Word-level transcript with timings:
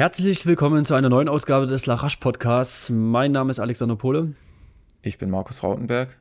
Herzlich 0.00 0.46
willkommen 0.46 0.86
zu 0.86 0.94
einer 0.94 1.10
neuen 1.10 1.28
Ausgabe 1.28 1.66
des 1.66 1.84
Larache 1.84 2.16
Podcasts. 2.18 2.88
Mein 2.88 3.32
Name 3.32 3.50
ist 3.50 3.60
Alexander 3.60 3.96
Pohle. 3.96 4.32
Ich 5.02 5.18
bin 5.18 5.28
Markus 5.28 5.62
Rautenberg. 5.62 6.16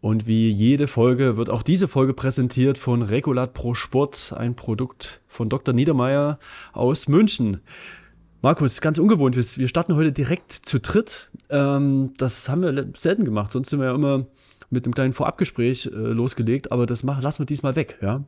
Und 0.00 0.26
wie 0.26 0.50
jede 0.50 0.88
Folge 0.88 1.36
wird 1.36 1.50
auch 1.50 1.62
diese 1.62 1.86
Folge 1.86 2.14
präsentiert 2.14 2.76
von 2.76 3.02
Regulat 3.02 3.54
Pro 3.54 3.74
Sport, 3.74 4.34
ein 4.36 4.56
Produkt 4.56 5.20
von 5.28 5.48
Dr. 5.48 5.72
Niedermeyer 5.72 6.40
aus 6.72 7.06
München. 7.06 7.60
Markus, 8.42 8.80
ganz 8.80 8.98
ungewohnt, 8.98 9.36
wir 9.36 9.68
starten 9.68 9.94
heute 9.94 10.10
direkt 10.10 10.50
zu 10.50 10.80
dritt. 10.80 11.30
Ähm, 11.50 12.12
das 12.16 12.48
haben 12.48 12.62
wir 12.64 12.88
selten 12.96 13.24
gemacht, 13.24 13.52
sonst 13.52 13.70
sind 13.70 13.78
wir 13.78 13.86
ja 13.86 13.94
immer 13.94 14.26
mit 14.68 14.84
einem 14.84 14.94
kleinen 14.94 15.12
Vorabgespräch 15.12 15.86
äh, 15.86 15.90
losgelegt, 15.90 16.72
aber 16.72 16.86
das 16.86 17.04
machen, 17.04 17.22
lassen 17.22 17.38
wir 17.38 17.46
diesmal 17.46 17.76
weg, 17.76 17.98
ja? 18.02 18.24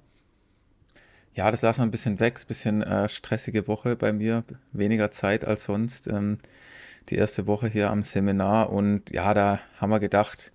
Ja, 1.34 1.50
das 1.50 1.62
lassen 1.62 1.80
wir 1.80 1.86
ein 1.86 1.90
bisschen 1.90 2.20
weg. 2.20 2.38
Ein 2.38 2.46
bisschen 2.46 2.82
äh, 2.82 3.08
stressige 3.08 3.68
Woche 3.68 3.96
bei 3.96 4.12
mir, 4.12 4.44
weniger 4.72 5.10
Zeit 5.10 5.44
als 5.44 5.64
sonst. 5.64 6.08
Ähm, 6.08 6.38
die 7.08 7.16
erste 7.16 7.46
Woche 7.46 7.68
hier 7.68 7.90
am 7.90 8.02
Seminar 8.02 8.70
und 8.70 9.10
ja, 9.10 9.32
da 9.34 9.60
haben 9.78 9.90
wir 9.90 10.00
gedacht, 10.00 10.52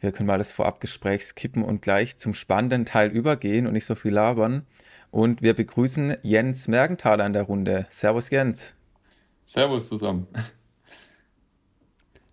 wir 0.00 0.12
können 0.12 0.26
mal 0.26 0.38
das 0.38 0.52
Vorabgespräch 0.52 1.24
skippen 1.24 1.62
und 1.62 1.80
gleich 1.80 2.16
zum 2.16 2.34
spannenden 2.34 2.84
Teil 2.84 3.10
übergehen 3.10 3.66
und 3.66 3.72
nicht 3.72 3.86
so 3.86 3.94
viel 3.94 4.12
labern. 4.12 4.66
Und 5.10 5.40
wir 5.40 5.54
begrüßen 5.54 6.16
Jens 6.22 6.68
Mergenthaler 6.68 7.24
in 7.24 7.32
der 7.32 7.44
Runde. 7.44 7.86
Servus 7.88 8.30
Jens. 8.30 8.74
Servus 9.44 9.88
zusammen. 9.88 10.26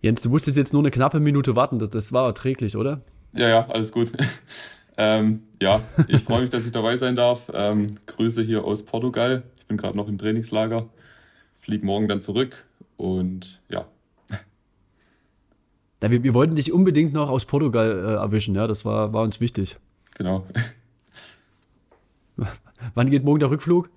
Jens, 0.02 0.20
du 0.20 0.28
musstest 0.28 0.58
jetzt 0.58 0.74
nur 0.74 0.82
eine 0.82 0.90
knappe 0.90 1.20
Minute 1.20 1.56
warten. 1.56 1.78
Das, 1.78 1.88
das 1.88 2.12
war 2.12 2.26
erträglich, 2.26 2.76
oder? 2.76 3.00
Ja, 3.32 3.48
ja, 3.48 3.66
alles 3.68 3.90
gut. 3.90 4.12
Ähm, 4.96 5.42
ja, 5.60 5.80
ich 6.08 6.22
freue 6.22 6.42
mich, 6.42 6.50
dass 6.50 6.66
ich 6.66 6.72
dabei 6.72 6.96
sein 6.96 7.16
darf. 7.16 7.50
Ähm, 7.52 7.88
Grüße 8.06 8.42
hier 8.42 8.64
aus 8.64 8.84
Portugal. 8.84 9.42
Ich 9.58 9.66
bin 9.66 9.76
gerade 9.76 9.96
noch 9.96 10.08
im 10.08 10.18
Trainingslager, 10.18 10.88
fliege 11.56 11.84
morgen 11.84 12.06
dann 12.06 12.20
zurück 12.20 12.64
und 12.96 13.60
ja. 13.70 13.86
ja 16.02 16.10
wir, 16.10 16.22
wir, 16.22 16.34
wollten 16.34 16.54
dich 16.54 16.72
unbedingt 16.72 17.12
noch 17.12 17.30
aus 17.30 17.44
Portugal 17.46 17.90
äh, 17.90 18.12
erwischen, 18.14 18.54
ja, 18.54 18.66
das 18.66 18.84
war, 18.84 19.12
war 19.12 19.22
uns 19.22 19.40
wichtig. 19.40 19.78
Genau. 20.14 20.46
Wann 22.94 23.10
geht 23.10 23.24
morgen 23.24 23.40
der 23.40 23.50
Rückflug? 23.50 23.88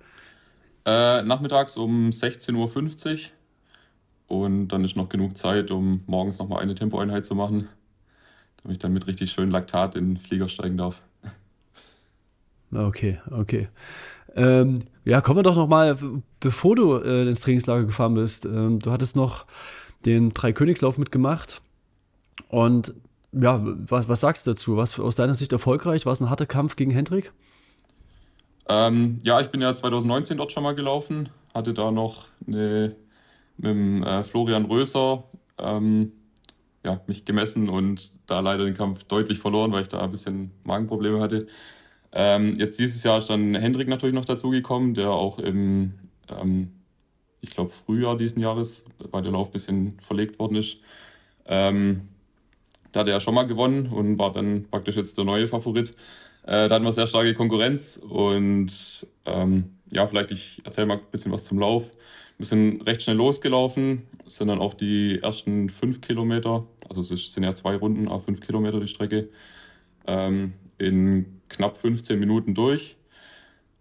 Äh, 0.86 1.22
nachmittags 1.22 1.76
um 1.76 2.08
16.50 2.08 3.14
Uhr 3.14 4.38
und 4.38 4.68
dann 4.68 4.84
ist 4.84 4.96
noch 4.96 5.10
genug 5.10 5.36
Zeit, 5.36 5.70
um 5.70 6.02
morgens 6.06 6.38
nochmal 6.38 6.62
eine 6.62 6.74
Tempoeinheit 6.74 7.26
zu 7.26 7.34
machen 7.34 7.68
damit 8.62 8.76
ich 8.76 8.78
dann 8.78 8.92
mit 8.92 9.06
richtig 9.06 9.30
schön 9.30 9.50
Laktat 9.50 9.94
in 9.94 10.14
den 10.14 10.16
Flieger 10.18 10.48
steigen 10.48 10.76
darf. 10.76 11.02
Okay, 12.72 13.18
okay. 13.30 13.68
Ähm, 14.34 14.74
ja, 15.04 15.20
kommen 15.20 15.38
wir 15.38 15.42
doch 15.42 15.56
noch 15.56 15.68
mal, 15.68 15.96
bevor 16.38 16.76
du 16.76 16.96
äh, 16.96 17.26
ins 17.26 17.40
Trainingslager 17.40 17.84
gefahren 17.84 18.14
bist. 18.14 18.44
Ähm, 18.44 18.78
du 18.78 18.90
hattest 18.90 19.16
noch 19.16 19.46
den 20.04 20.30
Dreikönigslauf 20.30 20.98
mitgemacht. 20.98 21.62
Und 22.48 22.94
ja, 23.32 23.60
was, 23.62 24.08
was 24.08 24.20
sagst 24.20 24.46
du 24.46 24.52
dazu? 24.52 24.76
Was 24.76 24.98
aus 24.98 25.16
deiner 25.16 25.34
Sicht 25.34 25.52
erfolgreich? 25.52 26.06
War 26.06 26.12
es 26.12 26.20
ein 26.20 26.30
harter 26.30 26.46
Kampf 26.46 26.76
gegen 26.76 26.90
Hendrik? 26.90 27.32
Ähm, 28.68 29.18
ja, 29.22 29.40
ich 29.40 29.48
bin 29.48 29.60
ja 29.60 29.74
2019 29.74 30.36
dort 30.36 30.52
schon 30.52 30.62
mal 30.62 30.74
gelaufen. 30.74 31.30
Hatte 31.54 31.72
da 31.72 31.90
noch 31.90 32.26
eine, 32.46 32.90
mit 33.56 33.70
dem 33.70 34.02
äh, 34.02 34.22
Florian 34.22 34.66
Röser 34.66 35.24
ähm, 35.58 36.12
ja, 36.84 37.00
mich 37.06 37.24
gemessen 37.24 37.68
und 37.68 38.12
da 38.26 38.40
leider 38.40 38.64
den 38.64 38.74
Kampf 38.74 39.04
deutlich 39.04 39.38
verloren, 39.38 39.72
weil 39.72 39.82
ich 39.82 39.88
da 39.88 40.00
ein 40.00 40.10
bisschen 40.10 40.52
Magenprobleme 40.64 41.20
hatte. 41.20 41.46
Ähm, 42.12 42.54
jetzt 42.58 42.78
dieses 42.78 43.02
Jahr 43.02 43.18
ist 43.18 43.30
dann 43.30 43.54
Hendrik 43.54 43.88
natürlich 43.88 44.14
noch 44.14 44.24
dazugekommen, 44.24 44.94
der 44.94 45.10
auch 45.10 45.38
im, 45.38 45.94
ähm, 46.30 46.72
ich 47.40 47.50
glaube, 47.50 47.70
Frühjahr 47.70 48.16
diesen 48.16 48.40
Jahres, 48.40 48.84
weil 49.10 49.22
der 49.22 49.32
Lauf 49.32 49.48
ein 49.48 49.52
bisschen 49.52 50.00
verlegt 50.00 50.38
worden 50.38 50.56
ist, 50.56 50.78
ähm, 51.46 52.08
da 52.92 53.00
hat 53.00 53.08
er 53.08 53.14
ja 53.14 53.20
schon 53.20 53.34
mal 53.34 53.46
gewonnen 53.46 53.88
und 53.88 54.18
war 54.18 54.32
dann 54.32 54.66
praktisch 54.70 54.96
jetzt 54.96 55.18
der 55.18 55.24
neue 55.24 55.46
Favorit. 55.46 55.90
Äh, 56.44 56.68
da 56.68 56.76
hatten 56.76 56.84
wir 56.84 56.92
sehr 56.92 57.06
starke 57.06 57.34
Konkurrenz 57.34 57.98
und 57.98 59.06
ähm, 59.26 59.78
ja, 59.92 60.06
vielleicht 60.06 60.30
ich 60.30 60.62
erzähle 60.64 60.86
mal 60.86 60.96
ein 60.96 61.10
bisschen 61.10 61.32
was 61.32 61.44
zum 61.44 61.58
Lauf. 61.58 61.90
Wir 62.38 62.46
sind 62.46 62.86
recht 62.86 63.02
schnell 63.02 63.16
losgelaufen, 63.16 64.06
sind 64.26 64.46
dann 64.46 64.60
auch 64.60 64.74
die 64.74 65.18
ersten 65.20 65.68
fünf 65.68 66.00
Kilometer, 66.00 66.66
also 66.88 67.00
es 67.00 67.32
sind 67.32 67.42
ja 67.42 67.54
zwei 67.56 67.74
Runden, 67.74 68.06
auf 68.06 68.26
fünf 68.26 68.40
Kilometer 68.40 68.78
die 68.78 68.86
Strecke, 68.86 69.28
ähm, 70.06 70.54
in 70.78 71.40
knapp 71.48 71.76
15 71.76 72.18
Minuten 72.18 72.54
durch. 72.54 72.96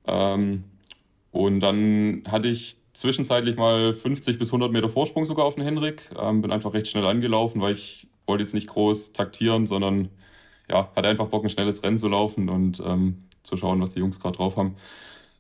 Ähm, 0.07 0.63
und 1.31 1.59
dann 1.59 2.23
hatte 2.27 2.47
ich 2.47 2.77
zwischenzeitlich 2.93 3.57
mal 3.57 3.93
50 3.93 4.39
bis 4.39 4.49
100 4.49 4.71
Meter 4.71 4.89
Vorsprung 4.89 5.25
sogar 5.25 5.45
auf 5.45 5.53
den 5.53 5.63
Henrik. 5.63 6.09
Ähm, 6.17 6.41
bin 6.41 6.51
einfach 6.51 6.73
recht 6.73 6.87
schnell 6.87 7.05
angelaufen, 7.05 7.61
weil 7.61 7.73
ich 7.73 8.07
wollte 8.25 8.43
jetzt 8.43 8.55
nicht 8.55 8.67
groß 8.67 9.13
taktieren, 9.13 9.67
sondern 9.67 10.09
ja, 10.67 10.91
hatte 10.95 11.07
einfach 11.07 11.27
Bock, 11.27 11.43
ein 11.43 11.49
schnelles 11.49 11.83
Rennen 11.83 11.99
zu 11.99 12.07
laufen 12.07 12.49
und 12.49 12.81
ähm, 12.83 13.27
zu 13.43 13.55
schauen, 13.55 13.79
was 13.81 13.91
die 13.93 13.99
Jungs 13.99 14.19
gerade 14.19 14.37
drauf 14.37 14.57
haben. 14.57 14.75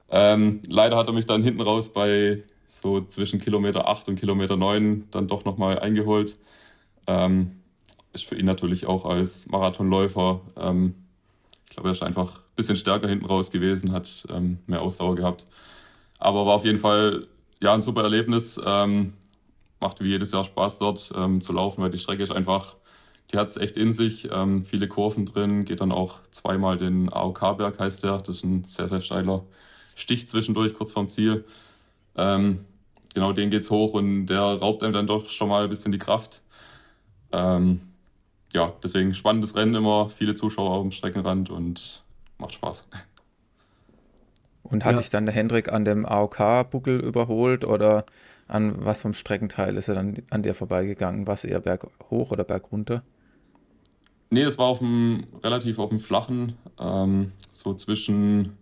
Ähm, 0.09 0.61
leider 0.67 0.97
hat 0.97 1.07
er 1.07 1.13
mich 1.13 1.25
dann 1.25 1.41
hinten 1.41 1.61
raus 1.61 1.91
bei 1.91 2.43
so 2.81 3.01
zwischen 3.01 3.39
Kilometer 3.39 3.87
8 3.87 4.09
und 4.09 4.15
Kilometer 4.19 4.57
9 4.57 5.07
dann 5.11 5.27
doch 5.27 5.45
nochmal 5.45 5.79
eingeholt. 5.79 6.37
Ähm, 7.07 7.61
ist 8.13 8.25
für 8.25 8.35
ihn 8.35 8.45
natürlich 8.45 8.85
auch 8.85 9.05
als 9.05 9.47
Marathonläufer, 9.47 10.41
ähm, 10.57 10.95
ich 11.65 11.73
glaube, 11.73 11.89
er 11.89 11.91
ist 11.91 12.03
einfach 12.03 12.37
ein 12.37 12.55
bisschen 12.55 12.75
stärker 12.75 13.07
hinten 13.07 13.25
raus 13.25 13.51
gewesen, 13.51 13.91
hat 13.91 14.27
ähm, 14.31 14.59
mehr 14.65 14.81
Ausdauer 14.81 15.15
gehabt. 15.15 15.45
Aber 16.19 16.45
war 16.45 16.55
auf 16.55 16.65
jeden 16.65 16.79
Fall 16.79 17.27
ja 17.61 17.73
ein 17.73 17.81
super 17.81 18.03
Erlebnis. 18.03 18.59
Ähm, 18.65 19.13
macht 19.79 20.01
wie 20.01 20.09
jedes 20.09 20.31
Jahr 20.31 20.43
Spaß 20.43 20.79
dort 20.79 21.11
ähm, 21.15 21.41
zu 21.41 21.53
laufen, 21.53 21.83
weil 21.83 21.91
die 21.91 21.97
Strecke 21.97 22.23
ist 22.23 22.31
einfach, 22.31 22.75
die 23.31 23.37
hat 23.37 23.49
es 23.49 23.57
echt 23.57 23.77
in 23.77 23.93
sich. 23.93 24.29
Ähm, 24.31 24.63
viele 24.63 24.87
Kurven 24.87 25.25
drin, 25.25 25.65
geht 25.65 25.81
dann 25.81 25.91
auch 25.91 26.19
zweimal 26.31 26.77
den 26.77 27.11
AOK-Berg, 27.11 27.79
heißt 27.79 28.03
der. 28.03 28.19
Das 28.19 28.37
ist 28.37 28.43
ein 28.43 28.63
sehr, 28.63 28.87
sehr 28.87 29.01
steiler 29.01 29.43
Stich 29.95 30.27
zwischendurch, 30.27 30.73
kurz 30.73 30.91
vorm 30.91 31.07
Ziel. 31.07 31.45
Ähm, 32.17 32.65
genau, 33.13 33.31
den 33.33 33.49
geht's 33.49 33.69
hoch 33.69 33.93
und 33.93 34.27
der 34.27 34.41
raubt 34.41 34.83
einem 34.83 34.93
dann 34.93 35.07
doch 35.07 35.29
schon 35.29 35.49
mal 35.49 35.63
ein 35.63 35.69
bisschen 35.69 35.91
die 35.91 35.99
Kraft. 35.99 36.41
Ähm, 37.31 37.81
ja, 38.53 38.73
deswegen 38.83 39.13
spannendes 39.13 39.55
Rennen 39.55 39.75
immer, 39.75 40.09
viele 40.09 40.35
Zuschauer 40.35 40.71
auf 40.71 40.81
dem 40.81 40.91
Streckenrand 40.91 41.49
und 41.49 42.03
macht 42.37 42.53
Spaß. 42.53 42.87
Und 44.63 44.83
hat 44.83 44.93
ja. 44.93 44.97
sich 44.97 45.09
dann 45.09 45.25
der 45.25 45.35
Hendrik 45.35 45.71
an 45.71 45.85
dem 45.85 46.05
AOK-Buckel 46.05 46.99
überholt 46.99 47.65
oder 47.65 48.05
an 48.47 48.85
was 48.85 49.01
vom 49.01 49.13
Streckenteil 49.13 49.75
ist 49.77 49.89
er 49.89 49.95
dann 49.95 50.15
an 50.29 50.41
dir 50.41 50.53
vorbeigegangen? 50.53 51.27
War 51.27 51.33
es 51.33 51.45
eher 51.45 51.59
berghoch 51.59 52.31
oder 52.31 52.43
bergunter? 52.43 53.03
Nee, 54.29 54.43
das 54.43 54.57
war 54.57 54.65
auf 54.65 54.79
dem, 54.79 55.25
relativ 55.43 55.79
auf 55.79 55.89
dem 55.89 55.99
flachen, 55.99 56.57
ähm, 56.79 57.31
so 57.51 57.73
zwischen 57.73 58.57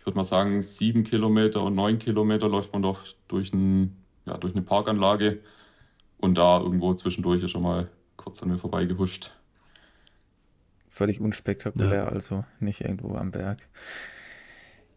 ich 0.00 0.06
würde 0.06 0.16
mal 0.16 0.24
sagen, 0.24 0.62
sieben 0.62 1.04
Kilometer 1.04 1.62
und 1.62 1.74
neun 1.74 1.98
Kilometer 1.98 2.48
läuft 2.48 2.72
man 2.72 2.80
doch 2.80 3.04
durch, 3.28 3.52
ein, 3.52 4.02
ja, 4.24 4.38
durch 4.38 4.54
eine 4.54 4.62
Parkanlage 4.62 5.40
und 6.16 6.38
da 6.38 6.58
irgendwo 6.58 6.94
zwischendurch 6.94 7.42
ist 7.42 7.50
schon 7.50 7.62
mal 7.62 7.90
kurz 8.16 8.42
an 8.42 8.48
mir 8.48 8.56
vorbeigehuscht. 8.56 9.34
Völlig 10.88 11.20
unspektakulär, 11.20 12.04
ja. 12.04 12.08
also 12.08 12.44
nicht 12.60 12.80
irgendwo 12.80 13.14
am 13.14 13.30
Berg. 13.30 13.58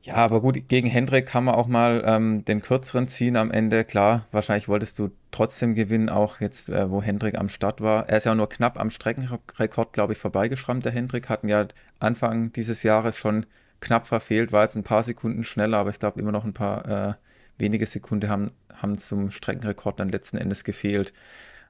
Ja, 0.04 0.16
aber 0.16 0.40
gut, 0.40 0.70
gegen 0.70 0.88
Hendrik 0.88 1.26
kann 1.26 1.44
man 1.44 1.56
auch 1.56 1.68
mal 1.68 2.02
ähm, 2.06 2.46
den 2.46 2.62
kürzeren 2.62 3.10
ziehen 3.10 3.36
am 3.36 3.52
Ende. 3.52 3.84
Klar, 3.84 4.28
wahrscheinlich 4.32 4.70
wolltest 4.70 5.00
du 5.00 5.12
trotzdem 5.32 5.76
gewinnen, 5.76 6.08
auch 6.10 6.40
jetzt, 6.40 6.70
äh, 6.70 6.90
wo 6.90 7.02
Hendrik 7.02 7.38
am 7.38 7.50
Start 7.50 7.82
war. 7.82 8.08
Er 8.08 8.18
ist 8.18 8.26
ja 8.26 8.36
nur 8.36 8.48
knapp 8.48 8.80
am 8.80 8.90
Streckenrekord, 8.90 9.94
glaube 9.94 10.14
ich, 10.14 10.20
vorbeigeschrammt, 10.20 10.86
der 10.86 10.94
Hendrik. 10.94 11.28
Hatten 11.28 11.50
ja 11.50 11.68
Anfang 12.00 12.54
dieses 12.54 12.84
Jahres 12.84 13.18
schon 13.18 13.46
knapp 13.84 14.08
verfehlt, 14.08 14.52
war 14.52 14.64
jetzt 14.64 14.76
ein 14.76 14.84
paar 14.84 15.04
Sekunden 15.04 15.44
schneller, 15.44 15.78
aber 15.78 15.90
ich 15.90 16.00
glaube 16.00 16.20
immer 16.20 16.32
noch 16.32 16.46
ein 16.46 16.54
paar 16.54 16.88
äh, 16.88 17.14
wenige 17.58 17.86
Sekunden 17.86 18.30
haben, 18.30 18.52
haben 18.74 18.98
zum 18.98 19.32
Streckenrekord 19.32 20.00
dann 20.00 20.10
letzten 20.10 20.38
Endes 20.38 20.64
gefehlt. 20.64 21.14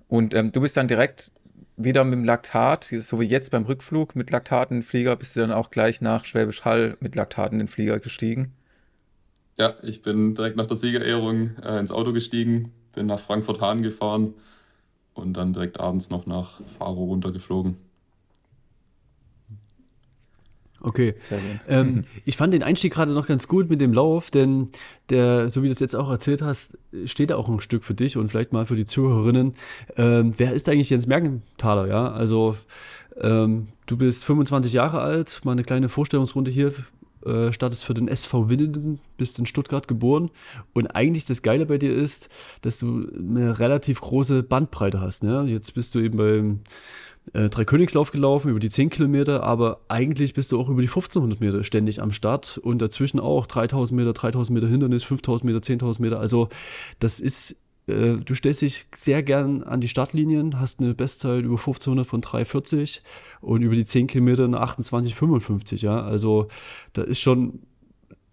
Und 0.08 0.34
ähm, 0.34 0.52
du 0.52 0.62
bist 0.62 0.78
dann 0.78 0.88
direkt 0.88 1.32
wieder 1.76 2.04
mit 2.04 2.14
dem 2.14 2.24
Laktat, 2.24 2.84
so 2.84 3.20
wie 3.20 3.26
jetzt 3.26 3.50
beim 3.50 3.64
Rückflug 3.64 4.16
mit 4.16 4.30
Laktat 4.30 4.70
in 4.72 4.78
den 4.78 4.84
Flieger, 4.84 5.16
bist 5.16 5.36
du 5.36 5.40
dann 5.40 5.52
auch 5.52 5.72
gleich 5.72 6.02
nach 6.02 6.24
Schwäbisch 6.24 6.66
Hall 6.66 6.98
mit 7.00 7.16
Laktat 7.16 7.52
in 7.52 7.58
den 7.58 7.68
Flieger 7.68 8.00
gestiegen? 8.00 8.54
Ja, 9.58 9.76
ich 9.82 10.02
bin 10.02 10.36
direkt 10.36 10.56
nach 10.56 10.66
der 10.66 10.78
Siegerehrung 10.78 11.58
äh, 11.58 11.80
ins 11.80 11.92
Auto 11.92 12.14
gestiegen, 12.14 12.72
bin 12.94 13.08
nach 13.08 13.20
Frankfurt-Hahn 13.20 13.82
gefahren 13.82 14.36
und 15.14 15.34
dann 15.34 15.54
direkt 15.54 15.80
abends 15.80 16.10
noch 16.10 16.26
nach 16.26 16.62
Faro 16.78 17.06
runtergeflogen. 17.06 17.78
Okay. 20.86 21.16
Ähm, 21.70 21.94
mhm. 21.94 22.04
ich 22.26 22.36
fand 22.36 22.54
den 22.54 22.62
Einstieg 22.62 22.94
gerade 22.94 23.14
noch 23.14 23.26
ganz 23.26 23.48
gut 23.48 23.70
mit 23.70 23.80
dem 23.80 23.94
Lauf, 23.94 24.32
denn 24.32 24.70
der, 25.10 25.50
so 25.50 25.64
wie 25.64 25.68
du 25.68 25.72
es 25.72 25.80
jetzt 25.80 25.96
auch 25.96 26.10
erzählt 26.12 26.42
hast, 26.42 26.78
steht 27.06 27.30
da 27.30 27.38
auch 27.38 27.48
ein 27.48 27.62
Stück 27.62 27.86
für 27.86 27.94
dich 27.94 28.18
und 28.18 28.28
vielleicht 28.30 28.52
mal 28.52 28.66
für 28.66 28.76
die 28.76 28.86
Zuhörerinnen. 28.86 29.54
Ähm, 29.96 30.34
wer 30.36 30.52
ist 30.52 30.68
eigentlich 30.68 30.90
Jens 30.90 31.08
Mergenthaler? 31.08 31.88
Ja, 31.88 32.12
also 32.12 32.56
ähm, 33.20 33.68
du 33.86 33.96
bist 33.96 34.26
25 34.26 34.74
Jahre 34.74 35.00
alt, 35.00 35.40
mal 35.46 35.54
eine 35.54 35.64
kleine 35.64 35.88
Vorstellungsrunde 35.88 36.52
hier. 36.52 36.74
äh, 37.26 37.54
startest 37.54 37.86
für 37.86 37.94
den 37.94 38.10
SV 38.10 38.50
Winnenden, 38.50 39.00
bist 39.16 39.40
in 39.40 39.46
Stuttgart 39.46 39.88
geboren. 39.88 40.30
Und 40.74 40.88
eigentlich 40.88 41.24
das 41.24 41.42
Geile 41.42 41.66
bei 41.66 41.78
dir 41.78 41.94
ist, 41.94 42.28
dass 42.62 42.80
du 42.80 43.08
eine 43.18 43.60
relativ 43.60 44.02
große 44.02 44.44
Bandbreite 44.44 45.00
hast. 45.00 45.24
Ne? 45.24 45.46
Jetzt 45.48 45.74
bist 45.74 45.96
du 45.96 46.00
eben 46.00 46.18
beim 46.18 46.60
äh, 47.34 47.50
Dreikönigslauf 47.50 48.12
gelaufen, 48.12 48.50
über 48.50 48.60
die 48.60 48.70
10 48.70 48.90
Kilometer, 48.90 49.44
aber 49.44 49.82
eigentlich 49.88 50.34
bist 50.34 50.52
du 50.52 50.60
auch 50.60 50.70
über 50.70 50.82
die 50.82 50.88
1500 50.88 51.40
Meter 51.40 51.64
ständig 51.64 52.02
am 52.02 52.12
Start 52.12 52.58
und 52.58 52.82
dazwischen 52.82 53.20
auch 53.20 53.48
3000 53.48 53.98
Meter, 53.98 54.14
3000 54.14 54.54
Meter 54.54 54.68
Hindernis, 54.68 55.04
5000 55.04 55.52
Meter, 55.52 55.60
10.000 55.60 56.02
Meter. 56.02 56.20
Also 56.20 56.50
das 57.00 57.20
ist 57.20 57.58
äh, 57.88 58.18
du 58.18 58.34
stellst 58.34 58.62
dich 58.62 58.86
sehr 58.96 59.24
gern 59.24 59.64
an 59.64 59.82
die 59.82 59.88
Startlinien, 59.88 60.60
hast 60.60 60.80
eine 60.80 60.94
Bestzeit 60.94 61.44
über 61.44 61.58
1500 61.58 62.06
von 62.06 62.22
3,40 62.22 63.02
und 63.42 63.62
über 63.62 63.76
die 63.76 63.86
10 63.86 64.08
Kilometer 64.08 64.46
eine 64.46 64.64
28,55. 64.64 65.84
Ja, 65.84 66.02
also 66.02 66.48
da 66.94 67.04
ist 67.04 67.20
schon 67.20 67.60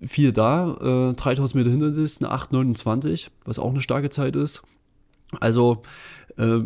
viel 0.03 0.33
da. 0.33 1.11
Äh, 1.11 1.15
3000 1.15 1.55
Meter 1.55 1.71
Hindernis, 1.71 2.23
eine 2.23 2.33
8,29, 2.33 3.29
was 3.45 3.59
auch 3.59 3.71
eine 3.71 3.81
starke 3.81 4.11
Zeit 4.11 4.37
ist. 4.37 4.63
Also 5.41 5.83
äh, 6.37 6.61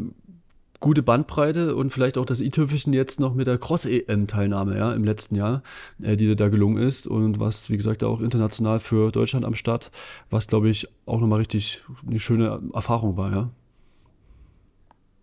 gute 0.85 1.03
Bandbreite 1.03 1.75
und 1.75 1.89
vielleicht 1.89 2.19
auch 2.19 2.27
das 2.27 2.43
i-Tüpfelchen 2.43 2.93
jetzt 2.93 3.19
noch 3.19 3.33
mit 3.33 3.47
der 3.47 3.57
Cross-EM-Teilnahme 3.57 4.77
ja, 4.77 4.93
im 4.93 5.03
letzten 5.03 5.35
Jahr, 5.35 5.63
äh, 6.03 6.15
die 6.15 6.27
dir 6.27 6.37
da 6.37 6.51
gelungen 6.51 6.77
ist 6.77 7.07
und 7.07 7.41
was, 7.41 7.71
wie 7.71 7.79
gesagt, 7.79 8.05
auch 8.05 8.21
international 8.21 8.81
für 8.81 9.11
Deutschland 9.11 9.47
am 9.47 9.55
Start, 9.55 9.91
was, 10.29 10.47
glaube 10.47 10.69
ich, 10.69 10.87
auch 11.07 11.21
nochmal 11.21 11.39
richtig 11.39 11.81
eine 12.07 12.19
schöne 12.19 12.61
Erfahrung 12.75 13.17
war, 13.17 13.33
ja. 13.33 13.51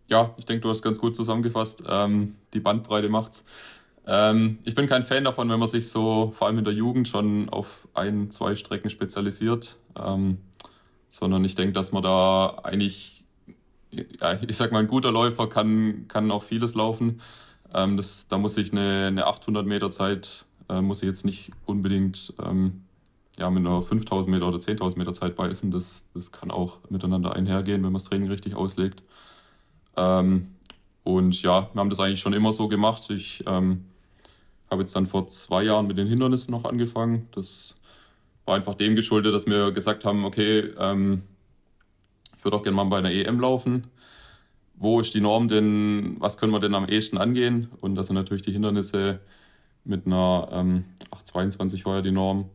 Ja, 0.09 0.33
ich 0.37 0.47
denke, 0.47 0.61
du 0.61 0.69
hast 0.69 0.81
ganz 0.81 0.99
gut 0.99 1.15
zusammengefasst. 1.15 1.83
Ähm, 1.87 2.33
die 2.55 2.59
Bandbreite 2.59 3.07
macht's. 3.07 3.45
Ähm, 4.07 4.57
ich 4.63 4.73
bin 4.73 4.87
kein 4.87 5.03
Fan 5.03 5.25
davon, 5.25 5.47
wenn 5.47 5.59
man 5.59 5.69
sich 5.69 5.89
so 5.89 6.33
vor 6.35 6.47
allem 6.47 6.57
in 6.57 6.65
der 6.65 6.73
Jugend 6.73 7.07
schon 7.07 7.49
auf 7.49 7.87
ein, 7.93 8.31
zwei 8.31 8.55
Strecken 8.55 8.89
spezialisiert, 8.89 9.77
ähm, 9.95 10.39
sondern 11.07 11.45
ich 11.45 11.53
denke, 11.53 11.73
dass 11.73 11.91
man 11.91 12.01
da 12.01 12.61
eigentlich 12.63 13.20
ja, 13.91 14.39
ich 14.47 14.57
sag 14.57 14.71
mal, 14.71 14.79
ein 14.79 14.87
guter 14.87 15.11
Läufer 15.11 15.47
kann, 15.47 16.05
kann 16.07 16.31
auch 16.31 16.43
vieles 16.43 16.75
laufen. 16.75 17.21
Ähm, 17.73 17.97
das, 17.97 18.27
da 18.27 18.37
muss 18.37 18.57
ich 18.57 18.71
eine, 18.71 19.07
eine 19.07 19.27
800 19.27 19.65
Meter 19.65 19.91
Zeit, 19.91 20.45
äh, 20.69 20.81
muss 20.81 21.01
ich 21.01 21.07
jetzt 21.07 21.25
nicht 21.25 21.51
unbedingt 21.65 22.33
ähm, 22.43 22.83
ja, 23.37 23.49
mit 23.49 23.65
einer 23.65 23.81
5000 23.81 24.33
Meter 24.33 24.47
oder 24.47 24.57
10.000 24.57 24.97
Meter 24.97 25.13
Zeit 25.13 25.35
beißen. 25.35 25.71
Das, 25.71 26.05
das 26.13 26.31
kann 26.31 26.51
auch 26.51 26.77
miteinander 26.89 27.35
einhergehen, 27.35 27.77
wenn 27.77 27.91
man 27.91 28.01
das 28.01 28.05
Training 28.05 28.29
richtig 28.29 28.55
auslegt. 28.55 29.03
Ähm, 29.97 30.47
und 31.03 31.41
ja, 31.41 31.69
wir 31.73 31.79
haben 31.79 31.89
das 31.89 31.99
eigentlich 31.99 32.19
schon 32.19 32.33
immer 32.33 32.53
so 32.53 32.67
gemacht. 32.67 33.09
Ich 33.09 33.43
ähm, 33.47 33.85
habe 34.69 34.81
jetzt 34.81 34.95
dann 34.95 35.07
vor 35.07 35.27
zwei 35.27 35.63
Jahren 35.63 35.87
mit 35.87 35.97
den 35.97 36.07
Hindernissen 36.07 36.51
noch 36.51 36.65
angefangen. 36.65 37.27
Das 37.31 37.75
war 38.45 38.55
einfach 38.55 38.75
dem 38.75 38.95
geschuldet, 38.95 39.33
dass 39.33 39.45
wir 39.45 39.71
gesagt 39.71 40.05
haben, 40.05 40.25
okay, 40.25 40.71
ähm, 40.77 41.23
ich 42.41 42.45
würde 42.45 42.57
auch 42.57 42.63
gerne 42.63 42.75
mal 42.75 42.85
bei 42.85 42.97
einer 42.97 43.11
EM 43.11 43.39
laufen. 43.39 43.85
Wo 44.73 44.99
ist 44.99 45.13
die 45.13 45.21
Norm 45.21 45.47
denn, 45.47 46.15
was 46.17 46.39
können 46.39 46.51
wir 46.51 46.59
denn 46.59 46.73
am 46.73 46.89
ehesten 46.89 47.19
angehen? 47.19 47.67
Und 47.81 47.93
das 47.93 48.07
sind 48.07 48.15
natürlich 48.15 48.41
die 48.41 48.51
Hindernisse 48.51 49.19
mit 49.83 50.07
einer 50.07 50.49
ähm, 50.51 50.85
822 51.11 51.85
war 51.85 51.97
ja 51.97 52.01
die 52.01 52.09
Norm, 52.09 52.49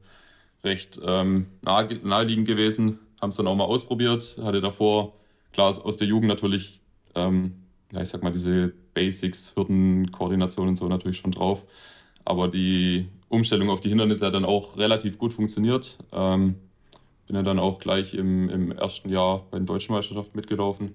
recht 0.65 0.99
ähm, 1.05 1.47
nahe, 1.63 2.01
naheliegend 2.03 2.49
gewesen. 2.49 2.99
Haben 3.23 3.29
es 3.29 3.37
dann 3.37 3.47
auch 3.47 3.55
mal 3.55 3.63
ausprobiert. 3.63 4.41
Hatte 4.43 4.61
davor, 4.61 5.15
klar, 5.53 5.69
aus 5.69 5.97
der 5.97 6.09
Jugend 6.09 6.27
natürlich, 6.31 6.81
ähm, 7.15 7.55
ja, 7.93 8.03
ich 8.03 8.09
sag 8.09 8.25
mal, 8.25 8.33
diese 8.33 8.73
Basics, 8.93 9.55
Hürden, 9.55 10.11
Koordination 10.11 10.67
und 10.67 10.75
so 10.75 10.89
natürlich 10.89 11.19
schon 11.19 11.31
drauf. 11.31 11.65
Aber 12.25 12.49
die 12.49 13.07
Umstellung 13.29 13.71
auf 13.71 13.79
die 13.79 13.91
Hindernisse 13.91 14.27
hat 14.27 14.35
dann 14.35 14.47
auch 14.47 14.79
relativ 14.79 15.17
gut 15.17 15.33
funktioniert. 15.33 15.97
Ähm, 16.11 16.57
bin 17.27 17.37
ja 17.37 17.43
dann 17.43 17.59
auch 17.59 17.79
gleich 17.79 18.15
im, 18.15 18.49
im 18.49 18.73
ersten 18.73 19.11
Jahr 19.11 19.47
bei 19.51 19.59
den 19.59 19.67
Deutschen 19.67 19.95
Meisterschaften 19.95 20.37
mitgelaufen. 20.37 20.95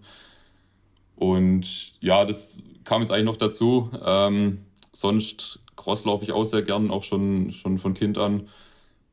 Und 1.16 2.02
ja, 2.02 2.26
das 2.26 2.58
kam 2.84 3.02
jetzt 3.02 3.12
eigentlich 3.12 3.26
noch 3.26 3.38
dazu. 3.38 3.92
Ähm, 4.04 4.66
sonst 4.92 5.60
Cross 5.76 6.06
laufe 6.06 6.24
ich 6.24 6.32
auch 6.32 6.46
sehr 6.46 6.62
gern, 6.62 6.90
auch 6.92 7.04
schon, 7.04 7.52
schon 7.52 7.78
von 7.78 7.94
Kind 7.94 8.18
an. 8.18 8.48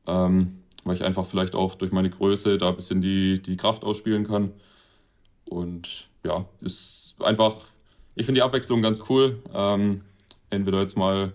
Ähm, 0.07 0.63
weil 0.83 0.95
ich 0.95 1.03
einfach 1.03 1.25
vielleicht 1.25 1.55
auch 1.55 1.75
durch 1.75 1.91
meine 1.91 2.09
Größe 2.09 2.57
da 2.57 2.69
ein 2.69 2.75
bisschen 2.75 3.01
die, 3.01 3.41
die 3.41 3.57
Kraft 3.57 3.83
ausspielen 3.83 4.25
kann. 4.25 4.53
Und 5.45 6.07
ja, 6.23 6.45
ist 6.61 7.15
einfach, 7.21 7.55
ich 8.15 8.25
finde 8.25 8.39
die 8.39 8.43
Abwechslung 8.43 8.81
ganz 8.81 9.03
cool. 9.09 9.43
Ähm, 9.53 10.01
entweder 10.49 10.81
jetzt 10.81 10.97
mal, 10.97 11.33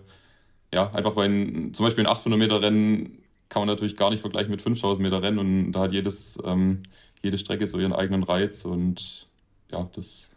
ja, 0.73 0.91
einfach 0.91 1.15
weil 1.15 1.71
zum 1.71 1.85
Beispiel 1.85 2.05
ein 2.05 2.11
800 2.11 2.39
Meter 2.39 2.61
Rennen 2.61 3.19
kann 3.55 3.61
man 3.61 3.69
natürlich 3.69 3.95
gar 3.95 4.09
nicht 4.09 4.19
vergleichen 4.19 4.51
mit 4.51 4.61
5000 4.61 5.01
Meter 5.01 5.21
Rennen 5.21 5.39
und 5.39 5.71
da 5.71 5.83
hat 5.83 5.93
jedes, 5.93 6.37
ähm, 6.43 6.79
jede 7.23 7.37
Strecke 7.37 7.65
so 7.67 7.79
ihren 7.79 7.93
eigenen 7.93 8.23
Reiz 8.23 8.65
und 8.65 9.27
ja, 9.71 9.89
das 9.95 10.29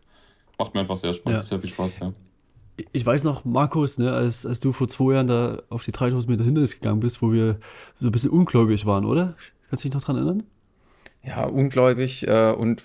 macht 0.57 0.73
mir 0.73 0.83
einfach 0.83 0.97
sehr, 0.97 1.13
Spaß, 1.13 1.33
ja. 1.33 1.43
sehr 1.43 1.61
viel 1.61 1.69
Spaß. 1.69 1.99
Ja. 1.99 2.13
Ich 2.93 3.05
weiß 3.05 3.25
noch, 3.25 3.45
Markus, 3.45 3.99
ne, 3.99 4.13
als, 4.13 4.47
als 4.47 4.61
du 4.61 4.73
vor 4.73 4.87
zwei 4.87 5.15
Jahren 5.15 5.27
da 5.27 5.61
auf 5.69 5.85
die 5.85 5.91
3000 5.91 6.31
Meter 6.31 6.45
Hindernis 6.45 6.75
gegangen 6.75 7.01
bist, 7.01 7.21
wo 7.21 7.33
wir 7.33 7.59
so 7.99 8.07
ein 8.07 8.13
bisschen 8.13 8.31
ungläubig 8.31 8.87
waren, 8.87 9.05
oder? 9.05 9.35
Kannst 9.69 9.83
du 9.83 9.89
dich 9.89 9.95
noch 9.97 10.05
dran 10.05 10.15
erinnern? 10.15 10.45
Ja, 11.25 11.45
ungläubig 11.45 12.25
äh, 12.29 12.53
und 12.53 12.85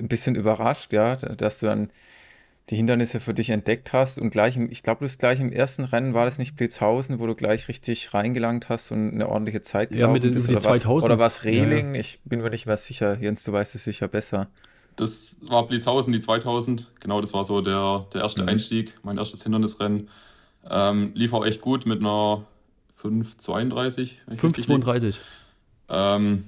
ein 0.00 0.08
bisschen 0.08 0.34
überrascht, 0.34 0.92
ja, 0.92 1.14
dass 1.14 1.60
du 1.60 1.66
dann 1.66 1.90
die 2.72 2.76
Hindernisse 2.76 3.20
für 3.20 3.34
dich 3.34 3.50
entdeckt 3.50 3.92
hast 3.92 4.18
und 4.18 4.30
gleich, 4.30 4.56
im, 4.56 4.70
ich 4.70 4.82
glaube, 4.82 5.00
du 5.00 5.04
bist 5.04 5.18
gleich 5.18 5.38
im 5.40 5.52
ersten 5.52 5.84
Rennen, 5.84 6.14
war 6.14 6.24
das 6.24 6.38
nicht 6.38 6.56
Blitzhausen, 6.56 7.20
wo 7.20 7.26
du 7.26 7.34
gleich 7.34 7.68
richtig 7.68 8.14
reingelangt 8.14 8.70
hast 8.70 8.90
und 8.90 9.12
eine 9.12 9.28
ordentliche 9.28 9.60
Zeit 9.60 9.90
gelaufen 9.90 10.08
ja, 10.08 10.12
mit 10.14 10.24
den, 10.24 10.32
bist? 10.32 10.48
Oder, 10.48 10.58
2000. 10.58 10.86
Was, 10.86 11.04
oder 11.04 11.18
was 11.18 11.44
Reling? 11.44 11.88
Ja, 11.88 11.94
ja. 11.96 12.00
Ich 12.00 12.20
bin 12.24 12.40
mir 12.40 12.48
nicht 12.48 12.64
mehr 12.64 12.78
sicher. 12.78 13.20
Jens, 13.20 13.44
du 13.44 13.52
weißt 13.52 13.74
es 13.74 13.84
sicher 13.84 14.08
besser. 14.08 14.48
Das 14.96 15.36
war 15.42 15.66
Blitzhausen, 15.66 16.14
die 16.14 16.20
2000. 16.20 16.90
Genau, 16.98 17.20
das 17.20 17.34
war 17.34 17.44
so 17.44 17.60
der, 17.60 18.06
der 18.14 18.22
erste 18.22 18.42
mhm. 18.42 18.48
Einstieg, 18.48 18.94
mein 19.02 19.18
erstes 19.18 19.42
Hindernisrennen. 19.42 20.08
Ähm, 20.70 21.12
lief 21.14 21.34
auch 21.34 21.44
echt 21.44 21.60
gut 21.60 21.84
mit 21.84 22.00
einer 22.00 22.46
5,32. 23.02 24.14
5,32. 24.30 25.18
Ähm, 25.90 26.44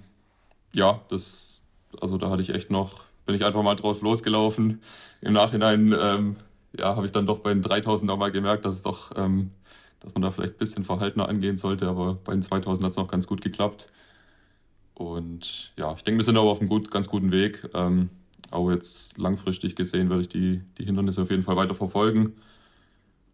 ja, 0.74 1.02
das, 1.10 1.60
also 2.00 2.16
da 2.16 2.30
hatte 2.30 2.40
ich 2.40 2.48
echt 2.48 2.70
noch 2.70 3.02
bin 3.26 3.34
ich 3.34 3.44
einfach 3.44 3.62
mal 3.62 3.74
drauf 3.74 4.02
losgelaufen. 4.02 4.80
Im 5.20 5.32
Nachhinein 5.32 5.94
ähm, 5.98 6.36
ja, 6.78 6.96
habe 6.96 7.06
ich 7.06 7.12
dann 7.12 7.26
doch 7.26 7.40
bei 7.40 7.52
den 7.52 7.62
3000 7.62 8.10
auch 8.10 8.18
mal 8.18 8.32
gemerkt, 8.32 8.64
dass 8.64 8.76
es 8.76 8.82
doch, 8.82 9.12
ähm, 9.16 9.50
dass 10.00 10.14
man 10.14 10.22
da 10.22 10.30
vielleicht 10.30 10.54
ein 10.54 10.58
bisschen 10.58 10.84
verhaltener 10.84 11.28
angehen 11.28 11.56
sollte, 11.56 11.88
aber 11.88 12.16
bei 12.16 12.32
den 12.32 12.42
2000 12.42 12.84
hat 12.84 12.90
es 12.92 12.96
noch 12.96 13.08
ganz 13.08 13.26
gut 13.26 13.40
geklappt. 13.40 13.92
Und 14.94 15.72
ja, 15.76 15.92
ich 15.94 16.04
denke, 16.04 16.18
wir 16.18 16.24
sind 16.24 16.36
aber 16.36 16.50
auf 16.50 16.60
einem 16.60 16.68
gut, 16.68 16.90
ganz 16.90 17.08
guten 17.08 17.32
Weg. 17.32 17.68
Ähm, 17.74 18.10
auch 18.50 18.70
jetzt 18.70 19.18
langfristig 19.18 19.74
gesehen 19.74 20.08
werde 20.10 20.22
ich 20.22 20.28
die, 20.28 20.62
die 20.78 20.84
Hindernisse 20.84 21.22
auf 21.22 21.30
jeden 21.30 21.42
Fall 21.42 21.56
weiter 21.56 21.74
verfolgen. 21.74 22.34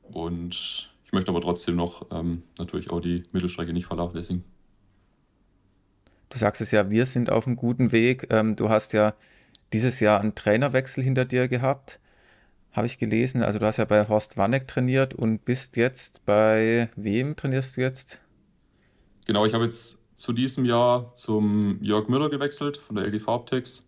Und 0.03 0.91
ich 1.05 1.13
möchte 1.13 1.31
aber 1.31 1.41
trotzdem 1.41 1.77
noch 1.77 2.07
ähm, 2.11 2.43
natürlich 2.59 2.91
auch 2.91 3.01
die 3.01 3.25
Mittelstrecke 3.33 3.73
nicht 3.73 3.87
vernachlässigen. 3.87 4.45
Du 6.31 6.39
sagst 6.39 6.63
es 6.63 6.71
ja, 6.71 6.91
wir 6.91 7.07
sind 7.07 7.31
auf 7.31 7.47
einem 7.47 7.57
guten 7.57 7.93
Weg. 7.93 8.29
Ähm, 8.31 8.57
du 8.57 8.69
hast 8.69 8.93
ja 8.93 9.15
dieses 9.73 10.01
Jahr 10.01 10.21
einen 10.21 10.35
Trainerwechsel 10.35 11.03
hinter 11.03 11.25
dir 11.25 11.49
gehabt, 11.49 12.01
habe 12.73 12.87
ich 12.87 12.99
gelesen. 12.99 13.43
Also 13.43 13.59
du 13.59 13.67
hast 13.67 13.79
ja 13.79 13.85
bei 13.85 14.09
Horst 14.09 14.37
Wanneck 14.37 14.69
trainiert 14.69 15.15
und 15.15 15.45
bist 15.45 15.77
jetzt 15.77 16.25
bei 16.25 16.89
wem 16.97 17.37
trainierst 17.37 17.77
du 17.77 17.81
jetzt? 17.81 18.21
Genau, 19.27 19.45
ich 19.45 19.55
habe 19.55 19.65
jetzt 19.65 19.99
zu 20.15 20.33
diesem 20.33 20.65
Jahr 20.65 21.15
zum 21.15 21.79
Jörg 21.83 22.09
Müller 22.09 22.29
gewechselt 22.29 22.77
von 22.77 22.97
der 22.97 23.07
LG 23.07 23.21
Farbtex. 23.21 23.87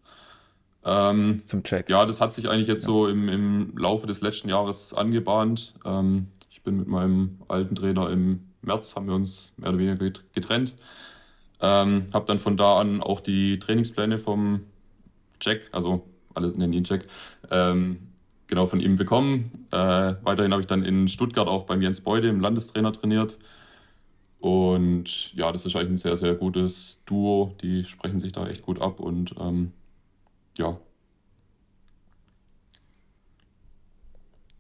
Ähm, 0.84 1.42
zum 1.44 1.62
Check. 1.62 1.88
Ja, 1.88 2.06
das 2.06 2.20
hat 2.20 2.32
sich 2.32 2.48
eigentlich 2.48 2.68
jetzt 2.68 2.82
ja. 2.82 2.88
so 2.88 3.06
im, 3.06 3.28
im 3.28 3.76
Laufe 3.76 4.06
des 4.06 4.20
letzten 4.20 4.48
Jahres 4.48 4.94
angebahnt. 4.94 5.74
Ähm, 5.84 6.28
ich 6.50 6.62
bin 6.62 6.76
mit 6.78 6.88
meinem 6.88 7.38
alten 7.48 7.74
Trainer 7.74 8.10
im 8.10 8.40
März, 8.62 8.96
haben 8.96 9.06
wir 9.06 9.14
uns 9.14 9.52
mehr 9.56 9.70
oder 9.70 9.78
weniger 9.78 10.10
getrennt. 10.32 10.74
Ähm, 11.60 12.06
habe 12.12 12.26
dann 12.26 12.40
von 12.40 12.56
da 12.56 12.80
an 12.80 13.00
auch 13.00 13.20
die 13.20 13.60
Trainingspläne 13.60 14.18
vom 14.18 14.64
Jack, 15.42 15.68
also 15.72 16.08
alle 16.34 16.48
nennen 16.48 16.72
ihn 16.72 16.84
Jack, 16.84 17.04
ähm, 17.50 17.98
genau 18.46 18.66
von 18.66 18.80
ihm 18.80 18.96
bekommen. 18.96 19.66
Äh, 19.70 20.14
weiterhin 20.22 20.52
habe 20.52 20.60
ich 20.60 20.66
dann 20.66 20.84
in 20.84 21.08
Stuttgart 21.08 21.48
auch 21.48 21.64
beim 21.64 21.82
Jens 21.82 22.00
Beude 22.00 22.28
im 22.28 22.40
Landestrainer 22.40 22.92
trainiert. 22.92 23.38
Und 24.40 25.32
ja, 25.34 25.52
das 25.52 25.66
ist 25.66 25.76
eigentlich 25.76 25.90
ein 25.90 25.96
sehr, 25.98 26.16
sehr 26.16 26.34
gutes 26.34 27.02
Duo. 27.06 27.54
Die 27.62 27.84
sprechen 27.84 28.20
sich 28.20 28.32
da 28.32 28.48
echt 28.48 28.62
gut 28.62 28.80
ab 28.80 28.98
und 28.98 29.34
ähm, 29.40 29.72
ja. 30.58 30.78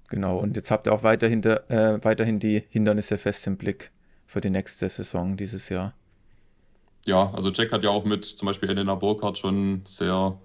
Genau, 0.08 0.38
und 0.38 0.56
jetzt 0.56 0.70
habt 0.70 0.86
ihr 0.86 0.92
auch 0.92 1.02
weiterhin, 1.02 1.42
der, 1.42 1.70
äh, 1.70 2.04
weiterhin 2.04 2.38
die 2.38 2.64
Hindernisse 2.68 3.18
fest 3.18 3.46
im 3.46 3.56
Blick 3.56 3.90
für 4.26 4.40
die 4.40 4.50
nächste 4.50 4.88
Saison 4.88 5.36
dieses 5.36 5.68
Jahr. 5.68 5.94
Ja, 7.04 7.32
also 7.32 7.50
Jack 7.50 7.72
hat 7.72 7.82
ja 7.82 7.90
auch 7.90 8.04
mit 8.04 8.24
zum 8.24 8.46
Beispiel 8.46 8.70
Elena 8.70 8.94
Burkhardt 8.94 9.38
schon 9.38 9.82
sehr 9.84 10.38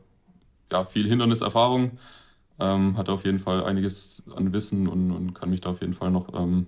ja, 0.71 0.85
viel 0.85 1.07
Hinderniserfahrung. 1.07 1.97
Ähm, 2.59 2.97
hat 2.97 3.09
auf 3.09 3.25
jeden 3.25 3.39
Fall 3.39 3.63
einiges 3.63 4.23
an 4.35 4.51
Wissen 4.53 4.87
und, 4.87 5.11
und 5.11 5.33
kann 5.33 5.49
mich 5.49 5.61
da 5.61 5.69
auf 5.71 5.81
jeden 5.81 5.93
Fall 5.93 6.11
noch 6.11 6.33
ähm, 6.39 6.67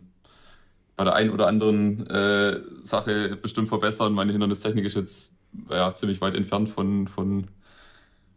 bei 0.95 1.03
der 1.05 1.15
einen 1.15 1.31
oder 1.31 1.47
anderen 1.47 2.05
äh, 2.07 2.59
Sache 2.83 3.37
bestimmt 3.37 3.69
verbessern. 3.69 4.13
Meine 4.13 4.31
Hindernistechnik 4.33 4.85
ist 4.85 4.95
jetzt 4.95 5.33
ja, 5.69 5.93
ziemlich 5.95 6.21
weit 6.21 6.35
entfernt 6.35 6.69
von, 6.69 7.07
von, 7.07 7.47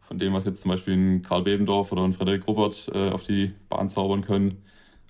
von 0.00 0.19
dem, 0.19 0.33
was 0.35 0.45
jetzt 0.45 0.62
zum 0.62 0.71
Beispiel 0.71 0.95
ein 0.95 1.23
Karl 1.23 1.42
Bebendorf 1.42 1.92
oder 1.92 2.04
ein 2.04 2.12
Frederik 2.12 2.47
Ruppert 2.49 2.90
äh, 2.95 3.11
auf 3.11 3.25
die 3.25 3.52
Bahn 3.69 3.90
zaubern 3.90 4.23
können. 4.23 4.62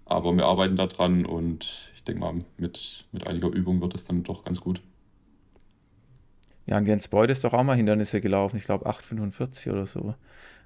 Aber 0.07 0.35
wir 0.37 0.47
arbeiten 0.47 0.77
da 0.77 0.87
dran 0.87 1.27
und 1.27 1.91
ich 1.95 2.05
denke 2.05 2.21
mal, 2.23 2.35
mit, 2.59 3.07
mit 3.13 3.27
einiger 3.27 3.49
Übung 3.51 3.81
wird 3.83 3.95
es 3.95 4.07
dann 4.07 4.25
doch 4.25 4.45
ganz 4.45 4.61
gut. 4.61 4.83
Ja, 6.67 6.79
und 6.79 6.87
Jens 6.87 7.09
Beuth 7.09 7.31
ist 7.31 7.45
doch 7.45 7.53
auch 7.53 7.63
mal 7.63 7.77
Hindernisse 7.77 8.21
gelaufen, 8.21 8.57
ich 8.57 8.65
glaube 8.65 8.89
8,45 8.89 9.73
oder 9.73 9.87
so. 9.87 10.15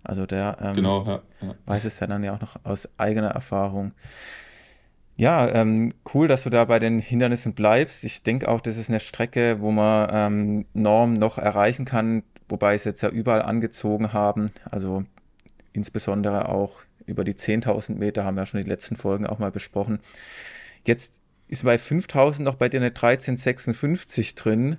Also 0.04 0.26
der 0.26 0.56
ähm, 0.60 0.74
genau, 0.76 1.04
ja, 1.04 1.22
ja. 1.42 1.54
weiß 1.66 1.84
es 1.84 1.98
ja 2.00 2.06
dann 2.06 2.22
ja 2.22 2.34
auch 2.34 2.40
noch 2.40 2.56
aus 2.64 2.88
eigener 2.96 3.30
Erfahrung. 3.30 3.92
Ja, 5.16 5.48
ähm, 5.48 5.94
cool, 6.14 6.28
dass 6.28 6.44
du 6.44 6.50
da 6.50 6.66
bei 6.66 6.78
den 6.78 7.00
Hindernissen 7.00 7.54
bleibst. 7.54 8.04
Ich 8.04 8.22
denke 8.22 8.48
auch, 8.48 8.60
das 8.60 8.76
ist 8.76 8.90
eine 8.90 9.00
Strecke, 9.00 9.60
wo 9.60 9.70
man 9.70 10.08
ähm, 10.12 10.66
Norm 10.74 11.14
noch 11.14 11.38
erreichen 11.38 11.86
kann, 11.86 12.22
wobei 12.48 12.76
sie 12.76 12.90
jetzt 12.90 13.00
ja 13.00 13.08
überall 13.08 13.42
angezogen 13.42 14.12
haben. 14.12 14.50
Also 14.70 15.04
insbesondere 15.72 16.50
auch 16.50 16.80
über 17.06 17.24
die 17.24 17.34
10.000 17.34 17.94
Meter 17.94 18.24
haben 18.24 18.34
wir 18.34 18.42
ja 18.42 18.46
schon 18.46 18.62
die 18.62 18.68
letzten 18.68 18.96
Folgen 18.96 19.26
auch 19.26 19.38
mal 19.38 19.50
besprochen. 19.50 20.00
Jetzt 20.84 21.22
ist 21.48 21.64
bei 21.64 21.76
5.000 21.76 22.42
noch 22.42 22.56
bei 22.56 22.68
dir 22.68 22.80
eine 22.80 22.88
1356 22.88 24.34
drin. 24.34 24.76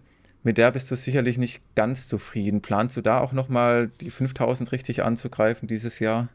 Mit 0.48 0.58
der 0.58 0.72
bist 0.72 0.90
du 0.90 0.96
sicherlich 0.96 1.38
nicht 1.38 1.62
ganz 1.76 2.08
zufrieden. 2.08 2.62
Planst 2.62 2.96
du 2.96 3.02
da 3.02 3.20
auch 3.20 3.34
nochmal 3.34 3.92
die 4.00 4.14
5.000 4.14 4.72
richtig 4.72 5.04
anzugreifen 5.04 5.68
dieses 5.68 6.00
Jahr? 6.00 6.30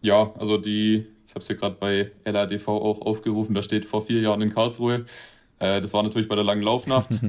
Ja, 0.00 0.32
also 0.36 0.56
die 0.56 1.06
ich 1.28 1.34
habe 1.36 1.42
es 1.42 1.46
hier 1.46 1.54
gerade 1.54 1.76
bei 1.78 2.10
LADV 2.24 2.66
auch 2.66 3.02
aufgerufen, 3.02 3.54
da 3.54 3.62
steht 3.62 3.84
vor 3.84 4.04
vier 4.04 4.20
Jahren 4.20 4.40
in 4.40 4.52
Karlsruhe. 4.52 5.04
Äh, 5.60 5.80
das 5.80 5.92
war 5.92 6.02
natürlich 6.02 6.28
bei 6.28 6.34
der 6.34 6.42
langen 6.42 6.62
Laufnacht. 6.62 7.10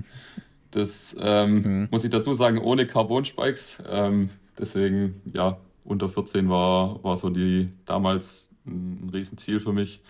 Das 0.71 1.15
ähm, 1.19 1.61
mhm. 1.61 1.87
muss 1.91 2.05
ich 2.05 2.09
dazu 2.11 2.33
sagen, 2.33 2.57
ohne 2.57 2.87
Carbon-Spikes. 2.87 3.83
Ähm, 3.89 4.29
deswegen, 4.57 5.21
ja, 5.35 5.57
unter 5.83 6.07
14 6.07 6.47
war, 6.47 7.03
war 7.03 7.17
so 7.17 7.29
die 7.29 7.67
damals 7.85 8.51
ein 8.65 9.11
Riesenziel 9.13 9.59
für 9.59 9.73
mich. 9.73 10.01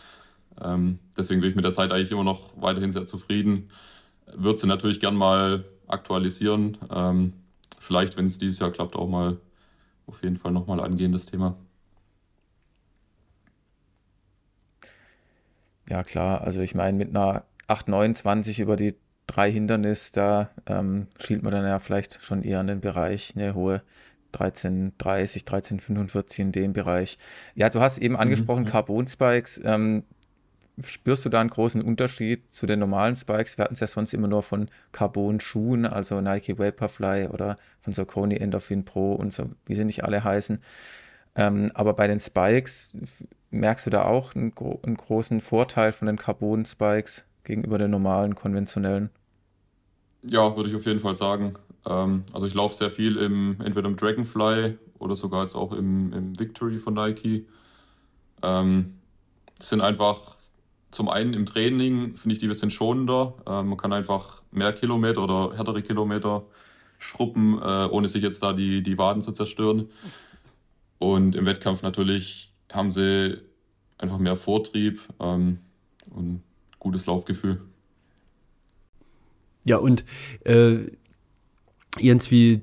Ähm, 0.63 0.99
deswegen 1.17 1.41
bin 1.41 1.49
ich 1.49 1.55
mit 1.55 1.65
der 1.65 1.71
Zeit 1.71 1.91
eigentlich 1.91 2.11
immer 2.11 2.23
noch 2.23 2.53
weiterhin 2.61 2.91
sehr 2.91 3.07
zufrieden. 3.07 3.71
Würde 4.35 4.59
sie 4.59 4.67
natürlich 4.67 4.99
gern 4.99 5.15
mal 5.15 5.65
aktualisieren. 5.87 6.77
Ähm, 6.93 7.33
vielleicht, 7.79 8.17
wenn 8.17 8.25
es 8.25 8.39
dieses 8.39 8.59
Jahr 8.59 8.71
klappt, 8.71 8.95
auch 8.95 9.07
mal 9.07 9.37
auf 10.07 10.23
jeden 10.23 10.37
Fall 10.37 10.51
nochmal 10.51 10.79
angehen, 10.79 11.11
das 11.11 11.25
Thema. 11.25 11.55
Ja, 15.89 16.03
klar. 16.03 16.41
Also 16.41 16.61
ich 16.61 16.75
meine, 16.75 16.97
mit 16.97 17.09
einer 17.09 17.43
8,29 17.67 18.61
über 18.61 18.75
die 18.75 18.95
drei 19.27 19.51
Hindernisse, 19.51 20.13
da 20.13 20.49
ähm, 20.65 21.07
schielt 21.19 21.43
man 21.43 21.51
dann 21.51 21.65
ja 21.65 21.79
vielleicht 21.79 22.23
schon 22.23 22.43
eher 22.43 22.61
in 22.61 22.67
den 22.67 22.81
Bereich, 22.81 23.33
eine 23.35 23.55
hohe 23.55 23.81
13,30, 24.33 25.45
13,45 25.45 26.39
in 26.39 26.51
dem 26.51 26.73
Bereich. 26.73 27.17
Ja, 27.55 27.69
du 27.69 27.81
hast 27.81 27.99
eben 27.99 28.13
mhm. 28.13 28.21
angesprochen, 28.21 28.63
mhm. 28.63 28.67
Carbon 28.67 29.07
Spikes. 29.07 29.61
Ähm, 29.63 30.03
spürst 30.83 31.25
du 31.25 31.29
da 31.29 31.41
einen 31.41 31.49
großen 31.49 31.81
Unterschied 31.81 32.51
zu 32.51 32.65
den 32.65 32.79
normalen 32.79 33.15
Spikes? 33.15 33.57
Wir 33.57 33.65
hatten 33.65 33.73
es 33.73 33.79
ja 33.79 33.87
sonst 33.87 34.13
immer 34.13 34.27
nur 34.27 34.43
von 34.43 34.69
Carbon-Schuhen, 34.91 35.85
also 35.85 36.21
Nike 36.21 36.57
Vaporfly 36.57 37.27
oder 37.27 37.57
von 37.79 37.93
Saucony 37.93 38.35
Endorphin 38.35 38.85
Pro 38.85 39.13
und 39.13 39.33
so, 39.33 39.49
wie 39.65 39.75
sie 39.75 39.85
nicht 39.85 40.03
alle 40.03 40.23
heißen. 40.23 40.59
Ähm, 41.35 41.71
aber 41.73 41.93
bei 41.93 42.07
den 42.07 42.19
Spikes 42.19 42.95
merkst 43.51 43.85
du 43.85 43.89
da 43.89 44.05
auch 44.05 44.33
einen, 44.35 44.53
einen 44.83 44.97
großen 44.97 45.41
Vorteil 45.41 45.91
von 45.91 46.07
den 46.07 46.17
Carbon-Spikes 46.17 47.25
gegenüber 47.43 47.77
den 47.77 47.91
normalen, 47.91 48.35
konventionellen? 48.35 49.09
Ja, 50.23 50.55
würde 50.55 50.69
ich 50.69 50.75
auf 50.75 50.85
jeden 50.85 50.99
Fall 50.99 51.15
sagen. 51.15 51.53
Ähm, 51.85 52.23
also 52.33 52.45
ich 52.45 52.53
laufe 52.53 52.75
sehr 52.75 52.89
viel 52.89 53.17
im, 53.17 53.57
entweder 53.63 53.87
im 53.87 53.97
Dragonfly 53.97 54.77
oder 54.99 55.15
sogar 55.15 55.43
jetzt 55.43 55.55
auch 55.55 55.73
im, 55.73 56.13
im 56.13 56.39
Victory 56.39 56.77
von 56.79 56.93
Nike. 56.93 57.47
Ähm, 58.43 58.97
sind 59.59 59.81
einfach 59.81 60.40
zum 60.91 61.09
einen 61.09 61.33
im 61.33 61.45
Training, 61.45 62.15
finde 62.15 62.33
ich 62.33 62.39
die 62.39 62.47
ein 62.47 62.49
bisschen 62.49 62.71
schonender. 62.71 63.33
Ähm, 63.47 63.69
man 63.69 63.77
kann 63.77 63.93
einfach 63.93 64.41
mehr 64.51 64.73
Kilometer 64.73 65.23
oder 65.23 65.55
härtere 65.55 65.81
Kilometer 65.81 66.43
schruppen, 66.99 67.57
äh, 67.61 67.87
ohne 67.89 68.07
sich 68.07 68.21
jetzt 68.21 68.43
da 68.43 68.53
die, 68.53 68.83
die 68.83 68.97
Waden 68.97 69.21
zu 69.21 69.31
zerstören. 69.31 69.89
Und 70.99 71.35
im 71.35 71.45
Wettkampf 71.45 71.81
natürlich 71.81 72.53
haben 72.71 72.91
sie 72.91 73.41
einfach 73.97 74.19
mehr 74.19 74.35
Vortrieb 74.35 75.01
ähm, 75.19 75.59
und 76.13 76.43
gutes 76.79 77.05
Laufgefühl. 77.05 77.61
Ja, 79.63 79.77
und 79.77 80.03
äh, 80.43 80.79
Jens, 81.99 82.31
wie 82.31 82.61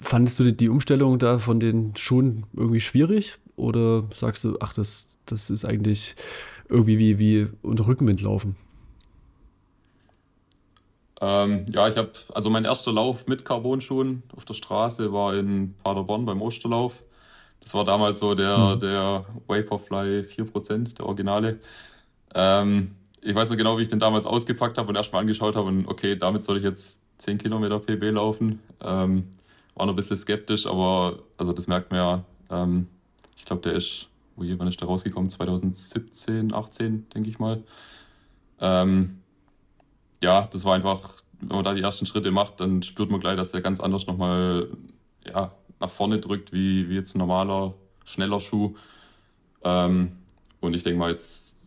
fandest 0.00 0.38
du 0.40 0.52
die 0.52 0.68
Umstellung 0.68 1.18
da 1.18 1.38
von 1.38 1.60
den 1.60 1.96
Schuhen 1.96 2.46
irgendwie 2.54 2.80
schwierig? 2.80 3.38
Oder 3.56 4.04
sagst 4.12 4.44
du, 4.44 4.56
ach, 4.60 4.74
das, 4.74 5.18
das 5.26 5.50
ist 5.50 5.64
eigentlich 5.64 6.16
irgendwie 6.68 6.98
wie, 6.98 7.18
wie 7.18 7.48
unter 7.62 7.86
Rückenwind 7.86 8.22
laufen? 8.22 8.56
Ähm, 11.20 11.66
ja, 11.72 11.88
ich 11.88 11.96
habe, 11.96 12.12
also 12.34 12.50
mein 12.50 12.64
erster 12.64 12.92
Lauf 12.92 13.26
mit 13.26 13.44
Carbon-Schuhen 13.44 14.24
auf 14.36 14.44
der 14.44 14.54
Straße 14.54 15.12
war 15.12 15.34
in 15.34 15.74
Paderborn 15.82 16.24
beim 16.24 16.42
Osterlauf. 16.42 17.02
Das 17.60 17.72
war 17.74 17.84
damals 17.84 18.18
so 18.18 18.34
der, 18.34 18.58
mhm. 18.58 18.80
der 18.80 19.24
Vaporfly 19.46 20.20
4%, 20.20 20.96
der 20.96 21.06
Originale. 21.06 21.60
Ähm, 22.34 22.90
ich 23.22 23.34
weiß 23.34 23.48
noch 23.48 23.56
genau, 23.56 23.78
wie 23.78 23.82
ich 23.82 23.88
den 23.88 24.00
damals 24.00 24.26
ausgepackt 24.26 24.76
habe 24.76 24.88
und 24.88 24.96
erstmal 24.96 25.22
angeschaut 25.22 25.56
habe 25.56 25.68
und 25.68 25.88
okay, 25.88 26.14
damit 26.16 26.42
soll 26.42 26.58
ich 26.58 26.62
jetzt 26.62 27.00
10 27.18 27.38
Kilometer 27.38 27.78
PB 27.78 28.10
laufen. 28.12 28.60
Ähm, 28.82 29.34
war 29.74 29.86
noch 29.86 29.94
ein 29.94 29.96
bisschen 29.96 30.18
skeptisch, 30.18 30.66
aber 30.66 31.20
also 31.38 31.52
das 31.52 31.66
merkt 31.66 31.90
man 31.90 32.00
ja. 32.00 32.24
Ähm, 32.50 32.88
ich 33.36 33.46
glaube, 33.46 33.62
der 33.62 33.72
ist, 33.72 34.08
wo 34.36 34.44
wann 34.58 34.68
ist 34.68 34.80
der 34.80 34.88
rausgekommen? 34.88 35.30
2017, 35.30 36.52
18, 36.52 37.08
denke 37.10 37.30
ich 37.30 37.38
mal. 37.38 37.62
Ähm, 38.60 39.20
ja, 40.22 40.48
das 40.52 40.64
war 40.64 40.74
einfach, 40.74 41.16
wenn 41.40 41.56
man 41.56 41.64
da 41.64 41.74
die 41.74 41.82
ersten 41.82 42.06
Schritte 42.06 42.30
macht, 42.30 42.60
dann 42.60 42.82
spürt 42.82 43.10
man 43.10 43.20
gleich, 43.20 43.36
dass 43.36 43.52
der 43.52 43.60
ganz 43.60 43.80
anders 43.80 44.06
nochmal 44.06 44.68
ja, 45.24 45.54
nach 45.80 45.90
vorne 45.90 46.18
drückt, 46.18 46.52
wie, 46.52 46.88
wie 46.88 46.94
jetzt 46.94 47.14
ein 47.14 47.18
normaler, 47.18 47.74
schneller 48.04 48.40
Schuh. 48.40 48.74
Ähm, 49.62 50.16
und 50.60 50.74
ich 50.74 50.82
denke 50.82 50.98
mal, 50.98 51.10
jetzt 51.10 51.66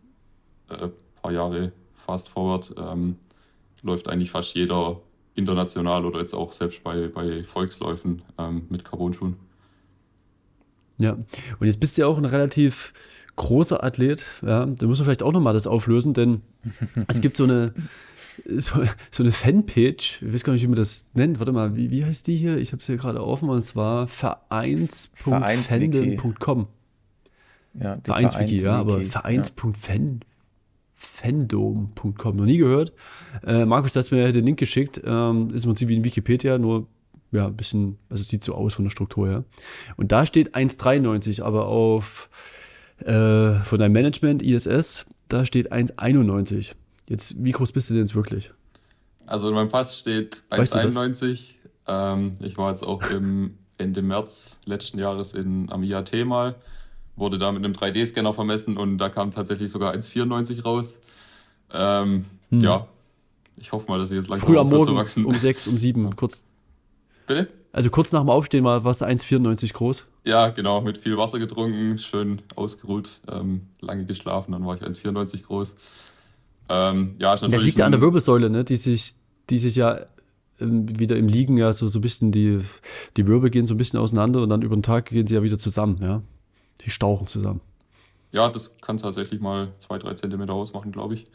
ein 0.68 0.80
äh, 0.80 0.88
paar 1.22 1.32
Jahre 1.32 1.72
fast 1.94 2.28
forward 2.28 2.74
ähm, 2.78 3.16
läuft 3.82 4.08
eigentlich 4.08 4.30
fast 4.30 4.54
jeder 4.54 5.00
international 5.34 6.04
oder 6.04 6.20
jetzt 6.20 6.34
auch 6.34 6.52
selbst 6.52 6.82
bei, 6.82 7.08
bei 7.08 7.44
Volksläufen 7.44 8.22
ähm, 8.38 8.66
mit 8.70 8.84
Carbon-Schuhen. 8.84 9.36
Ja, 10.98 11.12
und 11.12 11.66
jetzt 11.66 11.80
bist 11.80 11.96
du 11.96 12.02
ja 12.02 12.08
auch 12.08 12.18
ein 12.18 12.24
relativ 12.24 12.92
großer 13.36 13.82
Athlet. 13.82 14.22
Ja, 14.42 14.66
da 14.66 14.86
muss 14.86 14.98
man 14.98 15.06
vielleicht 15.06 15.22
auch 15.22 15.32
nochmal 15.32 15.54
das 15.54 15.66
auflösen, 15.66 16.12
denn 16.12 16.42
es 17.06 17.20
gibt 17.20 17.36
so 17.36 17.44
eine, 17.44 17.72
so, 18.46 18.82
so 19.10 19.22
eine 19.22 19.32
Fanpage, 19.32 20.22
ich 20.22 20.34
weiß 20.34 20.44
gar 20.44 20.52
nicht, 20.52 20.62
wie 20.62 20.68
man 20.68 20.76
das 20.76 21.06
nennt. 21.14 21.38
Warte 21.38 21.52
mal, 21.52 21.76
wie, 21.76 21.90
wie 21.90 22.04
heißt 22.04 22.26
die 22.26 22.36
hier? 22.36 22.58
Ich 22.58 22.72
habe 22.72 22.80
es 22.80 22.86
hier 22.86 22.96
gerade 22.96 23.24
offen 23.24 23.48
und 23.48 23.64
zwar 23.64 24.08
vereins.fandom.com. 24.08 26.66
Ja, 27.74 27.98
Vereinswiki, 28.02 28.56
ja, 28.56 28.74
aber 28.74 29.00
vereins.fan. 29.00 30.20
Fandom.com, 31.00 32.34
noch 32.34 32.44
nie 32.44 32.58
gehört. 32.58 32.92
Äh, 33.46 33.64
Markus, 33.64 33.92
du 33.92 34.00
hast 34.00 34.10
mir 34.10 34.32
den 34.32 34.44
Link 34.44 34.58
geschickt. 34.58 35.00
Ähm, 35.04 35.54
ist 35.54 35.64
im 35.64 35.70
Prinzip 35.70 35.86
wie 35.88 35.94
in 35.94 36.02
Wikipedia, 36.02 36.58
nur 36.58 36.88
ja, 37.32 37.46
ein 37.46 37.56
bisschen, 37.56 37.98
also 38.08 38.22
es 38.22 38.28
sieht 38.28 38.42
so 38.42 38.54
aus 38.54 38.74
von 38.74 38.84
der 38.84 38.90
Struktur 38.90 39.28
her. 39.28 39.44
Und 39.96 40.12
da 40.12 40.24
steht 40.26 40.54
1,93, 40.54 41.42
aber 41.42 41.66
auf 41.66 42.30
äh, 43.00 43.54
von 43.54 43.78
deinem 43.78 43.92
Management, 43.92 44.42
ISS, 44.42 45.06
da 45.28 45.44
steht 45.44 45.72
1,91. 45.72 46.72
Jetzt, 47.08 47.42
wie 47.42 47.52
groß 47.52 47.72
bist 47.72 47.90
du 47.90 47.94
denn 47.94 48.04
jetzt 48.04 48.14
wirklich? 48.14 48.52
Also 49.26 49.48
in 49.48 49.54
meinem 49.54 49.68
Pass 49.68 49.98
steht 49.98 50.42
1,91. 50.50 51.54
Ähm, 51.86 52.32
ich 52.40 52.56
war 52.56 52.70
jetzt 52.70 52.84
auch 52.84 53.02
im 53.10 53.58
Ende 53.76 54.02
März 54.02 54.58
letzten 54.64 54.98
Jahres 54.98 55.34
in, 55.34 55.70
am 55.70 55.82
IAT 55.82 56.24
mal, 56.26 56.56
wurde 57.16 57.38
da 57.38 57.52
mit 57.52 57.64
einem 57.64 57.74
3D-Scanner 57.74 58.32
vermessen 58.32 58.76
und 58.76 58.98
da 58.98 59.08
kam 59.08 59.30
tatsächlich 59.30 59.70
sogar 59.70 59.94
1,94 59.94 60.62
raus. 60.62 60.94
Ähm, 61.72 62.24
hm. 62.50 62.60
Ja, 62.60 62.88
ich 63.56 63.72
hoffe 63.72 63.88
mal, 63.88 63.98
dass 63.98 64.10
ich 64.10 64.16
jetzt 64.16 64.28
langsam 64.28 64.48
Früh 64.48 64.58
am 64.58 64.68
Morgen 64.68 64.96
wachsen. 64.96 65.24
um 65.24 65.34
6, 65.34 65.68
um 65.68 65.78
7, 65.78 66.16
kurz. 66.16 66.47
Bitte? 67.28 67.48
Also 67.72 67.90
kurz 67.90 68.10
nach 68.12 68.20
dem 68.20 68.30
Aufstehen 68.30 68.64
war, 68.64 68.82
warst 68.82 69.02
du 69.02 69.04
1,94 69.04 69.74
groß? 69.74 70.06
Ja, 70.24 70.48
genau, 70.48 70.80
mit 70.80 70.98
viel 70.98 71.16
Wasser 71.16 71.38
getrunken, 71.38 71.98
schön 71.98 72.42
ausgeruht, 72.56 73.20
ähm, 73.30 73.68
lange 73.80 74.06
geschlafen, 74.06 74.52
dann 74.52 74.66
war 74.66 74.74
ich 74.74 74.82
1,94 74.82 75.44
groß. 75.44 75.74
Ähm, 76.70 77.14
ja, 77.18 77.34
ist 77.34 77.42
natürlich 77.42 77.60
das 77.60 77.66
liegt 77.66 77.78
ja 77.78 77.86
an 77.86 77.92
der 77.92 78.00
Wirbelsäule, 78.00 78.50
ne? 78.50 78.64
die, 78.64 78.76
sich, 78.76 79.14
die 79.50 79.58
sich 79.58 79.76
ja 79.76 80.00
ähm, 80.60 80.98
wieder 80.98 81.16
im 81.16 81.28
Liegen 81.28 81.56
ja 81.56 81.72
so, 81.72 81.88
so 81.88 81.98
ein 81.98 82.02
bisschen, 82.02 82.32
die, 82.32 82.58
die 83.16 83.26
Wirbel 83.26 83.50
gehen 83.50 83.66
so 83.66 83.74
ein 83.74 83.78
bisschen 83.78 84.00
auseinander 84.00 84.42
und 84.42 84.48
dann 84.48 84.62
über 84.62 84.74
den 84.74 84.82
Tag 84.82 85.06
gehen 85.06 85.26
sie 85.26 85.34
ja 85.34 85.42
wieder 85.42 85.58
zusammen, 85.58 85.98
ja. 86.02 86.22
Die 86.82 86.90
stauchen 86.90 87.26
zusammen. 87.26 87.60
Ja, 88.32 88.48
das 88.48 88.78
kann 88.80 88.98
tatsächlich 88.98 89.40
mal 89.40 89.68
zwei, 89.78 89.98
drei 89.98 90.14
Zentimeter 90.14 90.52
ausmachen, 90.52 90.92
glaube 90.92 91.14
ich. 91.14 91.26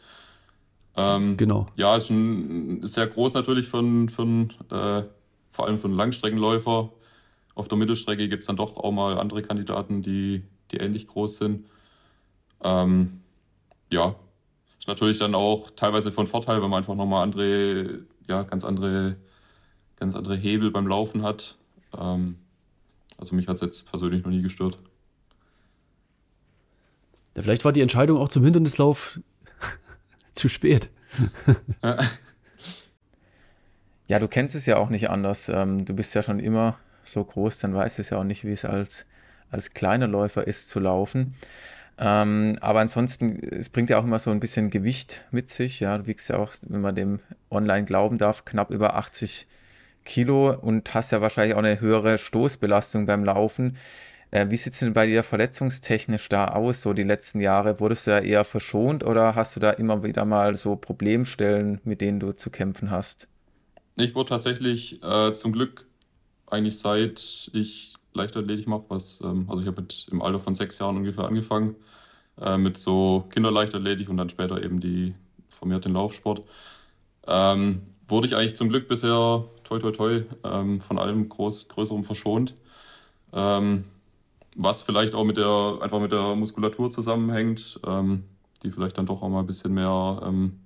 Ähm, 0.96 1.36
genau. 1.36 1.66
Ja, 1.76 1.96
ist, 1.96 2.10
ein, 2.10 2.82
ist 2.82 2.94
sehr 2.94 3.06
groß 3.06 3.34
natürlich 3.34 3.66
für, 3.66 3.82
für 4.08 4.48
äh, 4.70 5.02
vor 5.54 5.66
allem 5.66 5.78
für 5.78 5.86
einen 5.86 5.96
Langstreckenläufer. 5.96 6.90
Auf 7.54 7.68
der 7.68 7.78
Mittelstrecke 7.78 8.28
gibt 8.28 8.40
es 8.40 8.48
dann 8.48 8.56
doch 8.56 8.76
auch 8.76 8.90
mal 8.90 9.18
andere 9.18 9.40
Kandidaten, 9.40 10.02
die, 10.02 10.42
die 10.72 10.78
ähnlich 10.78 11.06
groß 11.06 11.38
sind. 11.38 11.66
Ähm, 12.64 13.20
ja, 13.92 14.16
ist 14.80 14.88
natürlich 14.88 15.18
dann 15.18 15.36
auch 15.36 15.70
teilweise 15.70 16.10
von 16.10 16.26
Vorteil, 16.26 16.60
wenn 16.60 16.70
man 16.70 16.78
einfach 16.78 16.96
nochmal 16.96 17.22
andere, 17.22 18.00
ja, 18.26 18.42
ganz 18.42 18.64
andere, 18.64 19.16
ganz 19.94 20.16
andere 20.16 20.34
Hebel 20.34 20.72
beim 20.72 20.88
Laufen 20.88 21.22
hat. 21.22 21.56
Ähm, 21.96 22.38
also 23.16 23.36
mich 23.36 23.46
hat 23.46 23.54
es 23.54 23.60
jetzt 23.60 23.88
persönlich 23.88 24.24
noch 24.24 24.32
nie 24.32 24.42
gestört. 24.42 24.78
Ja, 27.36 27.42
vielleicht 27.42 27.64
war 27.64 27.70
die 27.70 27.80
Entscheidung 27.80 28.18
auch 28.18 28.28
zum 28.28 28.42
Hindernislauf 28.42 29.20
zu 30.32 30.48
spät. 30.48 30.90
ja, 34.08 34.18
du 34.18 34.28
kennst 34.28 34.54
es 34.54 34.66
ja 34.66 34.76
auch 34.76 34.90
nicht 34.90 35.10
anders. 35.10 35.48
Ähm, 35.48 35.84
du 35.84 35.94
bist 35.94 36.14
ja 36.14 36.22
schon 36.22 36.40
immer 36.40 36.78
so 37.02 37.24
groß, 37.24 37.58
dann 37.58 37.74
weißt 37.74 37.98
du 37.98 38.02
es 38.02 38.10
ja 38.10 38.18
auch 38.18 38.24
nicht, 38.24 38.44
wie 38.44 38.52
es 38.52 38.64
als, 38.64 39.06
als 39.50 39.74
kleiner 39.74 40.06
Läufer 40.06 40.46
ist 40.46 40.68
zu 40.68 40.80
laufen. 40.80 41.34
Ähm, 41.98 42.56
aber 42.60 42.80
ansonsten, 42.80 43.38
es 43.52 43.68
bringt 43.68 43.90
ja 43.90 43.98
auch 43.98 44.04
immer 44.04 44.18
so 44.18 44.30
ein 44.30 44.40
bisschen 44.40 44.70
Gewicht 44.70 45.24
mit 45.30 45.48
sich. 45.48 45.80
Ja, 45.80 45.98
du 45.98 46.06
wiegst 46.06 46.28
ja 46.28 46.36
auch, 46.36 46.52
wenn 46.68 46.80
man 46.80 46.94
dem 46.94 47.20
online 47.50 47.84
glauben 47.84 48.18
darf, 48.18 48.44
knapp 48.44 48.70
über 48.70 48.96
80 48.96 49.46
Kilo 50.04 50.52
und 50.52 50.92
hast 50.92 51.12
ja 51.12 51.20
wahrscheinlich 51.20 51.54
auch 51.54 51.60
eine 51.60 51.80
höhere 51.80 52.18
Stoßbelastung 52.18 53.06
beim 53.06 53.24
Laufen. 53.24 53.76
Äh, 54.32 54.50
wie 54.50 54.56
sieht 54.56 54.72
es 54.74 54.80
denn 54.80 54.92
bei 54.92 55.06
dir 55.06 55.22
verletzungstechnisch 55.22 56.28
da 56.28 56.48
aus, 56.48 56.82
so 56.82 56.92
die 56.92 57.04
letzten 57.04 57.40
Jahre? 57.40 57.80
Wurdest 57.80 58.06
du 58.06 58.10
da 58.10 58.18
eher 58.18 58.44
verschont 58.44 59.04
oder 59.04 59.34
hast 59.36 59.56
du 59.56 59.60
da 59.60 59.70
immer 59.70 60.02
wieder 60.02 60.24
mal 60.24 60.54
so 60.56 60.76
Problemstellen, 60.76 61.80
mit 61.84 62.00
denen 62.00 62.20
du 62.20 62.32
zu 62.32 62.50
kämpfen 62.50 62.90
hast? 62.90 63.28
Ich 63.96 64.14
wurde 64.14 64.30
tatsächlich 64.30 65.02
äh, 65.02 65.32
zum 65.34 65.52
Glück 65.52 65.86
eigentlich 66.46 66.78
seit 66.78 67.50
ich 67.52 67.94
Leichtathletik 68.12 68.66
mache, 68.66 68.84
was, 68.88 69.20
ähm, 69.20 69.46
also 69.48 69.60
ich 69.60 69.68
habe 69.68 69.86
im 70.10 70.22
Alter 70.22 70.40
von 70.40 70.54
sechs 70.54 70.78
Jahren 70.78 70.96
ungefähr 70.96 71.26
angefangen 71.26 71.76
äh, 72.40 72.56
mit 72.58 72.76
so 72.76 73.24
Kinderleichtathletik 73.30 74.08
und 74.08 74.16
dann 74.16 74.30
später 74.30 74.62
eben 74.62 74.80
die 74.80 75.14
vermehrt 75.48 75.84
den 75.84 75.92
Laufsport. 75.92 76.42
Ähm, 77.26 77.82
wurde 78.08 78.26
ich 78.26 78.36
eigentlich 78.36 78.56
zum 78.56 78.68
Glück 78.68 78.88
bisher 78.88 79.44
toi 79.64 79.78
toi 79.78 79.92
toi 79.92 80.22
ähm, 80.44 80.80
von 80.80 80.98
allem 80.98 81.28
groß, 81.28 81.68
Größerem 81.68 82.02
verschont. 82.02 82.54
Ähm, 83.32 83.84
was 84.56 84.82
vielleicht 84.82 85.14
auch 85.14 85.24
mit 85.24 85.36
der, 85.36 85.78
einfach 85.80 86.00
mit 86.00 86.12
der 86.12 86.34
Muskulatur 86.36 86.90
zusammenhängt, 86.90 87.80
ähm, 87.86 88.24
die 88.62 88.70
vielleicht 88.70 88.98
dann 88.98 89.06
doch 89.06 89.22
auch 89.22 89.28
mal 89.28 89.40
ein 89.40 89.46
bisschen 89.46 89.74
mehr 89.74 90.20
ähm, 90.24 90.60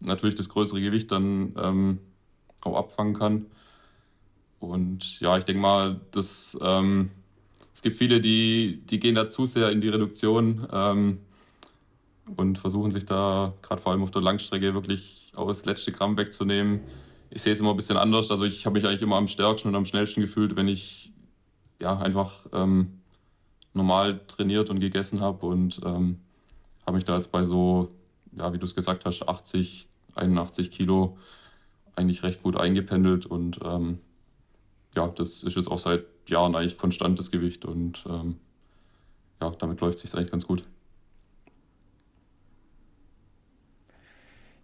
natürlich 0.00 0.36
das 0.36 0.48
größere 0.48 0.80
Gewicht 0.80 1.10
dann 1.12 1.98
auch 2.64 2.76
abfangen 2.76 3.14
kann. 3.14 3.46
Und 4.60 5.20
ja, 5.20 5.36
ich 5.38 5.44
denke 5.44 5.62
mal, 5.62 6.00
dass 6.10 6.58
ähm, 6.62 7.10
es 7.74 7.82
gibt 7.82 7.96
viele, 7.96 8.20
die, 8.20 8.82
die 8.86 8.98
gehen 8.98 9.14
da 9.14 9.28
zu 9.28 9.46
sehr 9.46 9.70
in 9.70 9.80
die 9.80 9.88
Reduktion 9.88 10.66
ähm, 10.72 11.20
und 12.36 12.58
versuchen 12.58 12.90
sich 12.90 13.06
da 13.06 13.54
gerade 13.62 13.80
vor 13.80 13.92
allem 13.92 14.02
auf 14.02 14.10
der 14.10 14.22
Langstrecke 14.22 14.74
wirklich 14.74 15.32
auch 15.36 15.48
das 15.48 15.64
letzte 15.64 15.92
Gramm 15.92 16.16
wegzunehmen. 16.16 16.80
Ich 17.30 17.42
sehe 17.42 17.52
es 17.52 17.60
immer 17.60 17.70
ein 17.70 17.76
bisschen 17.76 17.96
anders. 17.96 18.30
Also 18.30 18.44
ich 18.44 18.66
habe 18.66 18.74
mich 18.74 18.86
eigentlich 18.86 19.02
immer 19.02 19.16
am 19.16 19.28
stärksten 19.28 19.68
und 19.68 19.76
am 19.76 19.84
schnellsten 19.84 20.20
gefühlt, 20.20 20.56
wenn 20.56 20.66
ich 20.66 21.12
ja 21.80 21.96
einfach 21.98 22.46
ähm, 22.52 23.00
normal 23.74 24.20
trainiert 24.26 24.70
und 24.70 24.80
gegessen 24.80 25.20
habe 25.20 25.46
und 25.46 25.80
ähm, 25.84 26.18
habe 26.84 26.96
mich 26.96 27.04
da 27.04 27.14
jetzt 27.14 27.30
bei 27.30 27.44
so, 27.44 27.90
ja, 28.36 28.52
wie 28.52 28.58
du 28.58 28.64
es 28.64 28.74
gesagt 28.74 29.04
hast, 29.04 29.28
80, 29.28 29.88
81 30.14 30.70
Kilo 30.70 31.16
eigentlich 31.98 32.22
recht 32.22 32.42
gut 32.42 32.56
eingependelt 32.56 33.26
und 33.26 33.60
ähm, 33.64 33.98
ja, 34.94 35.08
das 35.08 35.42
ist 35.42 35.56
jetzt 35.56 35.70
auch 35.70 35.78
seit 35.78 36.04
Jahren 36.26 36.54
eigentlich 36.54 36.78
konstantes 36.78 37.30
Gewicht 37.30 37.64
und 37.64 38.04
ähm, 38.08 38.36
ja, 39.40 39.50
damit 39.58 39.80
läuft 39.80 39.96
es 39.96 40.02
sich 40.02 40.14
eigentlich 40.14 40.30
ganz 40.30 40.46
gut. 40.46 40.64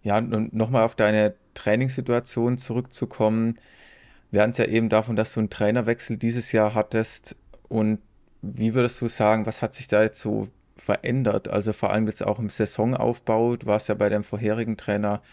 Ja, 0.03 0.17
und 0.17 0.53
nochmal 0.53 0.83
auf 0.83 0.95
deine 0.95 1.33
Trainingssituation 1.55 2.57
zurückzukommen. 2.59 3.57
Wir 4.29 4.41
hatten 4.41 4.51
es 4.51 4.59
ja 4.59 4.65
eben 4.65 4.89
davon, 4.89 5.15
dass 5.15 5.33
du 5.33 5.39
einen 5.39 5.49
Trainerwechsel 5.49 6.17
dieses 6.17 6.51
Jahr 6.51 6.75
hattest. 6.75 7.35
Und 7.69 7.99
wie 8.41 8.75
würdest 8.75 9.01
du 9.01 9.07
sagen, 9.07 9.47
was 9.47 9.63
hat 9.63 9.73
sich 9.73 9.87
da 9.87 10.03
jetzt 10.03 10.21
so 10.21 10.49
verändert? 10.77 11.47
Also 11.47 11.73
vor 11.73 11.91
allem 11.91 12.05
jetzt 12.05 12.23
auch 12.23 12.37
im 12.37 12.51
Saisonaufbau. 12.51 13.55
Du 13.55 13.65
warst 13.65 13.89
ja 13.89 13.95
bei 13.95 14.09
deinem 14.09 14.23
vorherigen 14.23 14.77
Trainer 14.77 15.23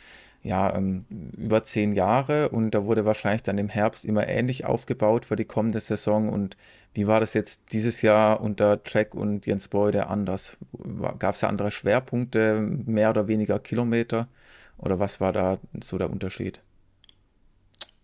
ja, 0.42 0.74
ähm, 0.74 1.04
über 1.36 1.62
zehn 1.64 1.94
Jahre 1.94 2.48
und 2.50 2.72
da 2.72 2.84
wurde 2.84 3.04
wahrscheinlich 3.04 3.42
dann 3.42 3.58
im 3.58 3.68
Herbst 3.68 4.04
immer 4.04 4.26
ähnlich 4.28 4.64
aufgebaut 4.64 5.24
für 5.24 5.36
die 5.36 5.44
kommende 5.44 5.80
Saison. 5.80 6.28
Und 6.28 6.56
wie 6.94 7.06
war 7.06 7.20
das 7.20 7.34
jetzt 7.34 7.72
dieses 7.72 8.02
Jahr 8.02 8.40
unter 8.40 8.80
Jack 8.86 9.14
und 9.14 9.46
Jens 9.46 9.68
Beude 9.68 10.08
anders? 10.08 10.56
Gab 11.18 11.36
es 11.36 11.44
andere 11.44 11.70
Schwerpunkte, 11.70 12.60
mehr 12.60 13.10
oder 13.10 13.28
weniger 13.28 13.58
Kilometer? 13.60 14.28
Oder 14.78 14.98
was 14.98 15.20
war 15.20 15.32
da 15.32 15.58
so 15.80 15.98
der 15.98 16.10
Unterschied? 16.10 16.60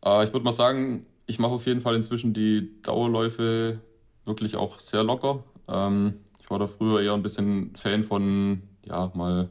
Äh, 0.05 0.25
ich 0.25 0.33
würde 0.33 0.45
mal 0.45 0.53
sagen, 0.53 1.07
ich 1.27 1.39
mache 1.39 1.53
auf 1.53 1.67
jeden 1.67 1.81
Fall 1.81 1.95
inzwischen 1.97 2.33
die 2.35 2.81
Dauerläufe 2.83 3.81
wirklich 4.25 4.57
auch 4.57 4.79
sehr 4.79 5.03
locker. 5.05 5.45
Ähm, 5.69 6.15
ich 6.41 6.51
war 6.51 6.59
da 6.59 6.67
früher 6.67 7.03
eher 7.03 7.15
ein 7.15 7.23
bisschen 7.23 7.75
Fan 7.77 8.05
von, 8.05 8.63
ja, 8.85 9.11
mal 9.15 9.51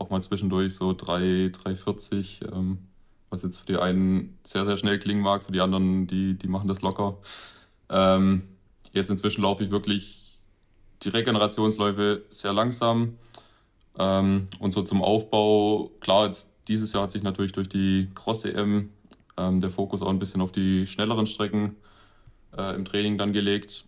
auch 0.00 0.10
mal 0.10 0.22
zwischendurch 0.22 0.74
so 0.74 0.92
3, 0.92 1.50
340, 1.52 2.40
ähm, 2.52 2.78
was 3.28 3.42
jetzt 3.42 3.58
für 3.58 3.66
die 3.66 3.76
einen 3.76 4.38
sehr, 4.44 4.64
sehr 4.64 4.76
schnell 4.76 4.98
klingen 4.98 5.22
mag, 5.22 5.42
für 5.42 5.52
die 5.52 5.60
anderen, 5.60 6.06
die, 6.06 6.36
die 6.36 6.48
machen 6.48 6.68
das 6.68 6.82
locker. 6.82 7.18
Ähm, 7.88 8.42
jetzt 8.92 9.10
inzwischen 9.10 9.42
laufe 9.42 9.62
ich 9.62 9.70
wirklich 9.70 10.38
die 11.02 11.10
Regenerationsläufe 11.10 12.22
sehr 12.30 12.52
langsam. 12.52 13.16
Ähm, 13.98 14.46
und 14.58 14.72
so 14.72 14.82
zum 14.82 15.02
Aufbau, 15.02 15.90
klar, 16.00 16.26
jetzt 16.26 16.50
dieses 16.68 16.92
Jahr 16.92 17.04
hat 17.04 17.12
sich 17.12 17.22
natürlich 17.22 17.52
durch 17.52 17.68
die 17.68 18.08
Cross-EM 18.14 18.90
ähm, 19.36 19.60
der 19.60 19.70
Fokus 19.70 20.02
auch 20.02 20.08
ein 20.08 20.18
bisschen 20.18 20.40
auf 20.40 20.52
die 20.52 20.86
schnelleren 20.86 21.26
Strecken 21.26 21.76
äh, 22.56 22.74
im 22.74 22.84
Training 22.84 23.18
dann 23.18 23.32
gelegt. 23.32 23.84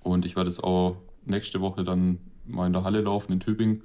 Und 0.00 0.24
ich 0.24 0.36
werde 0.36 0.50
jetzt 0.50 0.62
auch 0.62 0.96
nächste 1.24 1.60
Woche 1.60 1.84
dann 1.84 2.18
mal 2.44 2.66
in 2.66 2.72
der 2.72 2.84
Halle 2.84 3.00
laufen 3.00 3.32
in 3.32 3.40
Tübingen. 3.40 3.82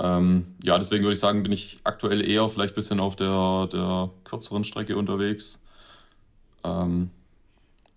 Ähm, 0.00 0.46
ja, 0.64 0.78
deswegen 0.78 1.04
würde 1.04 1.12
ich 1.12 1.20
sagen, 1.20 1.42
bin 1.42 1.52
ich 1.52 1.80
aktuell 1.84 2.26
eher 2.26 2.48
vielleicht 2.48 2.72
ein 2.72 2.76
bisschen 2.76 3.00
auf 3.00 3.16
der, 3.16 3.68
der 3.70 4.10
kürzeren 4.24 4.64
Strecke 4.64 4.96
unterwegs. 4.96 5.60
Ähm, 6.64 7.10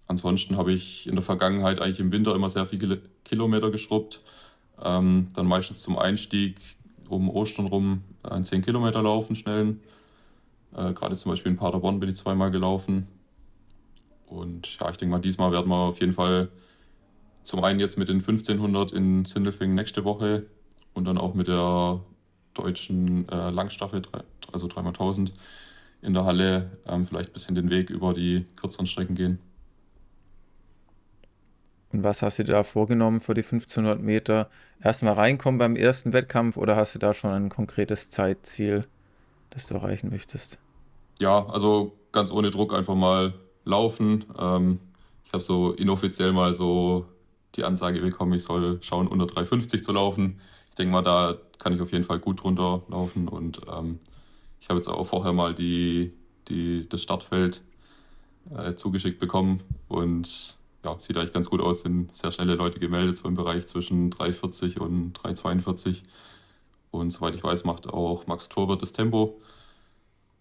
ansonsten 0.07 0.57
habe 0.57 0.73
ich 0.73 1.07
in 1.07 1.15
der 1.15 1.23
Vergangenheit 1.23 1.79
eigentlich 1.79 2.01
im 2.01 2.11
Winter 2.11 2.35
immer 2.35 2.49
sehr 2.49 2.65
viele 2.65 3.01
Kilometer 3.23 3.71
geschrubbt. 3.71 4.19
Ähm, 4.83 5.29
dann 5.33 5.47
meistens 5.47 5.81
zum 5.81 5.97
Einstieg 5.97 6.57
um 7.07 7.29
Ostern 7.29 7.67
rum 7.67 8.03
einen 8.23 8.43
10 8.43 8.63
Kilometer 8.63 9.01
laufen, 9.01 9.37
schnellen. 9.37 9.79
Äh, 10.75 10.91
Gerade 10.93 11.15
zum 11.15 11.31
Beispiel 11.31 11.53
in 11.53 11.57
Paderborn 11.57 12.01
bin 12.01 12.09
ich 12.09 12.17
zweimal 12.17 12.51
gelaufen. 12.51 13.07
Und 14.27 14.77
ja, 14.77 14.89
ich 14.89 14.97
denke 14.97 15.11
mal, 15.11 15.21
diesmal 15.21 15.53
werden 15.53 15.69
wir 15.69 15.77
auf 15.77 16.01
jeden 16.01 16.13
Fall 16.13 16.49
zum 17.43 17.63
einen 17.63 17.79
jetzt 17.79 17.97
mit 17.97 18.09
den 18.09 18.17
1500 18.19 18.91
in 18.91 19.23
Sindelfingen 19.23 19.75
nächste 19.75 20.03
Woche 20.03 20.47
und 20.93 21.05
dann 21.05 21.17
auch 21.17 21.33
mit 21.33 21.47
der 21.47 22.01
deutschen 22.53 23.27
äh, 23.29 23.49
Langstaffel, 23.49 24.01
also 24.51 24.67
3x1000 24.67 25.31
in 26.01 26.13
der 26.13 26.25
Halle, 26.25 26.77
ähm, 26.85 27.05
vielleicht 27.05 27.29
ein 27.29 27.33
bisschen 27.33 27.55
den 27.55 27.69
Weg 27.69 27.89
über 27.89 28.13
die 28.13 28.45
kürzeren 28.55 28.85
Strecken 28.85 29.15
gehen. 29.15 29.39
Und 31.91 32.03
was 32.03 32.21
hast 32.21 32.39
du 32.39 32.43
dir 32.43 32.53
da 32.53 32.63
vorgenommen 32.63 33.19
für 33.19 33.35
die 33.35 33.43
1500 33.43 34.01
Meter? 34.01 34.49
Erstmal 34.81 35.13
reinkommen 35.13 35.59
beim 35.59 35.75
ersten 35.75 36.11
Wettkampf 36.11 36.57
oder 36.57 36.75
hast 36.75 36.95
du 36.95 36.99
da 36.99 37.13
schon 37.13 37.31
ein 37.31 37.49
konkretes 37.49 38.09
Zeitziel, 38.09 38.87
das 39.51 39.67
du 39.67 39.75
erreichen 39.75 40.09
möchtest? 40.09 40.57
Ja, 41.19 41.45
also 41.45 41.95
ganz 42.11 42.31
ohne 42.31 42.49
Druck 42.49 42.73
einfach 42.73 42.95
mal 42.95 43.35
laufen. 43.63 44.25
Ähm, 44.37 44.79
ich 45.25 45.33
habe 45.33 45.43
so 45.43 45.71
inoffiziell 45.73 46.33
mal 46.33 46.55
so 46.55 47.05
die 47.55 47.63
Ansage 47.63 48.01
bekommen, 48.01 48.33
ich 48.33 48.43
soll 48.43 48.79
schauen, 48.81 49.07
unter 49.07 49.25
3,50 49.25 49.83
zu 49.83 49.91
laufen 49.91 50.41
ich 50.73 50.75
denke 50.75 50.91
mal, 50.91 51.03
da 51.03 51.37
kann 51.59 51.71
ich 51.75 51.81
auf 51.81 51.91
jeden 51.91 52.03
Fall 52.03 52.17
gut 52.17 52.41
drunter 52.41 52.81
laufen. 52.87 53.27
Und 53.27 53.61
ähm, 53.71 53.99
ich 54.59 54.69
habe 54.69 54.79
jetzt 54.79 54.87
auch 54.87 55.05
vorher 55.05 55.31
mal 55.31 55.53
die, 55.53 56.13
die, 56.47 56.89
das 56.89 57.03
Startfeld 57.03 57.61
äh, 58.49 58.73
zugeschickt 58.73 59.19
bekommen 59.19 59.61
und 59.87 60.57
ja, 60.83 60.97
sieht 60.97 61.15
eigentlich 61.15 61.31
ganz 61.31 61.51
gut 61.51 61.61
aus. 61.61 61.81
Sind 61.81 62.15
sehr 62.15 62.31
schnelle 62.31 62.55
Leute 62.55 62.79
gemeldet, 62.79 63.17
so 63.17 63.27
im 63.27 63.35
Bereich 63.35 63.67
zwischen 63.67 64.09
3,40 64.09 64.79
und 64.79 65.19
3,42. 65.19 66.01
Und 66.89 67.11
soweit 67.11 67.35
ich 67.35 67.43
weiß, 67.43 67.65
macht 67.65 67.87
auch 67.93 68.25
Max 68.25 68.49
Torwart 68.49 68.81
das 68.81 68.93
Tempo. 68.93 69.39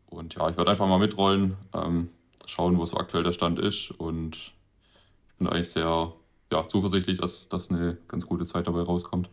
Und 0.06 0.36
ja, 0.36 0.48
ich 0.48 0.56
werde 0.56 0.70
einfach 0.70 0.88
mal 0.88 0.98
mitrollen, 0.98 1.58
ähm, 1.74 2.08
schauen, 2.46 2.78
wo 2.78 2.86
so 2.86 2.96
aktuell 2.96 3.22
der 3.22 3.32
Stand 3.32 3.58
ist. 3.58 3.90
Und 3.90 4.36
ich 4.36 5.34
bin 5.36 5.46
eigentlich 5.46 5.68
sehr 5.68 6.14
ja, 6.50 6.66
zuversichtlich, 6.66 7.18
dass, 7.18 7.50
dass 7.50 7.68
eine 7.68 7.98
ganz 8.08 8.26
gute 8.26 8.46
Zeit 8.46 8.66
dabei 8.66 8.80
rauskommt. 8.80 9.28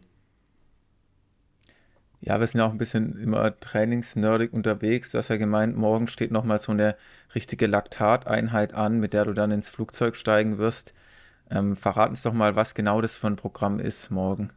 Ja, 2.21 2.39
wir 2.39 2.47
sind 2.47 2.59
ja 2.59 2.67
auch 2.67 2.71
ein 2.71 2.77
bisschen 2.77 3.17
immer 3.17 3.57
trainingsnerdig 3.59 4.51
unterwegs. 4.51 5.11
Du 5.11 5.17
hast 5.17 5.29
ja 5.29 5.37
gemeint, 5.37 5.77
morgen 5.77 6.07
steht 6.07 6.31
nochmal 6.31 6.59
so 6.59 6.73
eine 6.73 6.95
richtige 7.33 7.65
Laktateinheit 7.65 8.73
an, 8.73 8.99
mit 8.99 9.13
der 9.13 9.25
du 9.25 9.33
dann 9.33 9.51
ins 9.51 9.69
Flugzeug 9.69 10.15
steigen 10.17 10.57
wirst. 10.57 10.93
Ähm, 11.49 11.75
verrat 11.75 12.09
uns 12.09 12.21
doch 12.21 12.33
mal, 12.33 12.55
was 12.55 12.75
genau 12.75 12.99
das 13.01 13.15
für 13.15 13.27
ein 13.27 13.37
Programm 13.37 13.79
ist 13.79 14.11
morgen. 14.11 14.51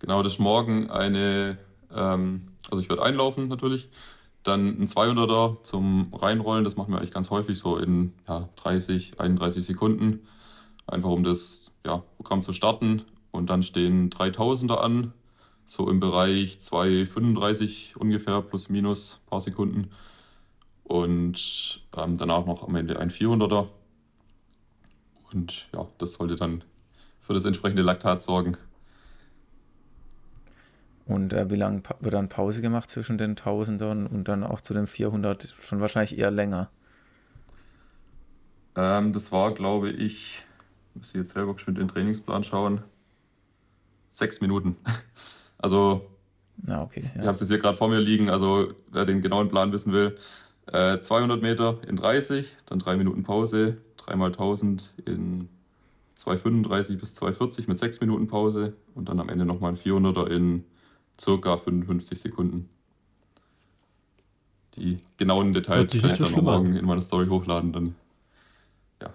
Genau, 0.00 0.22
das 0.22 0.34
ist 0.34 0.38
morgen 0.38 0.90
eine, 0.90 1.58
ähm, 1.94 2.48
also 2.70 2.80
ich 2.80 2.88
werde 2.88 3.02
einlaufen 3.02 3.48
natürlich, 3.48 3.88
dann 4.42 4.80
ein 4.80 4.86
200er 4.86 5.62
zum 5.62 6.12
Reinrollen, 6.14 6.64
das 6.64 6.76
machen 6.76 6.92
wir 6.92 6.98
eigentlich 6.98 7.12
ganz 7.12 7.30
häufig 7.30 7.58
so 7.58 7.76
in 7.76 8.12
ja, 8.28 8.48
30, 8.56 9.18
31 9.18 9.64
Sekunden, 9.64 10.20
einfach 10.86 11.10
um 11.10 11.24
das 11.24 11.72
ja, 11.86 12.02
Programm 12.16 12.42
zu 12.42 12.52
starten. 12.52 13.02
Und 13.32 13.48
dann 13.48 13.62
stehen 13.62 14.10
3000er 14.10 14.78
an, 14.78 15.12
so 15.70 15.88
im 15.88 16.00
Bereich 16.00 16.58
2,35 16.60 17.96
ungefähr, 17.96 18.42
plus 18.42 18.70
minus 18.70 19.20
ein 19.22 19.30
paar 19.30 19.40
Sekunden. 19.40 19.92
Und 20.82 21.86
ähm, 21.96 22.18
danach 22.18 22.44
noch 22.44 22.66
am 22.66 22.74
Ende 22.74 22.98
ein 22.98 23.12
400er. 23.12 23.68
Und 25.32 25.68
ja, 25.72 25.86
das 25.98 26.14
sollte 26.14 26.34
dann 26.34 26.64
für 27.20 27.34
das 27.34 27.44
entsprechende 27.44 27.82
Laktat 27.82 28.20
sorgen. 28.20 28.56
Und 31.06 31.32
äh, 31.34 31.48
wie 31.50 31.56
lange 31.56 31.82
wird 32.00 32.14
dann 32.14 32.28
Pause 32.28 32.62
gemacht 32.62 32.90
zwischen 32.90 33.16
den 33.16 33.36
Tausendern 33.36 34.08
und 34.08 34.26
dann 34.26 34.42
auch 34.42 34.60
zu 34.60 34.74
den 34.74 34.88
400? 34.88 35.54
Schon 35.60 35.80
wahrscheinlich 35.80 36.18
eher 36.18 36.32
länger. 36.32 36.68
Ähm, 38.74 39.12
das 39.12 39.30
war, 39.30 39.54
glaube 39.54 39.90
ich, 39.90 40.42
muss 40.94 41.10
ich 41.10 41.14
jetzt 41.14 41.30
selber 41.30 41.54
geschwind 41.54 41.78
den 41.78 41.86
Trainingsplan 41.86 42.42
schauen, 42.42 42.82
sechs 44.10 44.40
Minuten. 44.40 44.74
Also, 45.60 46.10
Na, 46.56 46.82
okay, 46.82 47.02
ja. 47.02 47.20
ich 47.20 47.26
habe 47.26 47.32
es 47.32 47.40
jetzt 47.40 47.50
hier 47.50 47.58
gerade 47.58 47.76
vor 47.76 47.88
mir 47.88 48.00
liegen, 48.00 48.30
also 48.30 48.72
wer 48.90 49.04
den 49.04 49.20
genauen 49.20 49.48
Plan 49.48 49.72
wissen 49.72 49.92
will, 49.92 50.16
äh, 50.66 51.00
200 51.00 51.42
Meter 51.42 51.78
in 51.86 51.96
30, 51.96 52.56
dann 52.66 52.78
drei 52.78 52.96
Minuten 52.96 53.22
Pause, 53.22 53.78
dreimal 53.96 54.28
1000 54.28 54.92
in 55.04 55.48
2,35 56.16 56.98
bis 56.98 57.14
2,40 57.20 57.66
mit 57.66 57.78
sechs 57.78 58.00
Minuten 58.00 58.26
Pause 58.26 58.74
und 58.94 59.08
dann 59.08 59.20
am 59.20 59.28
Ende 59.28 59.44
nochmal 59.44 59.72
ein 59.72 59.78
400er 59.78 60.26
in 60.26 60.64
circa 61.18 61.56
55 61.56 62.20
Sekunden. 62.20 62.68
Die 64.76 64.98
genauen 65.16 65.52
Details 65.52 65.90
kann 65.90 66.10
ich 66.10 66.18
dann 66.18 66.30
noch 66.32 66.42
morgen 66.42 66.76
in 66.76 66.84
meiner 66.84 67.02
Story 67.02 67.26
hochladen, 67.26 67.72
dann 67.72 67.94
ja. 69.02 69.10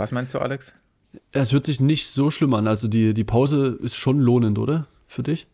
Was 0.00 0.12
meinst 0.12 0.32
du, 0.32 0.38
Alex? 0.38 0.74
Es 1.32 1.52
hört 1.52 1.64
sich 1.64 1.80
nicht 1.80 2.08
so 2.08 2.30
schlimm 2.30 2.54
an. 2.54 2.68
Also 2.68 2.88
die, 2.88 3.14
die 3.14 3.24
Pause 3.24 3.78
ist 3.82 3.96
schon 3.96 4.20
lohnend, 4.20 4.58
oder? 4.58 4.86
Für 5.06 5.22
dich? 5.22 5.46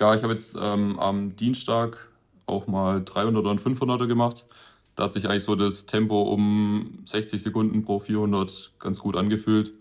Ja, 0.00 0.14
ich 0.14 0.22
habe 0.22 0.32
jetzt 0.32 0.56
ähm, 0.60 0.98
am 0.98 1.36
Dienstag 1.36 2.08
auch 2.46 2.66
mal 2.66 2.98
300er 2.98 3.50
und 3.50 3.60
500er 3.60 4.06
gemacht. 4.06 4.46
Da 4.94 5.04
hat 5.04 5.12
sich 5.12 5.28
eigentlich 5.28 5.44
so 5.44 5.54
das 5.54 5.86
Tempo 5.86 6.22
um 6.22 7.00
60 7.04 7.42
Sekunden 7.42 7.84
pro 7.84 7.98
400 7.98 8.72
ganz 8.78 8.98
gut 8.98 9.16
angefühlt. 9.16 9.72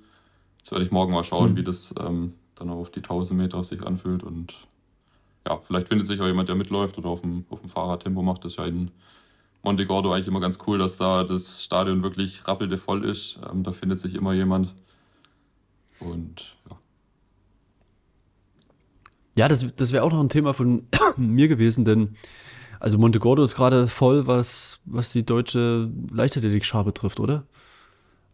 Jetzt 0.57 0.71
werde 0.71 0.83
ich 0.83 0.91
morgen 0.91 1.13
mal 1.13 1.23
schauen, 1.23 1.51
mhm. 1.51 1.57
wie 1.57 1.63
das 1.63 1.93
ähm, 1.99 2.33
dann 2.55 2.69
auf 2.69 2.91
die 2.91 2.99
1000 2.99 3.39
Meter 3.39 3.63
sich 3.63 3.85
anfühlt. 3.85 4.23
Und 4.23 4.53
ja, 5.47 5.57
vielleicht 5.59 5.89
findet 5.89 6.07
sich 6.07 6.19
auch 6.21 6.25
jemand, 6.25 6.49
der 6.49 6.55
mitläuft 6.55 6.97
oder 6.97 7.09
auf 7.09 7.21
dem, 7.21 7.45
auf 7.49 7.59
dem 7.61 7.69
Fahrrad 7.69 8.03
Tempo 8.03 8.21
macht. 8.21 8.43
Das 8.43 8.53
ist 8.53 8.57
ja 8.57 8.65
in 8.65 8.91
Monte 9.65 9.87
Gordo 9.87 10.13
eigentlich 10.13 10.27
immer 10.27 10.39
ganz 10.39 10.59
cool, 10.67 10.77
dass 10.77 10.97
da 10.97 11.23
das 11.23 11.63
Stadion 11.63 12.03
wirklich 12.03 12.47
rappelde 12.47 12.77
voll 12.77 13.03
ist. 13.03 13.39
Ähm, 13.51 13.63
da 13.63 13.71
findet 13.71 13.99
sich 13.99 14.13
immer 14.13 14.33
jemand. 14.33 14.73
Und 15.99 16.55
ja. 16.69 16.77
Ja, 19.37 19.47
das, 19.49 19.65
das 19.75 19.91
wäre 19.91 20.03
auch 20.03 20.11
noch 20.11 20.21
ein 20.21 20.29
Thema 20.29 20.53
von 20.53 20.87
mir 21.17 21.47
gewesen, 21.47 21.83
denn 21.83 22.15
also 22.79 22.97
Monte 22.97 23.19
Gordo 23.19 23.43
ist 23.43 23.55
gerade 23.55 23.87
voll, 23.87 24.27
was, 24.27 24.79
was 24.85 25.11
die 25.11 25.25
deutsche 25.25 25.91
Leichtathletik-Schar 26.11 26.85
betrifft, 26.85 27.19
oder? 27.19 27.45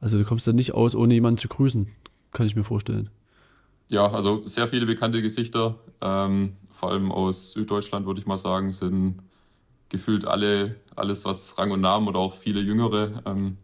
Also 0.02 0.18
du 0.18 0.26
kommst 0.26 0.46
da 0.48 0.52
nicht 0.52 0.74
aus, 0.74 0.96
ohne 0.96 1.14
jemanden 1.14 1.38
zu 1.38 1.48
grüßen, 1.48 1.88
kann 2.34 2.46
ich 2.46 2.56
mir 2.56 2.64
vorstellen. 2.64 3.10
Ja, 3.90 4.12
also 4.12 4.46
sehr 4.48 4.68
viele 4.68 4.86
bekannte 4.86 5.22
Gesichter, 5.22 5.80
ähm, 6.02 6.58
vor 6.72 6.92
allem 6.92 7.12
aus 7.12 7.54
Süddeutschland, 7.54 8.06
würde 8.06 8.20
ich 8.20 8.28
mal 8.28 8.38
sagen, 8.38 8.74
sind 8.74 9.20
gefühlt 9.92 10.26
alle, 10.26 10.78
alles, 10.96 11.26
was 11.26 11.58
Rang 11.58 11.72
und 11.72 11.82
Namen 11.82 12.08
oder 12.08 12.20
auch 12.20 12.34
viele 12.34 12.62
Jüngere, 12.62 13.22
ähm, 13.26 13.58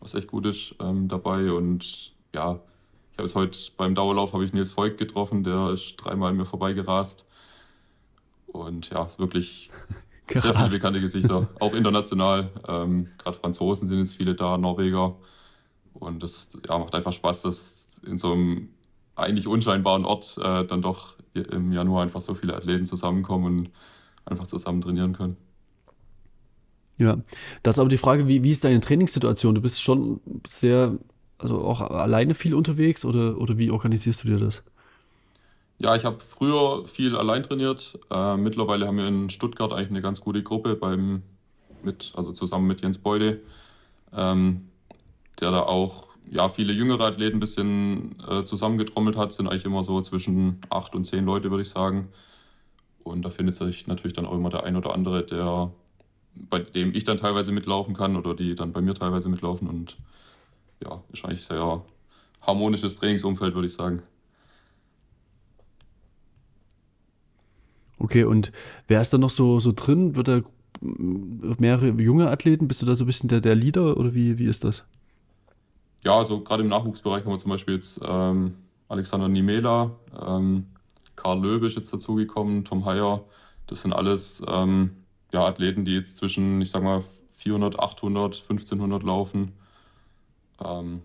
was 0.00 0.14
echt 0.14 0.28
gut 0.28 0.46
ist, 0.46 0.74
ähm, 0.80 1.08
dabei. 1.08 1.52
Und 1.52 2.12
ja, 2.34 2.60
ich 3.12 3.18
habe 3.18 3.26
es 3.26 3.34
heute 3.34 3.58
beim 3.76 3.94
Dauerlauf 3.94 4.32
habe 4.32 4.44
ich 4.44 4.52
Nils 4.52 4.72
Volk 4.72 4.96
getroffen, 4.96 5.44
der 5.44 5.70
ist 5.70 5.96
dreimal 5.96 6.30
an 6.30 6.36
mir 6.36 6.46
vorbeigerast. 6.46 7.26
Und 8.46 8.90
ja, 8.90 9.08
wirklich 9.18 9.70
Krass. 10.28 10.44
sehr 10.44 10.54
viele 10.54 10.68
bekannte 10.68 11.00
Gesichter, 11.00 11.48
auch 11.58 11.74
international. 11.74 12.50
Ähm, 12.68 13.08
Gerade 13.18 13.36
Franzosen 13.36 13.88
sind 13.88 13.98
jetzt 13.98 14.14
viele 14.14 14.34
da, 14.34 14.56
Norweger. 14.56 15.16
Und 15.94 16.22
das 16.22 16.50
ja, 16.68 16.78
macht 16.78 16.94
einfach 16.94 17.12
Spaß, 17.12 17.42
dass 17.42 18.00
in 18.06 18.18
so 18.18 18.32
einem 18.32 18.68
eigentlich 19.16 19.48
unscheinbaren 19.48 20.04
Ort 20.04 20.38
äh, 20.38 20.64
dann 20.64 20.80
doch 20.80 21.16
im 21.34 21.72
Januar 21.72 22.02
einfach 22.02 22.20
so 22.20 22.34
viele 22.34 22.54
Athleten 22.54 22.86
zusammenkommen 22.86 23.58
und 23.58 23.70
einfach 24.24 24.46
zusammen 24.46 24.80
trainieren 24.80 25.12
können. 25.12 25.36
Ja, 26.98 27.18
das 27.62 27.76
ist 27.76 27.80
aber 27.80 27.88
die 27.88 27.96
Frage, 27.96 28.28
wie, 28.28 28.42
wie 28.42 28.50
ist 28.50 28.64
deine 28.64 28.80
Trainingssituation? 28.80 29.54
Du 29.54 29.60
bist 29.60 29.82
schon 29.82 30.20
sehr, 30.46 30.98
also 31.38 31.62
auch 31.62 31.80
alleine 31.80 32.34
viel 32.34 32.54
unterwegs 32.54 33.04
oder, 33.04 33.38
oder 33.38 33.58
wie 33.58 33.70
organisierst 33.70 34.24
du 34.24 34.28
dir 34.28 34.38
das? 34.38 34.62
Ja, 35.78 35.96
ich 35.96 36.04
habe 36.04 36.20
früher 36.20 36.86
viel 36.86 37.16
allein 37.16 37.42
trainiert. 37.42 37.98
Äh, 38.10 38.36
mittlerweile 38.36 38.86
haben 38.86 38.98
wir 38.98 39.08
in 39.08 39.30
Stuttgart 39.30 39.72
eigentlich 39.72 39.90
eine 39.90 40.00
ganz 40.00 40.20
gute 40.20 40.42
Gruppe 40.42 40.76
beim, 40.76 41.22
mit, 41.82 42.12
also 42.14 42.32
zusammen 42.32 42.68
mit 42.68 42.82
Jens 42.82 42.98
Beude, 42.98 43.40
ähm, 44.14 44.68
der 45.40 45.50
da 45.50 45.62
auch 45.62 46.12
ja, 46.30 46.48
viele 46.48 46.72
jüngere 46.72 47.04
Athleten 47.04 47.38
ein 47.38 47.40
bisschen 47.40 48.14
äh, 48.28 48.44
zusammengetrommelt 48.44 49.16
hat, 49.16 49.32
sind 49.32 49.48
eigentlich 49.48 49.64
immer 49.64 49.82
so 49.82 50.00
zwischen 50.02 50.60
acht 50.70 50.94
und 50.94 51.04
zehn 51.04 51.24
Leute, 51.24 51.50
würde 51.50 51.62
ich 51.62 51.70
sagen. 51.70 52.08
Und 53.02 53.22
da 53.22 53.30
findet 53.30 53.56
sich 53.56 53.86
natürlich 53.86 54.14
dann 54.14 54.26
auch 54.26 54.34
immer 54.34 54.50
der 54.50 54.62
ein 54.62 54.76
oder 54.76 54.94
andere, 54.94 55.24
der 55.26 55.72
bei 56.34 56.58
dem 56.60 56.94
ich 56.94 57.04
dann 57.04 57.16
teilweise 57.16 57.52
mitlaufen 57.52 57.94
kann 57.94 58.16
oder 58.16 58.34
die 58.34 58.54
dann 58.54 58.72
bei 58.72 58.80
mir 58.80 58.94
teilweise 58.94 59.28
mitlaufen. 59.28 59.68
Und 59.68 59.96
ja, 60.82 61.02
ist 61.12 61.24
eigentlich 61.24 61.44
sehr 61.44 61.82
harmonisches 62.42 62.96
Trainingsumfeld, 62.96 63.54
würde 63.54 63.66
ich 63.66 63.74
sagen. 63.74 64.02
Okay, 67.98 68.24
und 68.24 68.50
wer 68.88 69.00
ist 69.00 69.12
da 69.12 69.18
noch 69.18 69.30
so, 69.30 69.60
so 69.60 69.72
drin? 69.72 70.16
Wird 70.16 70.28
da 70.28 70.40
mehrere 70.80 71.90
junge 72.02 72.30
Athleten? 72.30 72.66
Bist 72.66 72.82
du 72.82 72.86
da 72.86 72.96
so 72.96 73.04
ein 73.04 73.06
bisschen 73.06 73.28
der, 73.28 73.40
der 73.40 73.54
Leader 73.54 73.96
oder 73.96 74.14
wie, 74.14 74.38
wie 74.38 74.46
ist 74.46 74.64
das? 74.64 74.84
Ja, 76.04 76.18
also 76.18 76.40
gerade 76.40 76.64
im 76.64 76.68
Nachwuchsbereich 76.68 77.24
haben 77.24 77.30
wir 77.30 77.38
zum 77.38 77.52
Beispiel 77.52 77.74
jetzt 77.74 78.00
ähm, 78.04 78.54
Alexander 78.88 79.28
Nimela, 79.28 79.92
ähm, 80.26 80.66
Karl 81.14 81.40
Löbe 81.40 81.68
ist 81.68 81.76
jetzt 81.76 81.92
dazugekommen, 81.92 82.64
Tom 82.64 82.84
Heyer. 82.84 83.24
Das 83.68 83.82
sind 83.82 83.92
alles 83.92 84.42
ähm, 84.48 85.01
ja, 85.32 85.46
Athleten, 85.46 85.84
die 85.84 85.94
jetzt 85.94 86.16
zwischen, 86.16 86.60
ich 86.60 86.70
sag 86.70 86.82
mal, 86.82 87.02
400, 87.36 87.80
800, 87.80 88.36
1500 88.36 89.02
laufen. 89.02 89.52
Ähm, 90.64 91.02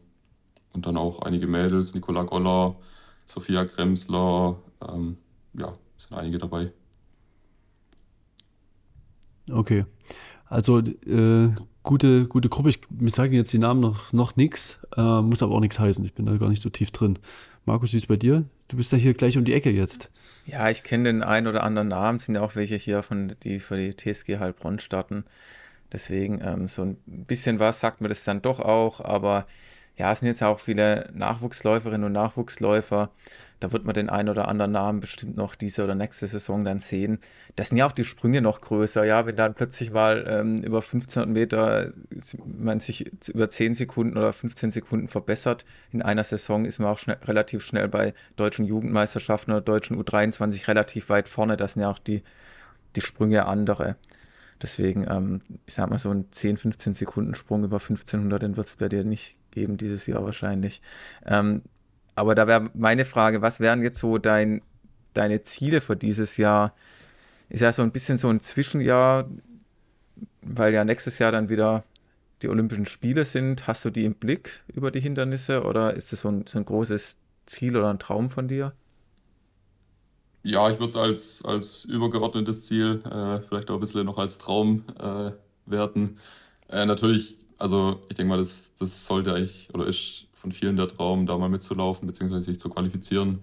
und 0.74 0.86
dann 0.86 0.98
auch 0.98 1.22
einige 1.22 1.48
Mädels, 1.48 1.96
Nicola 1.96 2.24
Goller, 2.24 2.76
Sophia 3.26 3.66
Kremsler, 3.66 4.58
ähm, 4.88 5.18
ja, 5.54 5.74
sind 5.98 6.18
einige 6.18 6.38
dabei. 6.38 6.72
Okay. 9.50 9.86
Also 10.46 10.80
äh, 10.80 11.50
gute, 11.88 12.28
gute 12.28 12.50
Gruppe. 12.50 12.70
Ich, 12.70 12.82
mir 12.90 13.10
sagen 13.10 13.34
jetzt 13.34 13.54
die 13.54 13.58
Namen 13.58 13.80
noch, 13.80 14.12
noch 14.14 14.36
nichts, 14.36 14.80
äh, 14.96 15.22
muss 15.22 15.42
aber 15.42 15.56
auch 15.56 15.60
nichts 15.60 15.80
heißen. 15.80 16.04
Ich 16.06 16.14
bin 16.14 16.26
da 16.26 16.36
gar 16.38 16.50
nicht 16.50 16.62
so 16.62 16.70
tief 16.70 16.92
drin. 16.92 17.18
Markus, 17.66 17.94
wie 17.94 17.98
ist 17.98 18.08
bei 18.08 18.18
dir? 18.18 18.44
Du 18.68 18.78
bist 18.78 18.92
ja 18.92 18.98
hier 18.98 19.14
gleich 19.14 19.38
um 19.38 19.46
die 19.46 19.54
Ecke 19.54 19.72
jetzt. 19.72 20.12
Ja, 20.46 20.70
ich 20.70 20.84
kenne 20.84 21.06
den 21.06 21.24
einen 21.24 21.48
oder 21.48 21.64
anderen 21.64 21.88
Namen, 21.88 22.20
sind 22.20 22.36
ja 22.36 22.42
auch 22.42 22.56
welche 22.56 22.76
hier 22.76 23.04
von 23.04 23.34
die 23.44 23.60
für 23.60 23.78
die 23.78 23.96
TSG 23.96 24.38
Heilbronn 24.40 24.80
starten. 24.80 25.24
Deswegen 25.92 26.42
ähm, 26.44 26.68
so 26.68 26.84
ein 26.84 26.98
bisschen 27.06 27.60
was 27.60 27.80
sagt 27.80 28.02
mir 28.02 28.10
das 28.10 28.26
dann 28.26 28.42
doch 28.42 28.60
auch, 28.60 29.00
aber 29.00 29.48
ja, 29.98 30.12
es 30.12 30.20
sind 30.20 30.28
jetzt 30.28 30.44
auch 30.44 30.60
viele 30.60 31.10
Nachwuchsläuferinnen 31.14 32.06
und 32.06 32.12
Nachwuchsläufer. 32.12 33.10
Da 33.60 33.72
wird 33.72 33.86
man 33.86 33.96
den 33.96 34.12
einen 34.12 34.30
oder 34.30 34.48
anderen 34.48 34.72
Namen 34.72 35.00
bestimmt 35.00 35.36
noch 35.36 35.56
diese 35.56 35.84
oder 35.84 35.96
nächste 35.96 36.28
Saison 36.28 36.64
dann 36.64 36.80
sehen. 36.80 37.18
Das 37.56 37.70
sind 37.70 37.80
ja 37.80 37.88
auch 37.88 37.92
die 37.92 38.04
Sprünge 38.04 38.44
noch 38.44 38.62
größer, 38.62 39.04
ja, 39.04 39.26
wenn 39.26 39.36
dann 39.36 39.56
plötzlich 39.56 39.90
mal 39.90 40.24
ähm, 40.30 40.58
über 40.60 40.78
1500 40.78 41.28
Meter 41.28 41.94
man 42.46 42.80
sich 42.80 43.12
über 43.30 43.50
10 43.50 43.74
Sekunden 43.74 44.16
oder 44.16 44.32
15 44.32 44.70
Sekunden 44.70 45.08
verbessert 45.08 45.66
in 45.92 46.04
einer 46.04 46.24
Saison, 46.24 46.66
ist 46.66 46.78
man 46.78 46.90
auch 46.90 47.00
schnell, 47.00 47.18
relativ 47.24 47.66
schnell 47.66 47.88
bei 47.88 48.14
deutschen 48.36 48.66
Jugendmeisterschaften 48.66 49.52
oder 49.52 49.62
deutschen 49.62 50.00
U23 50.00 50.68
relativ 50.68 51.10
weit 51.10 51.28
vorne. 51.28 51.58
Das 51.58 51.74
sind 51.74 51.82
ja 51.82 51.90
auch 51.90 52.00
die, 52.00 52.22
die 52.96 53.02
Sprünge 53.02 53.48
andere. 53.48 53.96
Deswegen, 54.62 55.08
ähm, 55.10 55.42
ich 55.66 55.74
sag 55.74 55.90
mal, 55.90 55.98
so 55.98 56.12
ein 56.12 56.28
10, 56.32 56.58
15 56.58 56.94
Sekunden 56.94 57.34
Sprung 57.34 57.64
über 57.64 57.78
1500, 57.78 58.44
den 58.44 58.56
wird 58.56 58.68
es 58.68 58.76
bei 58.76 58.90
dir 58.90 59.04
nicht 59.04 59.36
geben 59.58 59.78
dieses 59.78 60.06
Jahr 60.06 60.24
wahrscheinlich. 60.24 60.82
Ähm, 61.26 61.64
aber 62.16 62.36
da 62.36 62.46
wäre 62.46 62.70
meine 62.76 63.06
Frage, 63.06 63.42
was 63.42 63.60
wären 63.60 63.82
jetzt 63.82 64.00
so 64.00 64.20
dein, 64.20 64.62
deine 65.14 65.42
Ziele 65.42 65.82
für 65.82 65.96
dieses 65.96 66.38
Jahr? 66.38 66.76
Ist 67.50 67.62
ja 67.62 67.74
so 67.74 67.82
ein 67.82 67.92
bisschen 67.92 68.18
so 68.18 68.30
ein 68.30 68.40
Zwischenjahr, 68.40 69.28
weil 70.42 70.74
ja 70.74 70.84
nächstes 70.84 71.18
Jahr 71.18 71.32
dann 71.32 71.50
wieder 71.50 71.84
die 72.44 72.50
Olympischen 72.50 72.86
Spiele 72.86 73.26
sind. 73.26 73.66
Hast 73.66 73.84
du 73.84 73.90
die 73.90 74.06
im 74.06 74.14
Blick 74.14 74.64
über 74.74 74.92
die 74.92 75.00
Hindernisse 75.00 75.64
oder 75.64 75.96
ist 75.96 76.12
das 76.12 76.22
so 76.22 76.30
ein, 76.30 76.46
so 76.46 76.60
ein 76.60 76.66
großes 76.66 77.18
Ziel 77.48 77.76
oder 77.76 77.90
ein 77.90 78.00
Traum 78.00 78.30
von 78.30 78.48
dir? 78.48 78.74
Ja, 80.44 80.70
ich 80.70 80.80
würde 80.80 80.90
es 80.90 80.96
als, 80.96 81.46
als 81.46 81.86
übergeordnetes 81.86 82.66
Ziel, 82.66 83.02
äh, 83.06 83.42
vielleicht 83.42 83.70
auch 83.70 83.76
ein 83.76 83.80
bisschen 83.80 84.06
noch 84.06 84.18
als 84.20 84.38
Traum 84.38 84.84
äh, 85.00 85.32
werten. 85.66 86.20
Äh, 86.70 86.86
natürlich, 86.86 87.38
also 87.58 88.02
ich 88.10 88.16
denke 88.16 88.30
mal, 88.30 88.38
das, 88.38 88.74
das 88.80 89.06
sollte 89.06 89.34
eigentlich 89.34 89.70
oder 89.74 89.86
ist 89.88 90.26
von 90.34 90.52
vielen 90.52 90.76
der 90.76 90.88
Traum, 90.88 91.26
da 91.26 91.38
mal 91.38 91.50
mitzulaufen, 91.50 92.08
beziehungsweise 92.08 92.44
sich 92.44 92.60
zu 92.60 92.70
qualifizieren. 92.70 93.40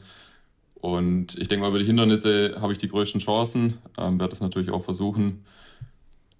Und 0.74 1.36
ich 1.38 1.48
denke 1.48 1.62
mal, 1.62 1.70
über 1.70 1.78
die 1.78 1.86
Hindernisse 1.86 2.56
habe 2.60 2.72
ich 2.72 2.78
die 2.78 2.88
größten 2.88 3.20
Chancen, 3.20 3.78
ähm, 3.98 4.20
werde 4.20 4.30
das 4.30 4.40
natürlich 4.40 4.70
auch 4.70 4.82
versuchen. 4.82 5.44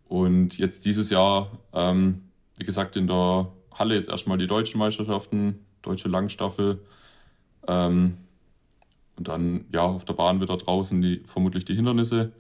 Und 0.07 0.59
jetzt 0.59 0.85
dieses 0.85 1.11
Jahr, 1.11 1.51
ähm, 1.73 2.23
wie 2.57 2.65
gesagt, 2.65 2.97
in 2.97 3.07
der 3.07 3.49
Halle 3.73 3.95
jetzt 3.95 4.09
erstmal 4.09 4.39
die 4.39 4.47
deutschen 4.47 4.79
Meisterschaften, 4.79 5.59
deutsche 5.83 6.09
Langstaffel. 6.09 6.81
Ähm, 7.67 8.19
und 9.17 9.29
dann 9.29 9.65
ja 9.73 9.83
auf 9.83 10.05
der 10.05 10.15
Bahn 10.15 10.41
wieder 10.41 10.57
draußen 10.57 11.01
die, 11.01 11.21
vermutlich 11.25 11.65
die 11.65 11.75
Hindernisse. 11.75 12.33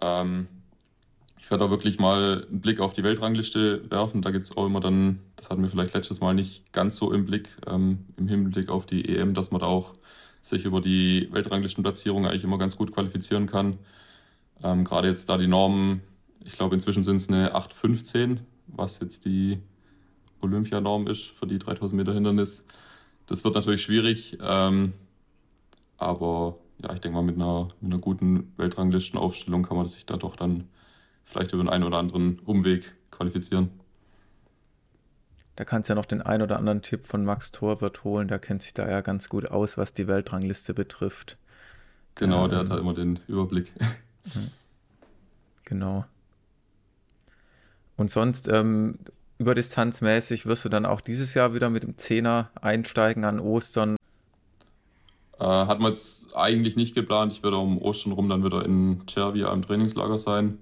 Ähm, 0.00 0.48
ich 1.44 1.50
werde 1.50 1.64
da 1.64 1.70
wirklich 1.70 1.98
mal 1.98 2.46
einen 2.48 2.62
Blick 2.62 2.80
auf 2.80 2.94
die 2.94 3.02
Weltrangliste 3.04 3.90
werfen. 3.90 4.22
Da 4.22 4.30
gibt 4.30 4.44
es 4.44 4.56
auch 4.56 4.64
immer 4.64 4.80
dann, 4.80 5.20
das 5.36 5.50
hatten 5.50 5.60
wir 5.60 5.68
vielleicht 5.68 5.92
letztes 5.92 6.20
Mal 6.20 6.32
nicht 6.34 6.72
ganz 6.72 6.96
so 6.96 7.12
im 7.12 7.26
Blick, 7.26 7.50
ähm, 7.66 8.06
im 8.16 8.28
Hinblick 8.28 8.70
auf 8.70 8.86
die 8.86 9.06
EM, 9.06 9.34
dass 9.34 9.50
man 9.50 9.60
da 9.60 9.66
auch 9.66 9.92
sich 10.40 10.64
über 10.64 10.80
die 10.80 11.28
Weltranglistenplatzierung 11.32 12.24
eigentlich 12.24 12.44
immer 12.44 12.56
ganz 12.56 12.78
gut 12.78 12.94
qualifizieren 12.94 13.46
kann. 13.46 13.78
Ähm, 14.62 14.84
Gerade 14.84 15.08
jetzt 15.08 15.28
da 15.28 15.36
die 15.36 15.46
Normen, 15.46 16.00
ich 16.42 16.54
glaube 16.54 16.76
inzwischen 16.76 17.02
sind 17.02 17.16
es 17.16 17.28
eine 17.28 17.54
8,15, 17.54 18.38
was 18.68 19.00
jetzt 19.00 19.26
die 19.26 19.58
Olympianorm 20.40 21.08
ist 21.08 21.24
für 21.24 21.46
die 21.46 21.58
3000 21.58 21.94
Meter 21.94 22.14
Hindernis. 22.14 22.64
Das 23.26 23.44
wird 23.44 23.54
natürlich 23.54 23.82
schwierig, 23.82 24.38
ähm, 24.40 24.94
aber 25.98 26.56
ja, 26.82 26.94
ich 26.94 27.00
denke 27.00 27.16
mal, 27.16 27.22
mit 27.22 27.36
einer, 27.36 27.68
mit 27.82 27.92
einer 27.92 28.00
guten 28.00 28.54
Weltranglistenaufstellung 28.56 29.62
kann 29.62 29.76
man 29.76 29.88
sich 29.88 30.06
da 30.06 30.16
doch 30.16 30.36
dann 30.36 30.68
vielleicht 31.24 31.52
über 31.52 31.62
den 31.62 31.68
einen 31.68 31.84
oder 31.84 31.98
anderen 31.98 32.38
Umweg 32.40 32.94
qualifizieren. 33.10 33.70
Da 35.56 35.64
kannst 35.64 35.88
du 35.88 35.92
ja 35.92 35.94
noch 35.94 36.04
den 36.04 36.20
einen 36.20 36.42
oder 36.42 36.58
anderen 36.58 36.82
Tipp 36.82 37.04
von 37.04 37.24
Max 37.24 37.52
Torwart 37.52 38.02
holen. 38.02 38.26
Der 38.28 38.38
kennt 38.38 38.62
sich 38.62 38.74
da 38.74 38.88
ja 38.88 39.02
ganz 39.02 39.28
gut 39.28 39.46
aus, 39.46 39.78
was 39.78 39.94
die 39.94 40.08
Weltrangliste 40.08 40.74
betrifft. 40.74 41.38
Genau, 42.16 42.44
ähm, 42.44 42.50
der 42.50 42.58
hat 42.60 42.70
da 42.70 42.78
immer 42.78 42.94
den 42.94 43.20
Überblick. 43.28 43.72
Genau. 45.66 46.04
Und 47.96 48.10
sonst, 48.10 48.48
ähm, 48.48 48.98
überdistanzmäßig 49.38 50.46
wirst 50.46 50.64
du 50.64 50.68
dann 50.68 50.86
auch 50.86 51.00
dieses 51.00 51.34
Jahr 51.34 51.54
wieder 51.54 51.70
mit 51.70 51.82
dem 51.82 51.96
Zehner 51.96 52.50
einsteigen 52.60 53.24
an 53.24 53.40
Ostern. 53.40 53.96
Äh, 55.38 55.44
hat 55.44 55.80
man 55.80 55.92
jetzt 55.92 56.36
eigentlich 56.36 56.76
nicht 56.76 56.94
geplant. 56.94 57.32
Ich 57.32 57.42
werde 57.42 57.56
um 57.56 57.80
Ostern 57.80 58.12
rum 58.12 58.28
dann 58.28 58.44
wieder 58.44 58.64
in 58.64 59.04
Cervia 59.08 59.52
im 59.52 59.62
Trainingslager 59.62 60.18
sein. 60.18 60.58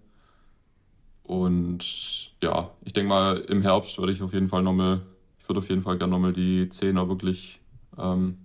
Und 1.22 2.32
ja, 2.42 2.70
ich 2.84 2.92
denke 2.92 3.08
mal, 3.08 3.38
im 3.38 3.62
Herbst 3.62 3.98
würde 3.98 4.12
ich 4.12 4.22
auf 4.22 4.32
jeden 4.32 4.48
Fall 4.48 4.62
nochmal, 4.62 5.02
ich 5.38 5.48
würde 5.48 5.60
auf 5.60 5.68
jeden 5.68 5.82
Fall 5.82 5.98
gerne 5.98 6.12
nochmal 6.12 6.32
die 6.32 6.68
Zehner 6.68 7.08
wirklich, 7.08 7.60
ähm, 7.98 8.38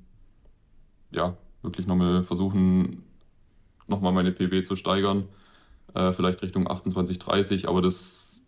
ja, 1.11 1.35
wirklich 1.61 1.87
nochmal 1.87 2.23
versuchen, 2.23 3.03
nochmal 3.87 4.13
meine 4.13 4.31
PB 4.31 4.65
zu 4.65 4.75
steigern. 4.75 5.27
Äh, 5.93 6.13
vielleicht 6.13 6.41
Richtung 6.41 6.69
28, 6.69 7.17
30, 7.19 7.67
aber 7.67 7.81
das 7.81 8.41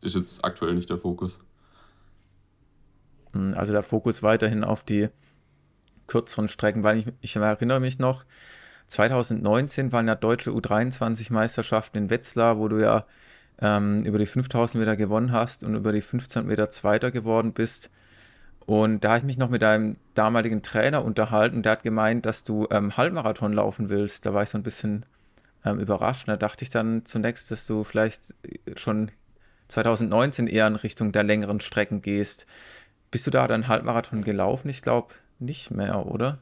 ist 0.00 0.14
jetzt 0.14 0.44
aktuell 0.44 0.74
nicht 0.74 0.90
der 0.90 0.98
Fokus. 0.98 1.40
Hm, 3.32 3.54
also 3.54 3.72
der 3.72 3.82
Fokus 3.82 4.22
weiterhin 4.22 4.64
auf 4.64 4.82
die 4.82 5.08
kürzeren 6.06 6.48
Strecken, 6.48 6.82
weil 6.82 6.98
ich, 6.98 7.06
ich 7.20 7.36
erinnere 7.36 7.80
mich 7.80 7.98
noch, 7.98 8.24
2019 8.88 9.92
waren 9.92 10.06
ja 10.06 10.14
deutsche 10.14 10.50
U23-Meisterschaften 10.50 11.98
in 11.98 12.10
Wetzlar, 12.10 12.58
wo 12.58 12.68
du 12.68 12.80
ja 12.80 13.04
ähm, 13.60 14.04
über 14.04 14.18
die 14.18 14.26
5000 14.26 14.80
Meter 14.80 14.96
gewonnen 14.96 15.32
hast 15.32 15.64
und 15.64 15.74
über 15.74 15.92
die 15.92 16.02
1500 16.02 16.46
Meter 16.46 16.70
Zweiter 16.70 17.10
geworden 17.10 17.52
bist. 17.52 17.90
Und 18.66 19.04
da 19.04 19.10
habe 19.10 19.18
ich 19.18 19.24
mich 19.24 19.38
noch 19.38 19.48
mit 19.48 19.62
deinem 19.62 19.96
damaligen 20.14 20.62
Trainer 20.62 21.04
unterhalten. 21.04 21.62
Der 21.62 21.72
hat 21.72 21.82
gemeint, 21.84 22.26
dass 22.26 22.42
du 22.42 22.66
ähm, 22.70 22.96
Halbmarathon 22.96 23.52
laufen 23.52 23.88
willst. 23.88 24.26
Da 24.26 24.34
war 24.34 24.42
ich 24.42 24.50
so 24.50 24.58
ein 24.58 24.64
bisschen 24.64 25.06
ähm, 25.64 25.78
überrascht. 25.78 26.26
Und 26.26 26.32
da 26.32 26.36
dachte 26.36 26.64
ich 26.64 26.70
dann 26.70 27.04
zunächst, 27.04 27.50
dass 27.50 27.66
du 27.66 27.84
vielleicht 27.84 28.34
schon 28.74 29.12
2019 29.68 30.48
eher 30.48 30.66
in 30.66 30.76
Richtung 30.76 31.12
der 31.12 31.22
längeren 31.22 31.60
Strecken 31.60 32.02
gehst. 32.02 32.46
Bist 33.12 33.26
du 33.26 33.30
da 33.30 33.46
dann 33.46 33.68
Halbmarathon 33.68 34.22
gelaufen? 34.22 34.68
Ich 34.68 34.82
glaube 34.82 35.14
nicht 35.38 35.70
mehr, 35.70 36.06
oder? 36.06 36.38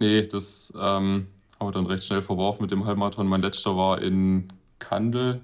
Nee, 0.00 0.26
das 0.26 0.72
ähm, 0.76 1.28
haben 1.58 1.68
wir 1.68 1.72
dann 1.72 1.86
recht 1.86 2.04
schnell 2.04 2.22
verworfen 2.22 2.62
mit 2.62 2.72
dem 2.72 2.86
Halbmarathon. 2.86 3.26
Mein 3.26 3.42
letzter 3.42 3.76
war 3.76 4.02
in 4.02 4.48
Kandel 4.80 5.42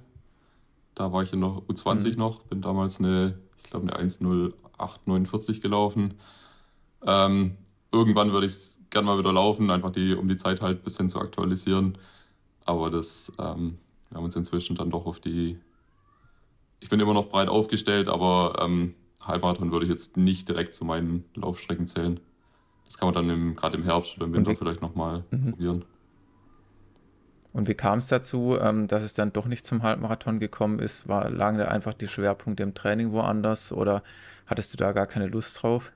da 0.94 1.12
war 1.12 1.22
ich 1.22 1.30
ja 1.30 1.36
noch 1.36 1.62
U20 1.66 2.12
mhm. 2.12 2.18
noch, 2.18 2.42
bin 2.42 2.60
damals 2.60 2.98
eine, 2.98 3.38
ich 3.62 3.70
glaube, 3.70 3.92
eine 3.92 4.08
1.0849 4.08 5.60
gelaufen. 5.60 6.14
Ähm, 7.02 7.56
irgendwann 7.92 8.32
würde 8.32 8.46
ich 8.46 8.52
es 8.52 8.80
gerne 8.90 9.06
mal 9.06 9.18
wieder 9.18 9.32
laufen, 9.32 9.70
einfach 9.70 9.90
die, 9.90 10.14
um 10.14 10.28
die 10.28 10.36
Zeit 10.36 10.60
halt 10.60 10.80
ein 10.80 10.84
bisschen 10.84 11.08
zu 11.08 11.18
aktualisieren. 11.18 11.98
Aber 12.64 12.90
das, 12.90 13.32
ähm, 13.38 13.78
wir 14.08 14.16
haben 14.16 14.24
uns 14.24 14.36
inzwischen 14.36 14.76
dann 14.76 14.90
doch 14.90 15.06
auf 15.06 15.20
die, 15.20 15.58
ich 16.80 16.88
bin 16.88 17.00
immer 17.00 17.14
noch 17.14 17.28
breit 17.28 17.48
aufgestellt, 17.48 18.08
aber 18.08 18.56
ähm, 18.60 18.94
Halbmarathon 19.20 19.72
würde 19.72 19.86
ich 19.86 19.90
jetzt 19.90 20.16
nicht 20.16 20.48
direkt 20.48 20.74
zu 20.74 20.84
meinen 20.84 21.24
Laufstrecken 21.34 21.86
zählen. 21.86 22.20
Das 22.84 22.98
kann 22.98 23.12
man 23.12 23.26
dann 23.26 23.56
gerade 23.56 23.76
im 23.76 23.82
Herbst 23.82 24.16
oder 24.16 24.26
im 24.26 24.32
Winter 24.32 24.54
vielleicht 24.54 24.82
nochmal 24.82 25.24
mhm. 25.30 25.50
probieren. 25.50 25.84
Und 27.54 27.68
wie 27.68 27.74
kam 27.74 28.00
es 28.00 28.08
dazu, 28.08 28.58
ähm, 28.60 28.88
dass 28.88 29.04
es 29.04 29.14
dann 29.14 29.32
doch 29.32 29.46
nicht 29.46 29.64
zum 29.64 29.84
Halbmarathon 29.84 30.40
gekommen 30.40 30.80
ist? 30.80 31.08
War, 31.08 31.30
lagen 31.30 31.56
da 31.56 31.66
einfach 31.66 31.94
die 31.94 32.08
Schwerpunkte 32.08 32.64
im 32.64 32.74
Training 32.74 33.12
woanders 33.12 33.72
oder 33.72 34.02
hattest 34.46 34.74
du 34.74 34.76
da 34.76 34.90
gar 34.90 35.06
keine 35.06 35.28
Lust 35.28 35.62
drauf? 35.62 35.92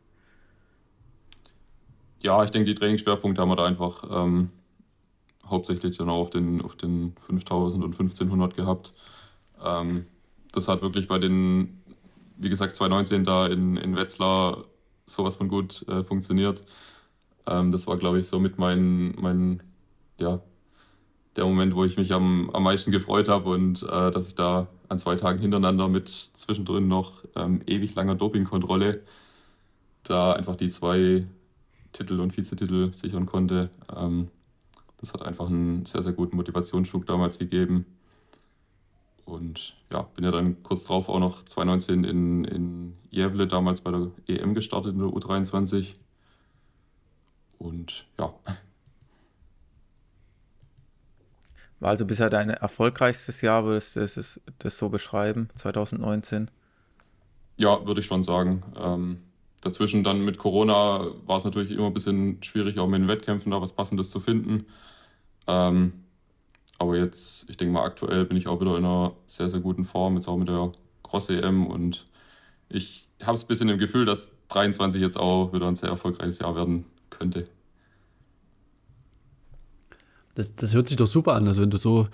Ja, 2.20 2.44
ich 2.44 2.52
denke, 2.52 2.66
die 2.66 2.76
Trainingsschwerpunkte 2.76 3.42
haben 3.42 3.48
wir 3.48 3.56
da 3.56 3.64
einfach 3.64 4.04
ähm, 4.08 4.50
hauptsächlich 5.46 5.98
dann 5.98 6.08
auch 6.08 6.18
auf 6.20 6.30
den, 6.30 6.62
auf 6.62 6.76
den 6.76 7.14
5000 7.18 7.82
und 7.82 7.90
1500 7.92 8.54
gehabt. 8.54 8.92
Ähm, 9.64 10.06
das 10.52 10.68
hat 10.68 10.80
wirklich 10.80 11.08
bei 11.08 11.18
den, 11.18 11.82
wie 12.36 12.50
gesagt, 12.50 12.76
2019 12.76 13.24
da 13.24 13.48
in, 13.48 13.76
in 13.76 13.96
Wetzlar 13.96 14.64
sowas 15.06 15.34
von 15.34 15.48
gut 15.48 15.84
äh, 15.88 16.04
funktioniert. 16.04 16.62
Ähm, 17.46 17.72
das 17.72 17.88
war, 17.88 17.96
glaube 17.96 18.20
ich, 18.20 18.28
so 18.28 18.38
mit 18.38 18.58
mein, 18.58 19.16
mein 19.16 19.62
ja, 20.18 20.40
der 21.36 21.44
Moment, 21.44 21.74
wo 21.74 21.84
ich 21.84 21.96
mich 21.96 22.12
am, 22.12 22.50
am 22.50 22.62
meisten 22.64 22.90
gefreut 22.90 23.28
habe 23.28 23.50
und 23.50 23.82
äh, 23.82 24.10
dass 24.10 24.28
ich 24.28 24.34
da 24.34 24.68
an 24.88 24.98
zwei 24.98 25.16
Tagen 25.16 25.38
hintereinander 25.38 25.88
mit 25.88 26.08
zwischendrin 26.08 26.88
noch 26.88 27.24
ähm, 27.36 27.62
ewig 27.66 27.94
langer 27.94 28.14
Dopingkontrolle 28.14 29.02
da 30.02 30.32
einfach 30.32 30.56
die 30.56 30.70
zwei 30.70 31.26
Titel 31.92 32.20
und 32.20 32.36
Vizetitel 32.36 32.92
sichern 32.92 33.26
konnte. 33.26 33.70
Ähm, 33.94 34.28
das 34.98 35.12
hat 35.12 35.22
einfach 35.22 35.48
einen 35.48 35.86
sehr, 35.86 36.02
sehr 36.02 36.12
guten 36.12 36.36
Motivationsschub 36.36 37.06
damals 37.06 37.38
gegeben. 37.38 37.86
Und 39.24 39.76
ja, 39.92 40.02
bin 40.14 40.24
ja 40.24 40.30
dann 40.30 40.62
kurz 40.62 40.84
drauf 40.84 41.08
auch 41.08 41.20
noch 41.20 41.44
2019 41.44 42.04
in, 42.04 42.44
in 42.44 42.96
Jävle 43.10 43.46
damals 43.46 43.82
bei 43.82 43.90
der 43.90 44.10
EM 44.26 44.54
gestartet 44.54 44.94
in 44.94 45.00
der 45.00 45.08
U23. 45.08 45.94
Und 47.58 48.06
ja, 48.18 48.32
War 48.44 48.56
also 51.80 52.06
bisher 52.06 52.30
dein 52.30 52.50
erfolgreichstes 52.50 53.40
Jahr, 53.40 53.64
würdest 53.64 53.96
du 53.96 54.00
das, 54.00 54.40
das 54.58 54.78
so 54.78 54.88
beschreiben, 54.88 55.48
2019? 55.54 56.50
Ja, 57.60 57.86
würde 57.86 58.00
ich 58.00 58.06
schon 58.06 58.22
sagen. 58.22 58.62
Ähm, 58.76 59.18
dazwischen 59.60 60.04
dann 60.04 60.24
mit 60.24 60.38
Corona 60.38 61.06
war 61.26 61.38
es 61.38 61.44
natürlich 61.44 61.70
immer 61.70 61.86
ein 61.86 61.94
bisschen 61.94 62.42
schwierig, 62.42 62.78
auch 62.78 62.88
mit 62.88 63.00
den 63.00 63.08
Wettkämpfen 63.08 63.50
da 63.50 63.60
was 63.60 63.72
Passendes 63.72 64.10
zu 64.10 64.20
finden. 64.20 64.66
Ähm, 65.46 66.04
aber 66.78 66.96
jetzt, 66.96 67.48
ich 67.50 67.56
denke 67.56 67.74
mal, 67.74 67.84
aktuell 67.84 68.24
bin 68.24 68.36
ich 68.36 68.46
auch 68.46 68.60
wieder 68.60 68.76
in 68.76 68.84
einer 68.84 69.12
sehr, 69.26 69.48
sehr 69.48 69.60
guten 69.60 69.84
Form, 69.84 70.14
jetzt 70.14 70.28
auch 70.28 70.36
mit 70.36 70.48
der 70.48 70.70
Cross-EM 71.02 71.66
und 71.66 72.06
ich 72.68 73.08
habe 73.22 73.34
es 73.34 73.44
ein 73.44 73.48
bisschen 73.48 73.68
im 73.68 73.78
Gefühl, 73.78 74.04
dass 74.04 74.36
23 74.48 75.00
jetzt 75.00 75.18
auch 75.18 75.52
wieder 75.52 75.66
ein 75.66 75.74
sehr 75.74 75.88
erfolgreiches 75.88 76.38
Jahr 76.38 76.54
werden 76.54 76.84
könnte. 77.10 77.48
Das, 80.38 80.54
das 80.54 80.72
hört 80.72 80.86
sich 80.86 80.96
doch 80.96 81.08
super 81.08 81.32
an. 81.32 81.48
Also 81.48 81.62
wenn 81.62 81.70
du 81.70 81.78
so 81.78 82.06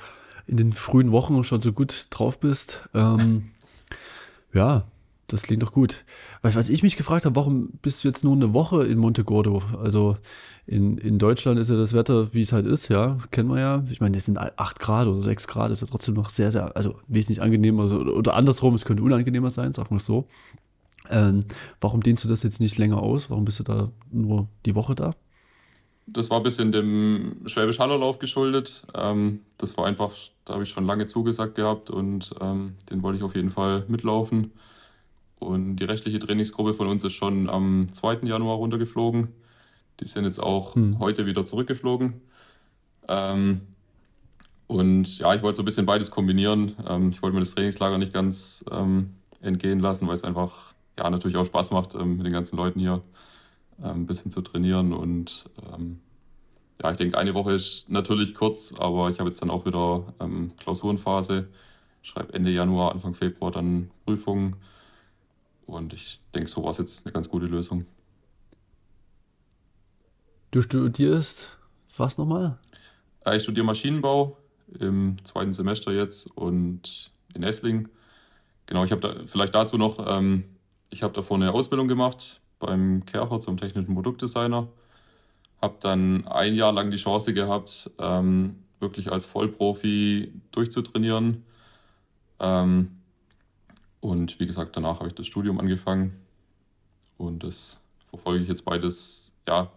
in 0.47 0.57
den 0.57 0.73
frühen 0.73 1.13
Wochen 1.13 1.45
schon 1.45 1.61
so 1.61 1.75
gut 1.75 2.07
drauf 2.09 2.41
bist. 2.41 2.89
Ähm, 2.95 3.51
ja, 4.55 4.85
das 5.27 5.43
klingt 5.43 5.63
doch 5.63 5.73
gut. 5.73 6.07
Weil, 6.41 6.55
was 6.55 6.71
ich 6.71 6.83
mich 6.83 6.97
gefragt 6.97 7.27
habe, 7.27 7.37
warum 7.37 7.69
bist 7.83 8.03
du 8.03 8.09
jetzt 8.09 8.25
nur 8.25 8.35
eine 8.35 8.55
Woche 8.55 8.87
in 8.87 8.97
Montegordo? 8.97 9.63
Also 9.79 10.17
in, 10.67 10.97
in 10.97 11.19
Deutschland 11.19 11.59
ist 11.59 11.69
ja 11.69 11.77
das 11.77 11.93
Wetter, 11.93 12.33
wie 12.33 12.41
es 12.41 12.55
halt 12.55 12.65
ist, 12.65 12.89
ja, 12.89 13.19
kennen 13.31 13.51
wir 13.51 13.61
ja. 13.61 13.85
Ich 13.91 14.01
meine, 14.01 14.17
jetzt 14.17 14.25
sind 14.25 14.39
8 14.39 14.81
Grad 14.81 15.07
oder 15.07 15.21
6 15.21 15.47
Grad, 15.47 15.71
ist 15.71 15.83
ja 15.83 15.87
trotzdem 15.87 16.15
noch 16.15 16.31
sehr, 16.31 16.51
sehr, 16.51 16.75
also 16.75 16.99
wesentlich 17.07 17.43
angenehmer 17.43 17.83
also, 17.83 17.99
oder 18.01 18.37
andersrum, 18.37 18.75
es 18.75 18.87
könnte 18.87 19.03
unangenehmer 19.03 19.51
sein, 19.51 19.75
sagen 19.75 19.91
wir 19.91 19.99
es 19.99 20.07
so. 20.07 20.29
Ähm, 21.11 21.41
warum 21.79 22.03
dehnst 22.03 22.25
du 22.25 22.29
das 22.29 22.43
jetzt 22.43 22.61
nicht 22.61 22.79
länger 22.79 23.03
aus? 23.03 23.29
Warum 23.29 23.45
bist 23.45 23.61
du 23.61 23.65
da 23.65 23.91
nur 24.11 24.49
die 24.65 24.75
Woche 24.75 24.95
da? 24.95 25.15
Das 26.07 26.31
war 26.31 26.38
ein 26.38 26.43
bisschen 26.43 26.71
dem 26.71 27.43
Schwäbisch 27.47 27.79
Hallerlauf 27.79 28.19
geschuldet. 28.19 28.87
Ähm, 28.95 29.40
das 29.59 29.77
war 29.77 29.87
einfach, 29.87 30.12
da 30.45 30.55
habe 30.55 30.62
ich 30.62 30.71
schon 30.71 30.87
lange 30.87 31.07
zugesagt 31.07 31.55
gehabt 31.55 31.90
und 31.90 32.35
ähm, 32.40 32.77
den 32.90 33.03
wollte 33.03 33.19
ich 33.19 33.25
auf 33.25 33.35
jeden 33.35 33.51
Fall 33.51 33.85
mitlaufen. 33.88 34.53
Und 35.38 35.77
die 35.77 35.85
rechtliche 35.85 36.19
Trainingsgruppe 36.19 36.75
von 36.75 36.88
uns 36.88 37.05
ist 37.05 37.14
schon 37.14 37.49
am 37.49 37.88
2. 37.93 38.21
Januar 38.25 38.57
runtergeflogen. 38.57 39.29
Die 40.01 40.07
sind 40.07 40.25
jetzt 40.25 40.43
auch 40.43 40.75
hm. 40.75 40.99
heute 40.99 41.27
wieder 41.27 41.45
zurückgeflogen. 41.45 42.21
Ähm, 43.09 43.62
und 44.67 45.19
ja, 45.19 45.35
ich 45.35 45.43
wollte 45.43 45.57
so 45.57 45.62
ein 45.62 45.67
bisschen 45.67 45.87
beides 45.87 46.11
kombinieren. 46.11 46.77
Ähm, 46.88 47.11
ich 47.11 47.23
wollte 47.23 47.35
mir 47.35 47.40
das 47.40 47.55
Trainingslager 47.55 47.99
nicht 47.99 48.12
ganz 48.12 48.64
ähm, 48.71 49.14
entgehen 49.40 49.81
lassen, 49.81 50.07
weil 50.07 50.14
es 50.14 50.25
einfach 50.25 50.75
ja 50.99 51.11
natürlich 51.11 51.37
auch 51.37 51.47
Spaß 51.47 51.71
macht, 51.71 51.95
ähm, 51.95 52.17
mit 52.17 52.27
den 52.27 52.33
ganzen 52.33 52.57
Leuten 52.57 52.81
hier 52.81 53.03
ein 53.83 54.07
bisschen 54.07 54.31
zu 54.31 54.41
trainieren. 54.41 54.93
Und 54.93 55.45
ähm, 55.73 56.01
ja, 56.83 56.91
ich 56.91 56.97
denke, 56.97 57.19
eine 57.19 57.35
Woche 57.35 57.53
ist 57.53 57.89
natürlich 57.89 58.35
kurz, 58.35 58.75
aber 58.79 59.11
ich 59.11 59.19
habe 59.19 59.29
jetzt 59.29 59.43
dann 59.43 59.51
auch 59.51 59.67
wieder 59.67 60.15
Klausurenphase. 60.59 61.49
Schreibe 62.03 62.35
Ende 62.35 62.51
Januar, 62.51 62.93
Anfang 62.93 63.15
Februar 63.15 63.51
dann 63.51 63.91
Prüfungen. 64.05 64.57
Und 65.67 65.93
ich 65.95 66.21
denke, 66.35 66.49
so 66.49 66.63
war 66.63 66.71
es 66.71 66.79
jetzt 66.79 67.07
eine 67.07 67.13
ganz 67.13 67.29
gute 67.29 67.47
Lösung. 67.47 67.87
Du 70.51 70.63
studierst 70.63 71.57
was 71.97 72.19
nochmal? 72.19 72.59
Äh, 73.25 73.37
ich 73.37 73.43
studiere 73.43 73.67
Maschinenbau 73.67 74.37
im 74.79 75.17
zweiten 75.25 75.55
Semester 75.55 75.93
jetzt 75.93 76.31
und 76.37 77.13
in 77.35 77.43
Esslingen. 77.43 77.89
Genau, 78.67 78.85
ich 78.85 78.93
habe 78.93 79.01
da 79.01 79.15
vielleicht 79.27 79.55
dazu 79.55 79.79
noch, 79.79 80.05
ähm, 80.07 80.45
ich 80.91 81.03
habe 81.03 81.13
davor 81.13 81.37
eine 81.37 81.53
Ausbildung 81.53 81.89
gemacht 81.89 82.41
beim 82.59 83.05
Kercher 83.07 83.40
zum 83.40 83.57
technischen 83.57 83.95
Produktdesigner. 83.95 84.69
Habe 85.62 85.77
dann 85.81 86.27
ein 86.27 86.55
Jahr 86.55 86.73
lang 86.73 86.90
die 86.90 86.97
Chance 86.97 87.33
gehabt, 87.35 87.90
ähm, 87.99 88.57
wirklich 88.81 89.11
als 89.11 89.25
Vollprofi 89.25 90.33
durchzutrainieren. 90.53 91.45
Ähm, 92.40 92.90
und 94.01 94.38
wie 94.38 94.47
gesagt, 94.47 94.77
danach 94.77 94.99
habe 94.99 95.09
ich 95.09 95.14
das 95.14 95.27
Studium 95.27 95.59
angefangen 95.59 96.21
und 97.17 97.43
das 97.43 97.81
verfolge 98.11 98.43
ich 98.43 98.49
jetzt 98.49 98.64
beides. 98.64 99.33
Ja, 99.49 99.71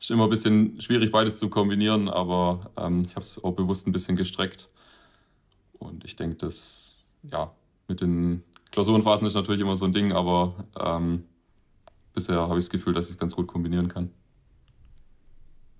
ist 0.00 0.10
immer 0.10 0.24
ein 0.24 0.30
bisschen 0.30 0.80
schwierig, 0.80 1.12
beides 1.12 1.38
zu 1.38 1.48
kombinieren, 1.48 2.08
aber 2.08 2.60
ähm, 2.76 3.02
ich 3.02 3.10
habe 3.10 3.20
es 3.20 3.42
auch 3.44 3.52
bewusst 3.52 3.86
ein 3.86 3.92
bisschen 3.92 4.16
gestreckt. 4.16 4.68
Und 5.78 6.04
ich 6.04 6.16
denke, 6.16 6.36
dass, 6.36 7.04
ja, 7.22 7.52
mit 7.86 8.00
den 8.00 8.42
Klausurenphasen 8.70 9.26
ist 9.26 9.34
natürlich 9.34 9.60
immer 9.60 9.76
so 9.76 9.84
ein 9.84 9.92
Ding, 9.92 10.12
aber 10.12 10.64
ähm, 10.78 11.24
bisher 12.12 12.36
habe 12.36 12.58
ich 12.58 12.66
das 12.66 12.70
Gefühl, 12.70 12.94
dass 12.94 13.06
ich 13.06 13.12
es 13.12 13.18
ganz 13.18 13.34
gut 13.34 13.46
kombinieren 13.46 13.88
kann. 13.88 14.10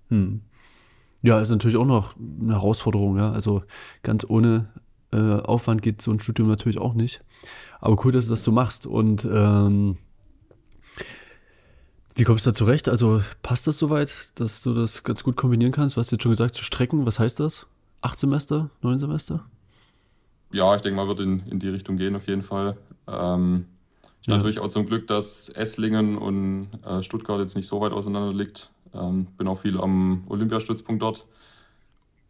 Hm. 0.09 0.41
Ja, 1.21 1.39
ist 1.39 1.49
natürlich 1.49 1.77
auch 1.77 1.85
noch 1.85 2.15
eine 2.17 2.53
Herausforderung, 2.53 3.17
ja. 3.17 3.31
Also 3.31 3.63
ganz 4.03 4.25
ohne 4.27 4.69
äh, 5.13 5.35
Aufwand 5.41 5.81
geht 5.81 6.01
so 6.01 6.11
ein 6.11 6.19
Studium 6.19 6.47
natürlich 6.47 6.79
auch 6.79 6.93
nicht. 6.93 7.23
Aber 7.79 8.03
cool, 8.03 8.11
dass 8.11 8.25
du 8.25 8.31
das 8.31 8.43
so 8.43 8.51
machst. 8.51 8.87
Und 8.87 9.27
ähm, 9.31 9.97
wie 12.15 12.23
kommst 12.23 12.45
du 12.45 12.49
da 12.49 12.53
zurecht? 12.53 12.89
Also 12.89 13.21
passt 13.41 13.67
das 13.67 13.77
soweit, 13.77 14.39
dass 14.39 14.61
du 14.61 14.73
das 14.73 15.03
ganz 15.03 15.23
gut 15.23 15.35
kombinieren 15.35 15.71
kannst? 15.71 15.95
Du 15.95 15.99
hast 15.99 16.11
jetzt 16.11 16.23
schon 16.23 16.31
gesagt, 16.31 16.55
zu 16.55 16.63
strecken. 16.63 17.05
Was 17.05 17.19
heißt 17.19 17.39
das? 17.39 17.67
Acht 18.01 18.19
Semester? 18.19 18.69
Neun 18.81 18.99
Semester? 18.99 19.45
Ja, 20.51 20.75
ich 20.75 20.81
denke 20.81 20.97
mal, 20.97 21.07
wird 21.07 21.19
in, 21.21 21.39
in 21.47 21.59
die 21.59 21.69
Richtung 21.69 21.97
gehen 21.97 22.15
auf 22.15 22.27
jeden 22.27 22.41
Fall. 22.41 22.77
Ähm, 23.07 23.65
ist 24.21 24.27
ja. 24.27 24.35
natürlich 24.35 24.59
auch 24.59 24.69
zum 24.69 24.85
Glück, 24.85 25.07
dass 25.07 25.49
Esslingen 25.49 26.15
und 26.17 26.67
äh, 26.85 27.01
Stuttgart 27.01 27.39
jetzt 27.39 27.55
nicht 27.55 27.67
so 27.67 27.81
weit 27.81 27.91
auseinander 27.91 28.33
liegt. 28.33 28.71
Ähm, 28.93 29.25
bin 29.37 29.47
auch 29.47 29.59
viel 29.59 29.79
am 29.79 30.23
Olympiastützpunkt 30.27 31.01
dort. 31.01 31.25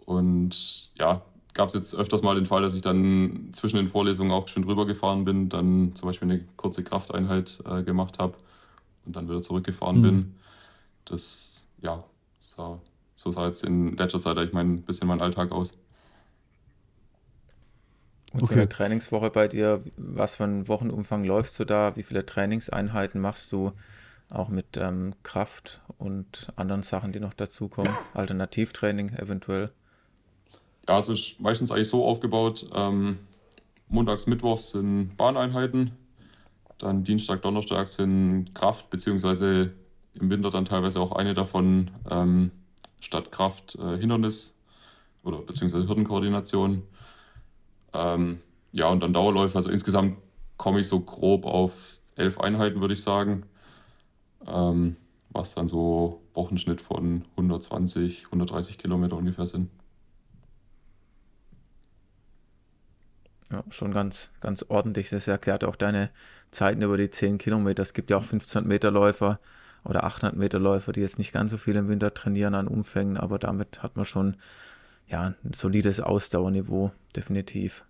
Und 0.05 0.91
ja, 0.97 1.21
gab 1.53 1.67
es 1.67 1.73
jetzt 1.73 1.93
öfters 1.93 2.21
mal 2.21 2.35
den 2.35 2.45
Fall, 2.45 2.61
dass 2.61 2.73
ich 2.73 2.81
dann 2.81 3.49
zwischen 3.51 3.75
den 3.75 3.89
Vorlesungen 3.89 4.31
auch 4.31 4.47
schön 4.47 4.63
drüber 4.63 4.85
gefahren 4.85 5.25
bin, 5.25 5.49
dann 5.49 5.93
zum 5.93 6.07
Beispiel 6.07 6.29
eine 6.31 6.45
kurze 6.55 6.81
Krafteinheit 6.81 7.61
äh, 7.65 7.83
gemacht 7.83 8.19
habe 8.19 8.37
und 9.05 9.15
dann 9.15 9.27
wieder 9.27 9.41
zurückgefahren 9.41 9.97
mhm. 9.97 10.01
bin. 10.01 10.35
Das, 11.03 11.65
ja, 11.81 12.05
sah, 12.39 12.79
so 13.15 13.31
sah 13.31 13.47
jetzt 13.47 13.65
in 13.65 13.97
letzter 13.97 14.21
Zeit 14.21 14.37
ich 14.37 14.53
mein, 14.53 14.75
ein 14.75 14.81
bisschen 14.83 15.09
mein 15.09 15.21
Alltag 15.21 15.51
aus. 15.51 15.77
Und 18.33 18.43
okay. 18.43 18.53
so 18.53 18.59
eine 18.59 18.69
Trainingswoche 18.69 19.29
bei 19.29 19.47
dir, 19.47 19.83
was 19.97 20.37
für 20.37 20.45
einen 20.45 20.67
Wochenumfang 20.67 21.23
läufst 21.25 21.59
du 21.59 21.65
da? 21.65 21.95
Wie 21.95 22.03
viele 22.03 22.25
Trainingseinheiten 22.25 23.19
machst 23.19 23.51
du? 23.51 23.73
Auch 24.29 24.47
mit 24.47 24.77
ähm, 24.77 25.13
Kraft 25.23 25.81
und 25.97 26.47
anderen 26.55 26.83
Sachen, 26.83 27.11
die 27.11 27.19
noch 27.19 27.33
dazukommen? 27.33 27.91
Alternativtraining 28.13 29.09
eventuell? 29.17 29.71
Ja, 30.87 30.95
also 30.95 31.11
ist 31.13 31.39
meistens 31.41 31.71
eigentlich 31.71 31.89
so 31.89 32.05
aufgebaut. 32.05 32.65
Ähm, 32.73 33.19
montags, 33.89 34.27
mittwochs 34.27 34.71
sind 34.71 35.17
Bahneinheiten. 35.17 35.91
Dann 36.77 37.03
Dienstag, 37.03 37.41
Donnerstag 37.41 37.89
sind 37.89 38.55
Kraft, 38.55 38.89
beziehungsweise 38.89 39.73
im 40.13 40.29
Winter 40.29 40.49
dann 40.49 40.65
teilweise 40.65 40.99
auch 40.99 41.11
eine 41.11 41.33
davon 41.33 41.91
ähm, 42.09 42.51
statt 42.99 43.31
Kraft 43.31 43.75
äh, 43.75 43.97
Hindernis 43.97 44.55
oder 45.23 45.39
beziehungsweise 45.39 45.87
Hürdenkoordination. 45.87 46.83
Ähm, 47.93 48.39
ja, 48.71 48.87
und 48.87 49.01
dann 49.01 49.13
Dauerläufe. 49.13 49.57
Also 49.57 49.69
insgesamt 49.69 50.17
komme 50.57 50.79
ich 50.79 50.87
so 50.87 50.99
grob 50.99 51.45
auf 51.45 51.99
elf 52.15 52.39
Einheiten, 52.39 52.81
würde 52.81 52.93
ich 52.93 53.03
sagen. 53.03 53.43
Ähm, 54.47 54.95
was 55.29 55.55
dann 55.55 55.67
so 55.67 56.21
Wochenschnitt 56.33 56.81
von 56.81 57.23
120, 57.31 58.25
130 58.25 58.77
Kilometer 58.77 59.17
ungefähr 59.17 59.47
sind. 59.47 59.69
Ja, 63.51 63.63
schon 63.69 63.93
ganz, 63.93 64.31
ganz 64.39 64.63
ordentlich. 64.67 65.09
Das 65.09 65.27
erklärt 65.27 65.63
auch 65.63 65.75
deine 65.75 66.09
Zeiten 66.51 66.81
über 66.81 66.97
die 66.97 67.09
10 67.09 67.37
Kilometer. 67.37 67.81
Es 67.81 67.93
gibt 67.93 68.09
ja 68.09 68.17
auch 68.17 68.23
15 68.23 68.65
Meter 68.65 68.91
Läufer 68.91 69.39
oder 69.83 70.03
800 70.03 70.37
Meter 70.37 70.59
Läufer, 70.59 70.91
die 70.91 71.01
jetzt 71.01 71.17
nicht 71.17 71.33
ganz 71.33 71.51
so 71.51 71.57
viel 71.57 71.75
im 71.75 71.87
Winter 71.87 72.13
trainieren 72.13 72.55
an 72.55 72.67
Umfängen, 72.67 73.17
aber 73.17 73.39
damit 73.39 73.83
hat 73.83 73.95
man 73.95 74.05
schon 74.05 74.37
ja, 75.11 75.35
ein 75.43 75.53
solides 75.53 75.99
Ausdauerniveau, 75.99 76.91
definitiv. 77.15 77.85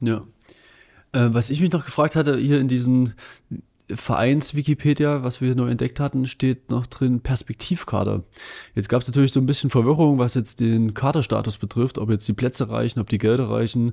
Ja. 0.00 0.26
Äh, 1.12 1.28
was 1.32 1.50
ich 1.50 1.60
mich 1.60 1.72
noch 1.72 1.84
gefragt 1.84 2.16
hatte, 2.16 2.36
hier 2.36 2.60
in 2.60 2.68
diesem 2.68 3.14
Vereins-Wikipedia, 3.90 5.22
was 5.22 5.40
wir 5.40 5.54
neu 5.54 5.68
entdeckt 5.68 6.00
hatten, 6.00 6.26
steht 6.26 6.70
noch 6.70 6.86
drin 6.86 7.20
Perspektivkader. 7.20 8.22
Jetzt 8.74 8.88
gab 8.88 9.02
es 9.02 9.08
natürlich 9.08 9.32
so 9.32 9.40
ein 9.40 9.46
bisschen 9.46 9.70
Verwirrung, 9.70 10.18
was 10.18 10.34
jetzt 10.34 10.60
den 10.60 10.94
Kaderstatus 10.94 11.58
betrifft, 11.58 11.98
ob 11.98 12.10
jetzt 12.10 12.26
die 12.28 12.32
Plätze 12.32 12.70
reichen, 12.70 13.00
ob 13.00 13.08
die 13.08 13.18
Gelder 13.18 13.50
reichen, 13.50 13.92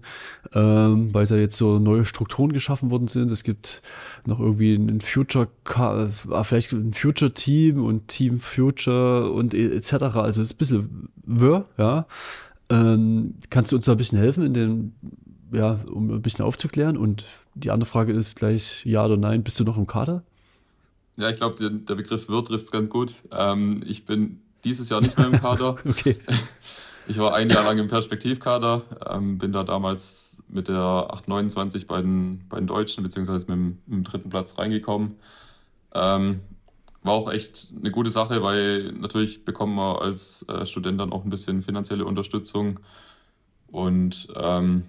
ähm, 0.53 1.13
weil 1.13 1.25
ja 1.25 1.37
jetzt 1.37 1.57
so 1.57 1.79
neue 1.79 2.05
Strukturen 2.05 2.53
geschaffen 2.53 2.91
worden 2.91 3.07
sind. 3.07 3.31
Es 3.31 3.43
gibt 3.43 3.81
noch 4.25 4.39
irgendwie 4.39 4.75
ein 4.75 5.01
Future, 5.01 5.47
äh, 5.75 6.43
vielleicht 6.43 6.71
ein 6.71 6.93
Future 6.93 7.33
Team 7.33 7.83
und 7.83 8.07
Team 8.07 8.39
Future 8.39 9.31
und 9.31 9.53
etc. 9.53 9.93
Also 9.93 10.41
es 10.41 10.51
ist 10.51 10.53
ein 10.53 10.57
bisschen 10.57 11.09
wirr, 11.25 11.65
ja. 11.77 12.05
Ähm, 12.71 13.35
kannst 13.49 13.71
du 13.71 13.75
uns 13.75 13.85
da 13.85 13.93
ein 13.93 13.97
bisschen 13.97 14.19
helfen 14.19 14.45
in 14.45 14.53
den 14.53 14.93
ja, 15.51 15.79
um 15.91 16.09
ein 16.11 16.21
bisschen 16.21 16.45
aufzuklären. 16.45 16.97
Und 16.97 17.25
die 17.59 17.71
andere 17.71 17.89
Frage 17.89 18.13
ist 18.13 18.37
gleich 18.37 18.85
ja 18.85 19.05
oder 19.05 19.17
nein, 19.17 19.43
bist 19.43 19.59
du 19.59 19.63
noch 19.63 19.77
im 19.77 19.87
Kader? 19.87 20.23
Ja, 21.17 21.29
ich 21.29 21.35
glaube, 21.35 21.55
der, 21.55 21.69
der, 21.69 21.95
Begriff 21.95 22.29
wird 22.29 22.47
trifft 22.47 22.65
es 22.65 22.71
ganz 22.71 22.89
gut. 22.89 23.13
Ähm, 23.31 23.83
ich 23.85 24.05
bin 24.05 24.41
dieses 24.63 24.89
Jahr 24.89 25.01
nicht 25.01 25.17
mehr 25.17 25.27
im 25.27 25.39
Kader. 25.39 25.75
okay. 25.85 26.17
Ich 27.07 27.17
war 27.17 27.33
ein 27.33 27.49
Jahr 27.49 27.63
lang 27.63 27.77
im 27.77 27.87
Perspektivkader, 27.87 28.83
ähm, 29.09 29.37
bin 29.37 29.51
da 29.51 29.63
damals 29.63 30.41
mit 30.47 30.67
der 30.67 30.77
829 30.77 31.87
bei 31.87 32.01
den, 32.01 32.45
bei 32.47 32.57
den 32.57 32.67
Deutschen, 32.67 33.03
beziehungsweise 33.03 33.45
mit 33.47 33.49
dem, 33.49 33.67
mit 33.85 33.97
dem 33.97 34.03
dritten 34.03 34.29
Platz 34.29 34.57
reingekommen. 34.57 35.15
Ähm, 35.93 36.41
war 37.03 37.13
auch 37.13 37.31
echt 37.31 37.73
eine 37.77 37.91
gute 37.91 38.09
Sache, 38.09 38.43
weil 38.43 38.91
natürlich 38.93 39.45
bekommen 39.45 39.75
wir 39.75 40.01
als 40.01 40.45
äh, 40.49 40.65
Student 40.65 40.99
dann 40.99 41.11
auch 41.11 41.23
ein 41.23 41.29
bisschen 41.29 41.61
finanzielle 41.61 42.05
Unterstützung. 42.05 42.79
Und 43.67 44.27
ähm, 44.35 44.83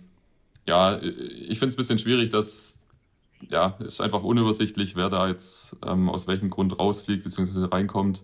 ja, 0.71 1.03
ich 1.03 1.59
finde 1.59 1.69
es 1.69 1.75
ein 1.75 1.77
bisschen 1.77 1.99
schwierig, 1.99 2.31
dass 2.31 2.79
ja, 3.49 3.77
es 3.81 3.95
ist 3.95 4.01
einfach 4.01 4.23
unübersichtlich, 4.23 4.95
wer 4.95 5.09
da 5.09 5.27
jetzt 5.27 5.77
ähm, 5.85 6.09
aus 6.09 6.29
welchem 6.29 6.49
Grund 6.49 6.79
rausfliegt 6.79 7.25
bzw. 7.25 7.65
reinkommt. 7.65 8.23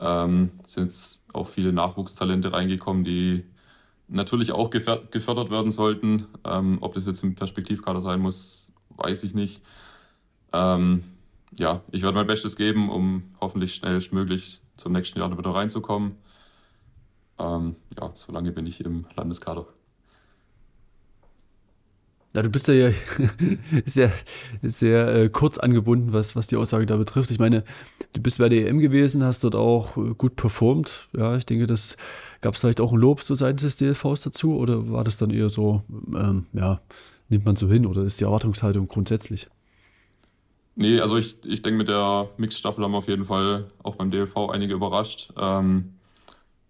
Ähm, 0.00 0.50
sind 0.66 0.92
auch 1.32 1.46
viele 1.46 1.72
Nachwuchstalente 1.72 2.52
reingekommen, 2.52 3.04
die 3.04 3.44
natürlich 4.08 4.50
auch 4.50 4.70
gefördert 4.70 5.50
werden 5.50 5.70
sollten. 5.70 6.26
Ähm, 6.44 6.78
ob 6.80 6.94
das 6.94 7.06
jetzt 7.06 7.22
ein 7.22 7.36
Perspektivkader 7.36 8.02
sein 8.02 8.18
muss, 8.18 8.72
weiß 8.96 9.22
ich 9.22 9.34
nicht. 9.34 9.62
Ähm, 10.52 11.04
ja, 11.56 11.82
ich 11.92 12.02
werde 12.02 12.16
mein 12.16 12.26
Bestes 12.26 12.56
geben, 12.56 12.90
um 12.90 13.34
hoffentlich 13.40 13.74
schnellstmöglich 13.76 14.62
zum 14.76 14.92
nächsten 14.92 15.20
Jahr 15.20 15.38
wieder 15.38 15.54
reinzukommen. 15.54 16.16
Ähm, 17.38 17.76
ja, 18.00 18.10
solange 18.14 18.50
bin 18.50 18.66
ich 18.66 18.80
im 18.80 19.06
Landeskader. 19.14 19.66
Ja, 22.34 22.42
du 22.42 22.48
bist 22.48 22.66
ja 22.68 22.90
sehr, 23.84 24.10
sehr 24.62 25.14
äh, 25.14 25.28
kurz 25.28 25.58
angebunden, 25.58 26.12
was, 26.12 26.34
was 26.34 26.46
die 26.46 26.56
Aussage 26.56 26.86
da 26.86 26.96
betrifft. 26.96 27.30
Ich 27.30 27.38
meine, 27.38 27.62
du 28.14 28.22
bist 28.22 28.38
bei 28.38 28.48
der 28.48 28.68
EM 28.68 28.78
gewesen, 28.78 29.22
hast 29.22 29.44
dort 29.44 29.54
auch 29.54 29.96
äh, 29.96 30.14
gut 30.16 30.36
performt. 30.36 31.08
Ja, 31.14 31.36
ich 31.36 31.44
denke, 31.44 31.66
das 31.66 31.96
gab 32.40 32.54
es 32.54 32.60
vielleicht 32.60 32.80
auch 32.80 32.92
ein 32.92 32.98
Lob 32.98 33.20
so 33.20 33.34
seitens 33.34 33.62
des 33.62 33.76
DLVs 33.76 34.22
dazu 34.22 34.56
oder 34.56 34.90
war 34.90 35.04
das 35.04 35.18
dann 35.18 35.30
eher 35.30 35.50
so, 35.50 35.82
ähm, 36.14 36.46
ja, 36.54 36.80
nimmt 37.28 37.44
man 37.44 37.56
so 37.56 37.68
hin 37.68 37.84
oder 37.84 38.02
ist 38.02 38.20
die 38.20 38.24
Erwartungshaltung 38.24 38.88
grundsätzlich? 38.88 39.48
Nee, 40.74 41.00
also 41.00 41.18
ich, 41.18 41.36
ich 41.44 41.60
denke, 41.60 41.78
mit 41.78 41.88
der 41.88 42.30
Mixstaffel 42.38 42.82
haben 42.82 42.92
wir 42.92 42.98
auf 42.98 43.08
jeden 43.08 43.26
Fall 43.26 43.70
auch 43.82 43.96
beim 43.96 44.10
DLV 44.10 44.48
einige 44.50 44.72
überrascht. 44.72 45.30
Ähm, 45.36 45.92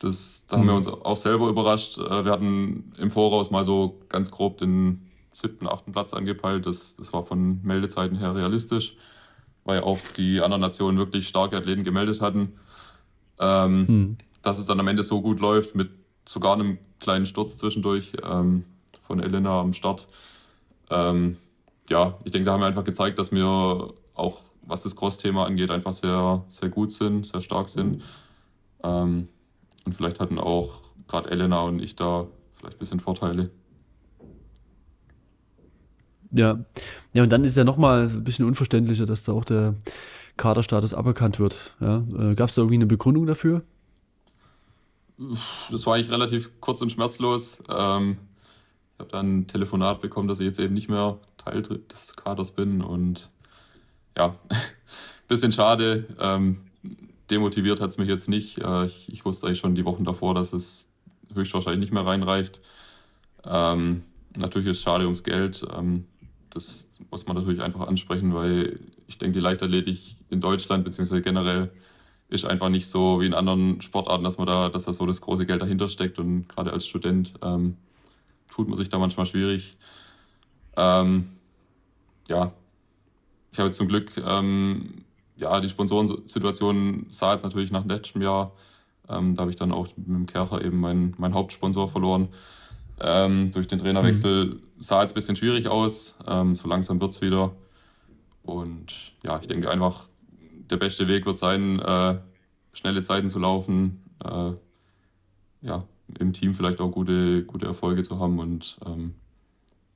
das, 0.01 0.47
da 0.49 0.57
haben 0.59 0.67
wir 0.67 0.73
mhm. 0.73 0.79
uns 0.79 0.89
auch 0.89 1.17
selber 1.17 1.49
überrascht. 1.49 1.99
Äh, 1.99 2.25
wir 2.25 2.33
hatten 2.33 2.93
im 2.99 3.13
Voraus 3.13 3.53
mal 3.53 3.65
so 3.65 4.01
ganz 4.09 4.33
grob 4.33 4.59
den 4.59 5.12
siebten, 5.33 5.67
achten 5.67 5.93
Platz 5.93 6.15
angepeilt. 6.15 6.67
Das, 6.67 6.97
das 6.97 7.13
war 7.13 7.23
von 7.23 7.61
Meldezeiten 7.63 8.17
her 8.19 8.35
realistisch, 8.35 8.97
weil 9.65 9.81
auch 9.81 9.99
die 10.17 10.41
anderen 10.41 10.61
Nationen 10.61 10.99
wirklich 10.99 11.29
starke 11.29 11.57
Athleten 11.57 11.85
gemeldet 11.85 12.21
hatten. 12.21 12.55
Ähm, 13.39 13.89
hm. 13.89 14.19
Dass 14.43 14.59
es 14.59 14.67
dann 14.67 14.81
am 14.81 14.89
Ende 14.89 15.03
so 15.03 15.23
gut 15.23 15.41
läuft, 15.41 15.75
mit 15.75 15.91
sogar 16.25 16.55
einem 16.55 16.79
kleinen 17.01 17.27
Sturz 17.27 17.59
zwischendurch 17.59 18.13
ähm, 18.23 18.65
von 19.03 19.21
Elena 19.21 19.61
am 19.61 19.73
Start. 19.73 20.07
Ähm, 20.91 21.37
ja, 21.89 22.19
ich 22.25 22.33
denke, 22.33 22.47
da 22.47 22.53
haben 22.53 22.61
wir 22.61 22.67
einfach 22.67 22.85
gezeigt, 22.85 23.19
dass 23.19 23.33
wir 23.33 23.93
auch, 24.15 24.41
was 24.63 24.83
das 24.83 24.97
Cross-Thema 24.97 25.47
angeht, 25.47 25.71
einfach 25.71 25.93
sehr, 25.93 26.45
sehr 26.49 26.69
gut 26.69 26.93
sind, 26.93 27.27
sehr 27.27 27.41
stark 27.41 27.69
sind. 27.69 28.03
Ähm, 28.83 29.29
und 29.85 29.95
vielleicht 29.95 30.21
hatten 30.21 30.39
auch 30.39 30.83
gerade 31.09 31.31
Elena 31.31 31.61
und 31.63 31.81
ich 31.81 31.97
da 31.97 32.27
vielleicht 32.55 32.77
ein 32.77 32.79
bisschen 32.79 33.01
Vorteile. 33.01 33.51
Ja. 36.33 36.59
Ja, 37.13 37.23
und 37.23 37.31
dann 37.31 37.45
ist 37.45 37.57
ja 37.57 37.65
nochmal 37.65 38.09
ein 38.09 38.25
bisschen 38.25 38.47
unverständlicher, 38.47 39.05
dass 39.05 39.25
da 39.25 39.33
auch 39.33 39.45
der 39.45 39.75
Kaderstatus 40.37 40.95
aberkannt 40.95 41.39
wird. 41.39 41.57
Ja. 41.81 42.03
Äh, 42.19 42.35
Gab 42.35 42.49
es 42.49 42.55
da 42.55 42.63
irgendwie 42.63 42.77
eine 42.77 42.87
Begründung 42.87 43.27
dafür? 43.27 43.63
Das 45.71 45.87
war 45.87 45.95
eigentlich 45.95 46.11
relativ 46.11 46.51
kurz 46.61 46.81
und 46.81 46.91
schmerzlos. 46.91 47.63
Ähm, 47.69 48.17
ich 48.95 49.01
habe 49.01 49.11
dann 49.11 49.39
ein 49.39 49.47
Telefonat 49.47 50.01
bekommen, 50.01 50.29
dass 50.29 50.41
ich 50.41 50.47
jetzt 50.47 50.59
eben 50.59 50.75
nicht 50.75 50.89
mehr 50.89 51.19
Teil 51.37 51.63
des 51.63 52.17
Kaders 52.17 52.53
bin 52.53 52.83
und 52.83 53.31
ja, 54.17 54.37
bisschen 55.29 55.53
schade. 55.53 56.07
Ähm, 56.19 56.63
demotiviert 57.31 57.81
hat 57.81 57.91
es 57.91 57.99
mich 57.99 58.09
jetzt 58.09 58.29
nicht. 58.29 58.59
Äh, 58.59 58.87
ich, 58.87 59.13
ich, 59.13 59.25
wusste 59.25 59.47
eigentlich 59.47 59.59
schon 59.59 59.75
die 59.75 59.85
Wochen 59.85 60.05
davor, 60.05 60.35
dass 60.35 60.53
es 60.53 60.89
höchstwahrscheinlich 61.35 61.81
nicht 61.81 61.93
mehr 61.93 62.07
reinreicht. 62.07 62.61
Ähm, 63.45 64.03
natürlich 64.37 64.69
ist 64.69 64.79
es 64.79 64.83
schade 64.83 65.05
ums 65.05 65.25
Geld. 65.25 65.67
Ähm, 65.75 66.07
das 66.53 66.91
muss 67.11 67.27
man 67.27 67.37
natürlich 67.37 67.63
einfach 67.63 67.87
ansprechen, 67.89 68.35
weil 68.35 68.79
ich 69.07 69.19
denke, 69.19 69.35
die 69.35 69.41
Leichtathletik 69.41 70.17
in 70.31 70.41
Deutschland 70.41 70.85
beziehungsweise 70.85 71.23
generell 71.23 71.71
ist 72.29 72.45
einfach 72.45 72.69
nicht 72.69 72.89
so 72.89 73.21
wie 73.21 73.27
in 73.27 73.35
anderen 73.35 73.81
Sportarten, 73.81 74.25
dass 74.25 74.39
man 74.39 74.47
da, 74.47 74.69
dass 74.69 74.85
da 74.85 74.93
so 74.93 75.07
das 75.07 75.21
große 75.21 75.47
Geld 75.47 75.61
dahinter 75.63 75.89
steckt 75.89 76.19
und 76.19 76.49
gerade 76.49 76.73
als 76.73 76.87
Student 76.87 77.35
ähm, 77.43 77.77
tut 78.51 78.69
man 78.69 78.77
sich 78.77 78.89
da 78.89 78.99
manchmal 78.99 79.27
schwierig. 79.27 79.77
Ähm, 80.77 81.29
ja, 82.29 82.53
ich 83.53 83.59
habe 83.59 83.69
jetzt 83.69 83.77
zum 83.77 83.89
Glück, 83.89 84.13
ähm, 84.17 85.05
ja, 85.37 85.61
die 85.61 85.69
Sponsorensituation 85.69 87.07
sah 87.09 87.35
jetzt 87.35 87.43
natürlich 87.43 87.71
nach 87.71 87.85
letztem 87.85 88.23
Jahr. 88.23 88.53
Ähm, 89.09 89.35
da 89.35 89.43
habe 89.43 89.51
ich 89.51 89.57
dann 89.57 89.73
auch 89.73 89.89
mit 89.97 90.07
dem 90.07 90.27
Kercher 90.27 90.65
eben 90.65 90.81
meinen 90.81 91.15
mein 91.19 91.35
Hauptsponsor 91.35 91.89
verloren. 91.89 92.29
Ähm, 93.03 93.51
durch 93.51 93.67
den 93.67 93.81
Trainerwechsel 93.81 94.47
mhm. 94.47 94.63
sah 94.79 95.03
jetzt 95.03 95.13
ein 95.13 95.15
bisschen 95.17 95.37
schwierig 95.37 95.67
aus. 95.67 96.17
Ähm, 96.27 96.55
so 96.55 96.69
langsam 96.69 97.01
wird 97.01 97.13
es 97.13 97.21
wieder. 97.21 97.53
Und 98.43 99.13
ja, 99.23 99.39
ich 99.41 99.49
denke 99.49 99.71
einfach, 99.71 100.07
der 100.71 100.77
beste 100.77 101.09
Weg 101.09 101.27
wird 101.27 101.37
sein, 101.37 101.81
äh, 101.81 102.19
schnelle 102.73 103.03
Zeiten 103.03 103.29
zu 103.29 103.39
laufen, 103.39 104.03
äh, 104.25 104.53
ja, 105.63 105.85
im 106.19 106.33
Team 106.33 106.55
vielleicht 106.55 106.81
auch 106.81 106.91
gute, 106.91 107.45
gute 107.45 107.67
Erfolge 107.67 108.03
zu 108.03 108.19
haben 108.19 108.39
und 108.39 108.77
ähm, 108.87 109.15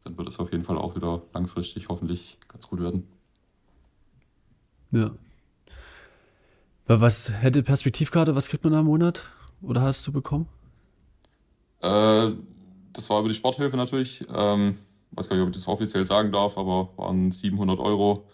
dann 0.04 0.16
wird 0.16 0.28
es 0.28 0.38
auf 0.38 0.52
jeden 0.52 0.64
Fall 0.64 0.78
auch 0.78 0.94
wieder 0.94 1.22
langfristig 1.34 1.88
hoffentlich 1.88 2.38
ganz 2.48 2.68
gut 2.68 2.80
werden. 2.80 3.06
Ja. 4.92 5.10
Was 6.86 7.30
hätte 7.30 7.62
Perspektivkarte, 7.62 8.36
was 8.36 8.48
kriegt 8.48 8.62
man 8.62 8.72
da 8.72 8.80
im 8.80 8.86
Monat? 8.86 9.24
Oder 9.60 9.80
hast 9.82 10.06
du 10.06 10.12
bekommen? 10.12 10.46
Äh, 11.80 12.30
das 12.96 13.10
war 13.10 13.20
über 13.20 13.28
die 13.28 13.34
Sporthilfe 13.34 13.76
natürlich. 13.76 14.24
Ähm, 14.32 14.78
weiß 15.12 15.28
gar 15.28 15.36
nicht, 15.36 15.42
ob 15.42 15.50
ich 15.50 15.56
das 15.56 15.68
offiziell 15.68 16.04
sagen 16.04 16.32
darf, 16.32 16.56
aber 16.56 16.90
waren 16.96 17.30
700 17.30 17.78
Euro. 17.78 18.26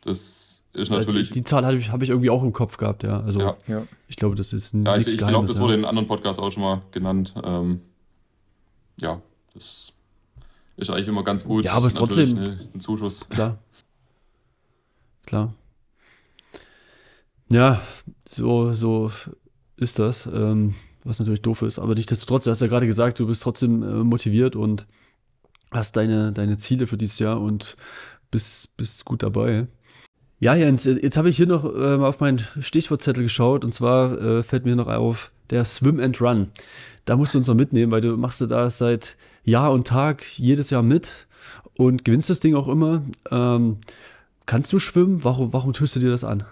Das 0.00 0.62
ist 0.72 0.90
natürlich. 0.90 1.28
Die, 1.28 1.40
die 1.40 1.44
Zahl 1.44 1.64
habe 1.64 1.76
ich, 1.76 1.92
hab 1.92 2.02
ich 2.02 2.10
irgendwie 2.10 2.30
auch 2.30 2.42
im 2.42 2.52
Kopf 2.52 2.76
gehabt, 2.76 3.02
ja. 3.02 3.20
Also 3.20 3.40
ja. 3.40 3.86
ich 4.08 4.16
glaube, 4.16 4.34
das 4.34 4.52
ist 4.52 4.74
ein 4.74 4.86
Ja, 4.86 4.96
ich, 4.96 5.06
ich 5.06 5.18
glaube, 5.18 5.46
das 5.46 5.60
wurde 5.60 5.74
in 5.74 5.84
anderen 5.84 6.08
Podcasts 6.08 6.42
auch 6.42 6.50
schon 6.50 6.62
mal 6.62 6.82
genannt. 6.90 7.34
Ähm, 7.44 7.82
ja, 9.00 9.20
das 9.54 9.92
ist 10.76 10.90
eigentlich 10.90 11.08
immer 11.08 11.24
ganz 11.24 11.44
gut. 11.44 11.64
Ja, 11.64 11.72
aber 11.72 11.86
es 11.86 11.92
ist 11.92 11.98
trotzdem 11.98 12.38
ein 12.74 12.80
Zuschuss. 12.80 13.28
Klar. 13.28 13.58
Klar. 15.26 15.54
Ja, 17.50 17.80
so, 18.26 18.72
so 18.72 19.10
ist 19.76 19.98
das. 19.98 20.26
Ähm, 20.26 20.74
was 21.08 21.18
natürlich 21.18 21.42
doof 21.42 21.62
ist. 21.62 21.78
Aber 21.78 21.94
nichtsdestotrotz, 21.94 22.44
du 22.44 22.50
hast 22.50 22.60
ja 22.60 22.68
gerade 22.68 22.86
gesagt, 22.86 23.18
du 23.18 23.26
bist 23.26 23.42
trotzdem 23.42 23.82
äh, 23.82 24.04
motiviert 24.04 24.56
und 24.56 24.86
hast 25.70 25.96
deine, 25.96 26.32
deine 26.32 26.58
Ziele 26.58 26.86
für 26.86 26.96
dieses 26.96 27.18
Jahr 27.18 27.40
und 27.40 27.76
bist, 28.30 28.76
bist 28.76 29.04
gut 29.04 29.22
dabei. 29.22 29.66
Ja, 30.40 30.54
Jens, 30.54 30.84
jetzt 30.84 31.16
habe 31.16 31.28
ich 31.28 31.36
hier 31.36 31.46
noch 31.46 31.64
äh, 31.64 31.96
auf 31.96 32.20
meinen 32.20 32.38
Stichwortzettel 32.60 33.24
geschaut 33.24 33.64
und 33.64 33.72
zwar 33.72 34.20
äh, 34.20 34.42
fällt 34.42 34.64
mir 34.64 34.76
noch 34.76 34.86
auf 34.86 35.32
der 35.50 35.64
Swim 35.64 35.98
and 35.98 36.20
Run. 36.20 36.48
Da 37.06 37.16
musst 37.16 37.34
du 37.34 37.38
uns 37.38 37.48
noch 37.48 37.54
mitnehmen, 37.54 37.90
weil 37.90 38.02
du 38.02 38.16
machst 38.16 38.40
da 38.40 38.70
seit 38.70 39.16
Jahr 39.44 39.72
und 39.72 39.86
Tag 39.86 40.22
jedes 40.38 40.70
Jahr 40.70 40.82
mit 40.82 41.26
und 41.76 42.04
gewinnst 42.04 42.30
das 42.30 42.40
Ding 42.40 42.54
auch 42.54 42.68
immer. 42.68 43.02
Ähm, 43.30 43.78
kannst 44.46 44.72
du 44.72 44.78
schwimmen? 44.78 45.24
Warum, 45.24 45.52
warum 45.52 45.72
tust 45.72 45.96
du 45.96 46.00
dir 46.00 46.10
das 46.10 46.22
an? 46.22 46.44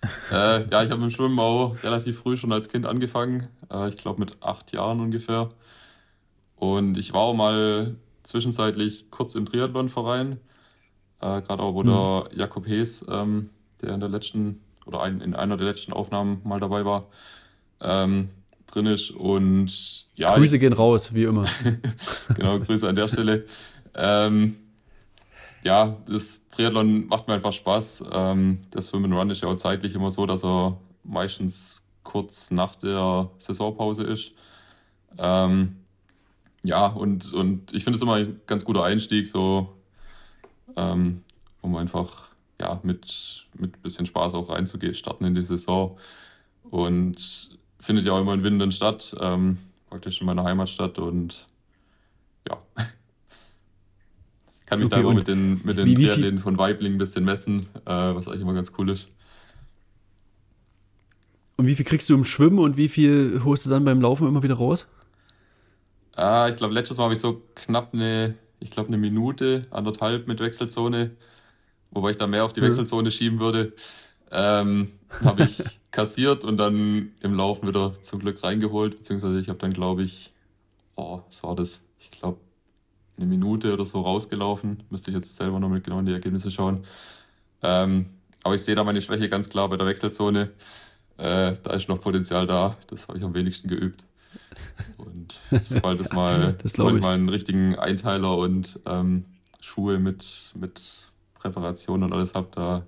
Äh, 0.30 0.68
ja, 0.70 0.82
ich 0.82 0.90
habe 0.90 0.98
mit 0.98 1.12
Schwimmen 1.12 1.38
auch 1.40 1.82
relativ 1.82 2.18
früh 2.18 2.36
schon 2.36 2.52
als 2.52 2.68
Kind 2.68 2.86
angefangen. 2.86 3.48
Äh, 3.72 3.88
ich 3.88 3.96
glaube 3.96 4.20
mit 4.20 4.42
acht 4.42 4.72
Jahren 4.72 5.00
ungefähr. 5.00 5.48
Und 6.54 6.96
ich 6.96 7.12
war 7.12 7.22
auch 7.22 7.34
mal 7.34 7.96
zwischenzeitlich 8.22 9.10
kurz 9.10 9.34
im 9.34 9.46
Triathlonverein. 9.46 10.38
Äh, 11.20 11.42
Gerade 11.42 11.62
auch, 11.62 11.74
wo 11.74 11.82
mhm. 11.82 11.88
der 11.88 12.28
Jakob 12.36 12.66
Hees, 12.66 13.04
ähm, 13.08 13.50
der 13.80 13.94
in 13.94 14.00
der 14.00 14.08
letzten 14.08 14.60
oder 14.86 15.02
ein, 15.02 15.20
in 15.20 15.34
einer 15.34 15.56
der 15.56 15.66
letzten 15.66 15.92
Aufnahmen 15.92 16.40
mal 16.44 16.60
dabei 16.60 16.84
war, 16.84 17.08
ähm, 17.80 18.30
drin 18.66 18.86
ist. 18.86 19.10
Und 19.10 20.06
ja. 20.14 20.34
Grüße 20.34 20.56
ich, 20.56 20.60
gehen 20.60 20.72
raus, 20.72 21.14
wie 21.14 21.24
immer. 21.24 21.46
genau, 22.34 22.58
Grüße 22.58 22.88
an 22.88 22.96
der 22.96 23.08
Stelle. 23.08 23.44
Ähm, 23.94 24.56
ja, 25.68 25.98
das 26.06 26.40
Triathlon 26.48 27.08
macht 27.08 27.28
mir 27.28 27.34
einfach 27.34 27.52
Spaß. 27.52 28.04
Ähm, 28.10 28.58
der 28.72 28.80
Swim 28.80 29.04
and 29.04 29.12
Run 29.12 29.28
ist 29.28 29.42
ja 29.42 29.48
auch 29.48 29.56
zeitlich 29.56 29.94
immer 29.94 30.10
so, 30.10 30.24
dass 30.24 30.42
er 30.42 30.80
meistens 31.04 31.84
kurz 32.04 32.50
nach 32.50 32.74
der 32.74 33.30
Saisonpause 33.36 34.02
ist. 34.04 34.32
Ähm, 35.18 35.76
ja, 36.62 36.86
und, 36.86 37.34
und 37.34 37.74
ich 37.74 37.84
finde 37.84 37.98
es 37.98 38.02
immer 38.02 38.14
ein 38.14 38.40
ganz 38.46 38.64
guter 38.64 38.82
Einstieg, 38.82 39.26
so 39.26 39.74
ähm, 40.74 41.22
um 41.60 41.76
einfach 41.76 42.30
ja, 42.58 42.80
mit, 42.82 43.46
mit 43.52 43.76
ein 43.76 43.82
bisschen 43.82 44.06
Spaß 44.06 44.32
auch 44.32 44.48
reinzugehen, 44.48 44.94
starten 44.94 45.26
in 45.26 45.34
die 45.34 45.44
Saison. 45.44 45.98
Und 46.70 47.58
findet 47.78 48.06
ja 48.06 48.14
auch 48.14 48.20
immer 48.20 48.32
in 48.32 48.42
Winden 48.42 48.72
statt, 48.72 49.14
ähm, 49.20 49.58
praktisch 49.90 50.22
in 50.22 50.26
meiner 50.26 50.44
Heimatstadt 50.44 50.98
und 50.98 51.46
ja, 52.48 52.56
kann 54.68 54.80
mich 54.80 54.86
okay, 54.86 54.96
da 54.96 55.00
immer 55.00 55.14
mit 55.14 55.28
den, 55.28 55.60
mit 55.64 55.78
den 55.78 55.94
Triathleten 55.94 56.38
von 56.38 56.58
Weibling 56.58 56.94
ein 56.94 56.98
bisschen 56.98 57.24
messen, 57.24 57.66
äh, 57.86 57.90
was 57.90 58.28
eigentlich 58.28 58.42
immer 58.42 58.52
ganz 58.52 58.72
cool 58.76 58.90
ist. 58.90 59.08
Und 61.56 61.66
wie 61.66 61.74
viel 61.74 61.86
kriegst 61.86 62.08
du 62.10 62.14
im 62.14 62.24
Schwimmen 62.24 62.58
und 62.58 62.76
wie 62.76 62.88
viel 62.88 63.40
holst 63.44 63.64
du 63.64 63.70
dann 63.70 63.84
beim 63.84 64.00
Laufen 64.00 64.28
immer 64.28 64.42
wieder 64.42 64.56
raus? 64.56 64.86
Ah, 66.14 66.48
ich 66.50 66.56
glaube, 66.56 66.74
letztes 66.74 66.98
Mal 66.98 67.04
habe 67.04 67.14
ich 67.14 67.20
so 67.20 67.42
knapp 67.54 67.94
eine, 67.94 68.34
ich 68.60 68.70
glaube, 68.70 68.88
eine 68.88 68.98
Minute, 68.98 69.62
anderthalb 69.70 70.28
mit 70.28 70.38
Wechselzone, 70.38 71.12
wobei 71.90 72.10
ich 72.10 72.16
da 72.18 72.26
mehr 72.26 72.44
auf 72.44 72.52
die 72.52 72.60
Wechselzone 72.60 73.10
schieben 73.10 73.40
würde. 73.40 73.72
Ähm, 74.30 74.92
habe 75.24 75.44
ich 75.44 75.62
kassiert 75.90 76.44
und 76.44 76.58
dann 76.58 77.12
im 77.22 77.34
Laufen 77.34 77.66
wieder 77.66 78.00
zum 78.02 78.18
Glück 78.18 78.42
reingeholt, 78.44 78.98
beziehungsweise 78.98 79.40
ich 79.40 79.48
habe 79.48 79.58
dann, 79.58 79.72
glaube 79.72 80.02
ich, 80.02 80.32
oh, 80.94 81.22
was 81.26 81.42
war 81.42 81.56
das? 81.56 81.80
Ich 81.98 82.10
glaube, 82.10 82.38
eine 83.18 83.26
Minute 83.26 83.72
oder 83.72 83.84
so 83.84 84.00
rausgelaufen. 84.00 84.82
Müsste 84.90 85.10
ich 85.10 85.16
jetzt 85.16 85.36
selber 85.36 85.60
noch 85.60 85.68
mit 85.68 85.84
genau 85.84 85.98
in 85.98 86.06
die 86.06 86.12
Ergebnisse 86.12 86.50
schauen. 86.50 86.84
Ähm, 87.62 88.06
aber 88.44 88.54
ich 88.54 88.62
sehe 88.62 88.74
da 88.74 88.84
meine 88.84 89.02
Schwäche 89.02 89.28
ganz 89.28 89.48
klar 89.48 89.68
bei 89.68 89.76
der 89.76 89.86
Wechselzone. 89.86 90.50
Äh, 91.18 91.54
da 91.62 91.72
ist 91.72 91.88
noch 91.88 92.00
Potenzial 92.00 92.46
da. 92.46 92.76
Das 92.86 93.08
habe 93.08 93.18
ich 93.18 93.24
am 93.24 93.34
wenigsten 93.34 93.68
geübt. 93.68 94.02
Und 94.96 95.38
sobald 95.64 96.00
es 96.00 96.12
mal, 96.12 96.56
sobald 96.64 96.96
ich 96.96 97.02
mal 97.02 97.14
einen 97.14 97.28
richtigen 97.28 97.74
Einteiler 97.74 98.36
und 98.36 98.78
ähm, 98.86 99.24
Schuhe 99.60 99.98
mit, 99.98 100.52
mit 100.54 101.10
Präparation 101.34 102.02
und 102.02 102.12
alles 102.12 102.34
habe, 102.34 102.48
da 102.52 102.86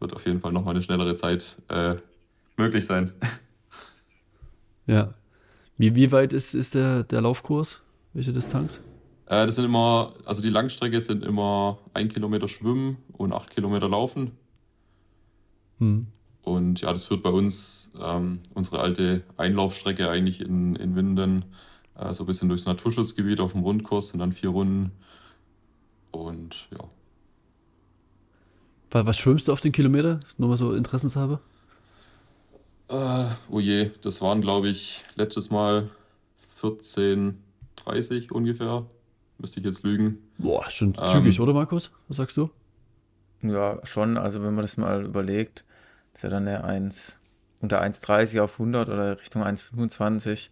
wird 0.00 0.14
auf 0.14 0.26
jeden 0.26 0.40
Fall 0.40 0.52
nochmal 0.52 0.74
eine 0.74 0.82
schnellere 0.82 1.16
Zeit 1.16 1.44
äh, 1.68 1.96
möglich 2.56 2.86
sein. 2.86 3.12
Ja. 4.86 5.14
Wie, 5.76 5.94
wie 5.94 6.10
weit 6.10 6.32
ist, 6.32 6.54
ist 6.54 6.74
der, 6.74 7.04
der 7.04 7.20
Laufkurs? 7.20 7.82
Welche 8.14 8.32
Distanz? 8.32 8.80
Äh, 9.28 9.46
das 9.46 9.56
sind 9.56 9.66
immer, 9.66 10.14
also 10.24 10.40
die 10.40 10.48
Langstrecke 10.48 11.00
sind 11.00 11.22
immer 11.22 11.78
ein 11.92 12.08
Kilometer 12.08 12.48
Schwimmen 12.48 12.96
und 13.12 13.32
acht 13.32 13.50
Kilometer 13.54 13.88
Laufen. 13.88 14.32
Hm. 15.78 16.06
Und 16.42 16.80
ja, 16.80 16.92
das 16.92 17.04
führt 17.04 17.22
bei 17.22 17.28
uns 17.28 17.92
ähm, 18.00 18.40
unsere 18.54 18.80
alte 18.80 19.22
Einlaufstrecke 19.36 20.08
eigentlich 20.08 20.40
in, 20.40 20.76
in 20.76 20.96
Winden 20.96 21.44
äh, 21.94 22.14
so 22.14 22.24
ein 22.24 22.26
bisschen 22.26 22.48
durchs 22.48 22.64
Naturschutzgebiet 22.64 23.40
auf 23.40 23.52
dem 23.52 23.62
Rundkurs, 23.62 24.08
sind 24.08 24.20
dann 24.20 24.32
vier 24.32 24.48
Runden. 24.48 24.92
Und 26.10 26.68
ja. 26.70 26.88
Was 28.90 29.18
schwimmst 29.18 29.48
du 29.48 29.52
auf 29.52 29.60
den 29.60 29.72
Kilometer? 29.72 30.20
Nur 30.38 30.48
mal 30.48 30.56
so 30.56 30.72
interessenshalber? 30.72 31.42
Äh, 32.88 33.26
oh 33.50 33.60
je, 33.60 33.90
das 34.00 34.22
waren 34.22 34.40
glaube 34.40 34.70
ich 34.70 35.04
letztes 35.16 35.50
Mal 35.50 35.90
14,30 36.62 38.32
ungefähr. 38.32 38.86
Müsste 39.38 39.60
ich 39.60 39.66
jetzt 39.66 39.84
lügen. 39.84 40.18
Boah, 40.38 40.68
schon 40.68 40.94
ähm, 41.00 41.08
zügig, 41.08 41.40
oder 41.40 41.52
Markus? 41.54 41.90
Was 42.08 42.16
sagst 42.16 42.36
du? 42.36 42.50
Ja, 43.42 43.78
schon. 43.84 44.16
Also 44.16 44.42
wenn 44.42 44.54
man 44.54 44.62
das 44.62 44.76
mal 44.76 45.04
überlegt, 45.04 45.64
ist 46.12 46.24
ja 46.24 46.30
dann 46.30 46.48
eine 46.48 46.64
1, 46.64 47.20
unter 47.60 47.80
1,30 47.82 48.40
auf 48.40 48.54
100 48.54 48.88
oder 48.88 49.20
Richtung 49.20 49.44
1,25 49.44 50.50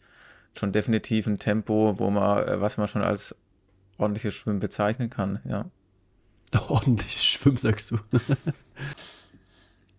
schon 0.59 0.73
definitiv 0.73 1.27
ein 1.27 1.39
Tempo, 1.39 1.99
wo 1.99 2.11
man, 2.11 2.47
äh, 2.47 2.61
was 2.61 2.79
man 2.79 2.89
schon 2.89 3.03
als 3.03 3.37
ordentliches 3.99 4.35
Schwimmen 4.35 4.59
bezeichnen 4.59 5.11
kann, 5.11 5.41
ja. 5.49 5.67
Ordentliches 6.69 7.25
Schwimmen, 7.25 7.57
sagst 7.57 7.91
du. 7.91 7.97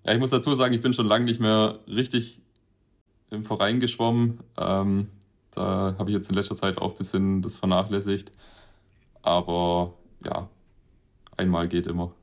ja, 0.04 0.14
ich 0.14 0.20
muss 0.20 0.30
dazu 0.30 0.56
sagen, 0.56 0.74
ich 0.74 0.82
bin 0.82 0.94
schon 0.94 1.06
lange 1.06 1.26
nicht 1.26 1.42
mehr 1.42 1.80
richtig 1.88 2.40
im 3.30 3.44
Verein 3.44 3.80
geschwommen. 3.80 4.40
Ähm, 4.58 5.10
da 5.52 5.96
habe 5.98 6.10
ich 6.10 6.16
jetzt 6.16 6.30
in 6.30 6.36
letzter 6.36 6.56
Zeit 6.56 6.78
auch 6.78 6.92
ein 6.92 6.98
bisschen 6.98 7.42
das 7.42 7.58
vernachlässigt. 7.58 8.32
Aber 9.28 9.94
ja, 10.24 10.48
einmal 11.36 11.68
geht 11.68 11.86
immer. 11.86 12.14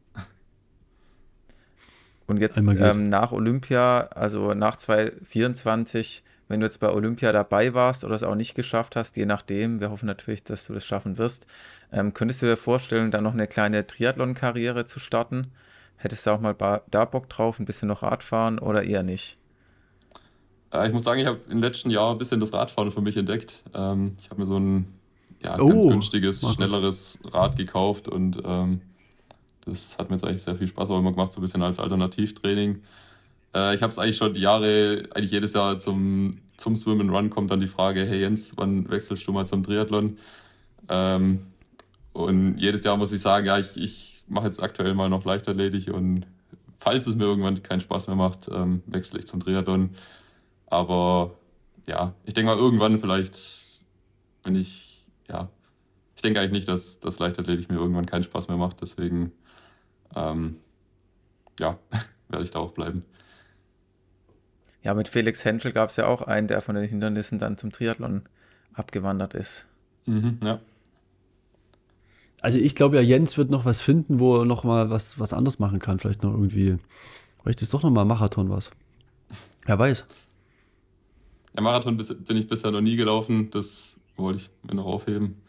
Und 2.26 2.40
jetzt 2.40 2.56
ähm, 2.56 3.10
nach 3.10 3.30
Olympia, 3.30 4.08
also 4.14 4.54
nach 4.54 4.76
2024, 4.76 6.24
wenn 6.48 6.60
du 6.60 6.66
jetzt 6.66 6.80
bei 6.80 6.90
Olympia 6.90 7.30
dabei 7.32 7.74
warst 7.74 8.04
oder 8.04 8.14
es 8.14 8.22
auch 8.22 8.34
nicht 8.34 8.54
geschafft 8.54 8.96
hast, 8.96 9.18
je 9.18 9.26
nachdem, 9.26 9.80
wir 9.80 9.90
hoffen 9.90 10.06
natürlich, 10.06 10.44
dass 10.44 10.66
du 10.66 10.72
das 10.72 10.86
schaffen 10.86 11.18
wirst, 11.18 11.46
ähm, 11.92 12.14
könntest 12.14 12.40
du 12.40 12.46
dir 12.46 12.56
vorstellen, 12.56 13.10
da 13.10 13.20
noch 13.20 13.34
eine 13.34 13.48
kleine 13.48 13.86
Triathlon-Karriere 13.86 14.86
zu 14.86 14.98
starten? 14.98 15.48
Hättest 15.96 16.26
du 16.26 16.30
auch 16.30 16.40
mal 16.40 16.56
da 16.90 17.04
Bock 17.04 17.28
drauf, 17.28 17.58
ein 17.58 17.66
bisschen 17.66 17.88
noch 17.88 18.02
Radfahren 18.02 18.58
oder 18.58 18.82
eher 18.82 19.02
nicht? 19.02 19.36
Äh, 20.72 20.86
ich 20.86 20.94
muss 20.94 21.04
sagen, 21.04 21.20
ich 21.20 21.26
habe 21.26 21.40
im 21.50 21.60
letzten 21.60 21.90
Jahr 21.90 22.12
ein 22.12 22.18
bisschen 22.18 22.40
das 22.40 22.54
Radfahren 22.54 22.90
für 22.90 23.02
mich 23.02 23.18
entdeckt. 23.18 23.62
Ähm, 23.74 24.16
ich 24.22 24.30
habe 24.30 24.40
mir 24.40 24.46
so 24.46 24.58
ein 24.58 24.86
ja, 25.44 25.60
oh, 25.60 25.68
ganz 25.68 25.84
günstiges, 25.84 26.54
schnelleres 26.54 27.18
Rad 27.32 27.56
gekauft 27.56 28.08
und 28.08 28.40
ähm, 28.44 28.80
das 29.64 29.96
hat 29.98 30.10
mir 30.10 30.16
jetzt 30.16 30.24
eigentlich 30.24 30.42
sehr 30.42 30.56
viel 30.56 30.68
Spaß 30.68 30.90
auch 30.90 30.98
immer 30.98 31.12
gemacht, 31.12 31.32
so 31.32 31.40
ein 31.40 31.42
bisschen 31.42 31.62
als 31.62 31.78
Alternativtraining. 31.80 32.82
Äh, 33.54 33.74
ich 33.74 33.82
habe 33.82 33.90
es 33.90 33.98
eigentlich 33.98 34.16
schon 34.16 34.34
die 34.34 34.40
Jahre, 34.40 35.04
eigentlich 35.14 35.30
jedes 35.30 35.54
Jahr 35.54 35.78
zum, 35.78 36.32
zum 36.56 36.76
Swim 36.76 37.00
and 37.00 37.10
Run 37.10 37.30
kommt 37.30 37.50
dann 37.50 37.60
die 37.60 37.66
Frage, 37.66 38.04
hey 38.06 38.20
Jens, 38.20 38.52
wann 38.56 38.88
wechselst 38.90 39.26
du 39.26 39.32
mal 39.32 39.46
zum 39.46 39.62
Triathlon? 39.62 40.18
Ähm, 40.88 41.40
und 42.12 42.58
jedes 42.58 42.84
Jahr 42.84 42.96
muss 42.96 43.12
ich 43.12 43.20
sagen, 43.20 43.46
ja, 43.46 43.58
ich, 43.58 43.76
ich 43.76 44.24
mache 44.28 44.46
jetzt 44.46 44.62
aktuell 44.62 44.94
mal 44.94 45.08
noch 45.08 45.24
Leichtathletik 45.24 45.92
und 45.92 46.26
falls 46.76 47.06
es 47.06 47.16
mir 47.16 47.24
irgendwann 47.24 47.62
keinen 47.62 47.80
Spaß 47.80 48.06
mehr 48.08 48.16
macht, 48.16 48.48
ähm, 48.52 48.82
wechsle 48.86 49.18
ich 49.18 49.26
zum 49.26 49.40
Triathlon. 49.40 49.90
Aber 50.66 51.32
ja, 51.86 52.14
ich 52.24 52.34
denke 52.34 52.50
mal 52.50 52.58
irgendwann 52.58 52.98
vielleicht, 52.98 53.38
wenn 54.42 54.54
ich, 54.54 54.93
ja, 55.28 55.50
ich 56.16 56.22
denke 56.22 56.40
eigentlich 56.40 56.52
nicht, 56.52 56.68
dass 56.68 57.00
das 57.00 57.18
Leichtathletik 57.18 57.70
mir 57.70 57.76
irgendwann 57.76 58.06
keinen 58.06 58.22
Spaß 58.22 58.48
mehr 58.48 58.56
macht. 58.56 58.80
Deswegen 58.80 59.32
ähm, 60.14 60.56
ja, 61.58 61.78
werde 62.28 62.44
ich 62.44 62.50
da 62.50 62.58
auch 62.58 62.72
bleiben. 62.72 63.04
Ja, 64.82 64.94
mit 64.94 65.08
Felix 65.08 65.44
Henschel 65.44 65.72
gab 65.72 65.90
es 65.90 65.96
ja 65.96 66.06
auch 66.06 66.22
einen, 66.22 66.46
der 66.46 66.60
von 66.60 66.74
den 66.74 66.86
Hindernissen 66.86 67.38
dann 67.38 67.56
zum 67.56 67.72
Triathlon 67.72 68.22
abgewandert 68.74 69.34
ist. 69.34 69.68
Mhm, 70.06 70.38
ja. 70.42 70.60
Also 72.42 72.58
ich 72.58 72.74
glaube 72.74 72.96
ja, 72.96 73.02
Jens 73.02 73.38
wird 73.38 73.50
noch 73.50 73.64
was 73.64 73.80
finden, 73.80 74.18
wo 74.18 74.40
er 74.40 74.44
noch 74.44 74.64
mal 74.64 74.90
was, 74.90 75.18
was 75.18 75.32
anderes 75.32 75.58
machen 75.58 75.78
kann. 75.78 75.98
Vielleicht 75.98 76.22
noch 76.22 76.32
irgendwie, 76.32 76.76
vielleicht 77.42 77.62
ist 77.62 77.72
doch 77.72 77.82
noch 77.82 77.90
mal 77.90 78.04
Marathon 78.04 78.50
was. 78.50 78.70
Wer 79.64 79.78
weiß. 79.78 80.04
Ja, 81.56 81.62
Marathon 81.62 81.96
bin 81.96 82.36
ich 82.36 82.46
bisher 82.46 82.70
noch 82.70 82.82
nie 82.82 82.96
gelaufen. 82.96 83.48
Das 83.50 83.98
wollte 84.16 84.38
ich 84.38 84.50
mir 84.62 84.74
noch 84.74 84.86
aufheben. 84.86 85.40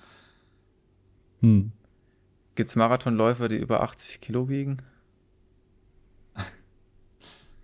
Hm. 1.42 1.72
Gibt 2.56 2.70
es 2.70 2.76
Marathonläufer, 2.76 3.48
die 3.48 3.58
über 3.58 3.82
80 3.82 4.22
Kilo 4.22 4.50
wiegen? 4.50 4.78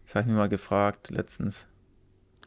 Das 0.06 0.16
habe 0.16 0.28
ich 0.28 0.34
mir 0.34 0.40
mal 0.40 0.50
gefragt 0.50 1.10
letztens. 1.10 1.68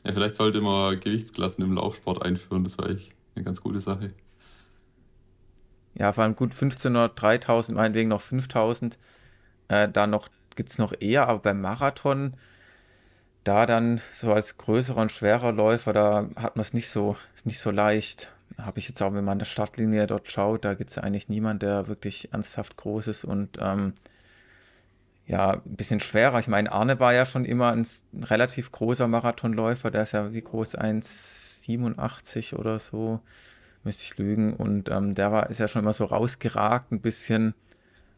Ja, 0.04 0.12
vielleicht 0.12 0.34
sollte 0.34 0.60
man 0.60 1.00
Gewichtsklassen 1.00 1.64
im 1.64 1.72
Laufsport 1.72 2.22
einführen. 2.22 2.62
Das 2.62 2.76
wäre 2.76 2.94
echt 2.94 3.12
eine 3.34 3.44
ganz 3.44 3.62
gute 3.62 3.80
Sache. 3.80 4.08
Ja, 5.94 6.12
vor 6.12 6.24
allem 6.24 6.36
gut 6.36 6.52
1500, 6.52 7.20
3000, 7.20 7.76
meinetwegen 7.76 8.10
noch 8.10 8.20
5000. 8.20 8.98
Äh, 9.68 9.88
da 9.88 10.06
noch 10.06 10.28
gibt 10.56 10.68
es 10.68 10.78
noch 10.78 10.92
eher, 11.00 11.28
aber 11.28 11.38
beim 11.38 11.62
Marathon, 11.62 12.34
da 13.44 13.64
dann 13.64 14.00
so 14.12 14.32
als 14.32 14.58
größerer 14.58 15.00
und 15.00 15.12
schwerer 15.12 15.52
Läufer, 15.52 15.94
da 15.94 16.28
hat 16.36 16.56
man 16.56 16.60
es 16.60 16.74
nicht 16.74 16.88
so, 16.88 17.16
ist 17.34 17.46
nicht 17.46 17.60
so 17.60 17.70
leicht 17.70 18.33
habe 18.58 18.78
ich 18.78 18.88
jetzt 18.88 19.02
auch, 19.02 19.12
wenn 19.12 19.24
man 19.24 19.32
an 19.32 19.38
der 19.40 19.46
Startlinie 19.46 20.06
dort 20.06 20.30
schaut, 20.30 20.64
da 20.64 20.74
gibt 20.74 20.90
es 20.90 20.98
eigentlich 20.98 21.28
niemand, 21.28 21.62
der 21.62 21.88
wirklich 21.88 22.32
ernsthaft 22.32 22.76
groß 22.76 23.08
ist 23.08 23.24
und 23.24 23.58
ähm, 23.60 23.94
ja, 25.26 25.52
ein 25.52 25.76
bisschen 25.76 26.00
schwerer. 26.00 26.38
Ich 26.38 26.48
meine, 26.48 26.70
Arne 26.70 27.00
war 27.00 27.14
ja 27.14 27.24
schon 27.24 27.44
immer 27.44 27.72
ein, 27.72 27.86
ein 28.12 28.24
relativ 28.24 28.70
großer 28.72 29.08
Marathonläufer, 29.08 29.90
der 29.90 30.02
ist 30.02 30.12
ja 30.12 30.32
wie 30.32 30.42
groß 30.42 30.76
1,87 30.76 32.54
oder 32.54 32.78
so, 32.78 33.20
müsste 33.84 34.04
ich 34.04 34.18
lügen. 34.18 34.54
Und 34.54 34.90
ähm, 34.90 35.14
der 35.14 35.32
war, 35.32 35.48
ist 35.48 35.60
ja 35.60 35.68
schon 35.68 35.82
immer 35.82 35.94
so 35.94 36.04
rausgeragt 36.04 36.92
ein 36.92 37.00
bisschen. 37.00 37.54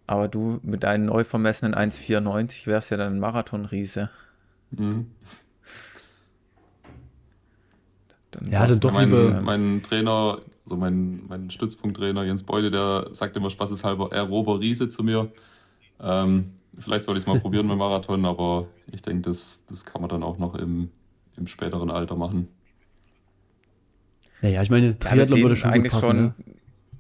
Aber 0.09 0.29
du 0.29 0.61
mit 0.63 0.85
deinen 0.85 1.07
neu 1.07 1.25
vermessenen 1.25 1.75
1,94 1.75 2.67
wärst 2.67 2.91
ja 2.91 2.97
dann 2.97 3.15
ein 3.15 3.21
Marathonriese. 3.21 4.11
Mhm. 4.71 5.11
Dann 8.37 8.53
ja, 8.53 8.67
dann 8.67 8.81
doch 8.81 8.93
mein, 8.93 9.09
lieber. 9.09 9.41
Mein 9.41 9.83
Trainer, 9.83 10.39
also 10.65 10.77
mein, 10.77 11.23
mein 11.27 11.51
Stützpunkttrainer 11.51 12.25
Jens 12.25 12.43
Beule, 12.43 12.71
der 12.71 13.09
sagt 13.13 13.37
immer 13.37 13.51
spaßeshalber, 13.51 14.11
er 14.13 14.25
Rober 14.25 14.61
Riese 14.61 14.89
zu 14.89 15.03
mir. 15.03 15.31
Ähm, 16.01 16.53
vielleicht 16.79 17.05
soll 17.05 17.17
ich 17.17 17.23
es 17.23 17.27
mal 17.27 17.41
probieren 17.41 17.67
mit 17.67 17.79
Marathon, 17.79 18.25
aber 18.27 18.67
ich 18.93 19.03
denke, 19.03 19.31
das, 19.31 19.63
das 19.69 19.85
kann 19.85 20.03
man 20.03 20.11
dann 20.11 20.23
auch 20.23 20.39
noch 20.39 20.55
im, 20.55 20.91
im 21.37 21.47
späteren 21.47 21.91
Alter 21.91 22.17
machen. 22.17 22.49
Naja, 24.43 24.61
ich 24.61 24.71
meine, 24.71 24.99
Triathlon 24.99 25.39
ja, 25.39 25.45
würde 25.45 25.57
schon 25.57 25.71
eigentlich 25.71 25.93
passen, 25.93 26.05
schon. 26.05 26.17
Ne? 26.17 26.35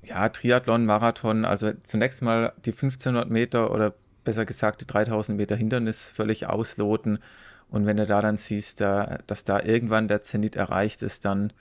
Ja, 0.04 0.28
Triathlon, 0.30 0.86
Marathon, 0.86 1.44
also 1.44 1.72
zunächst 1.82 2.22
mal 2.22 2.54
die 2.64 2.70
1500 2.70 3.28
Meter 3.28 3.72
oder 3.72 3.94
besser 4.24 4.46
gesagt 4.46 4.80
die 4.80 4.86
3000 4.86 5.36
Meter 5.36 5.54
Hindernis 5.54 6.08
völlig 6.08 6.46
ausloten 6.46 7.18
und 7.68 7.86
wenn 7.86 7.96
du 7.96 8.06
da 8.06 8.22
dann 8.22 8.36
siehst, 8.36 8.80
da, 8.80 9.18
dass 9.26 9.44
da 9.44 9.62
irgendwann 9.62 10.08
der 10.08 10.22
Zenit 10.22 10.56
erreicht 10.56 11.02
ist, 11.02 11.24
dann 11.24 11.52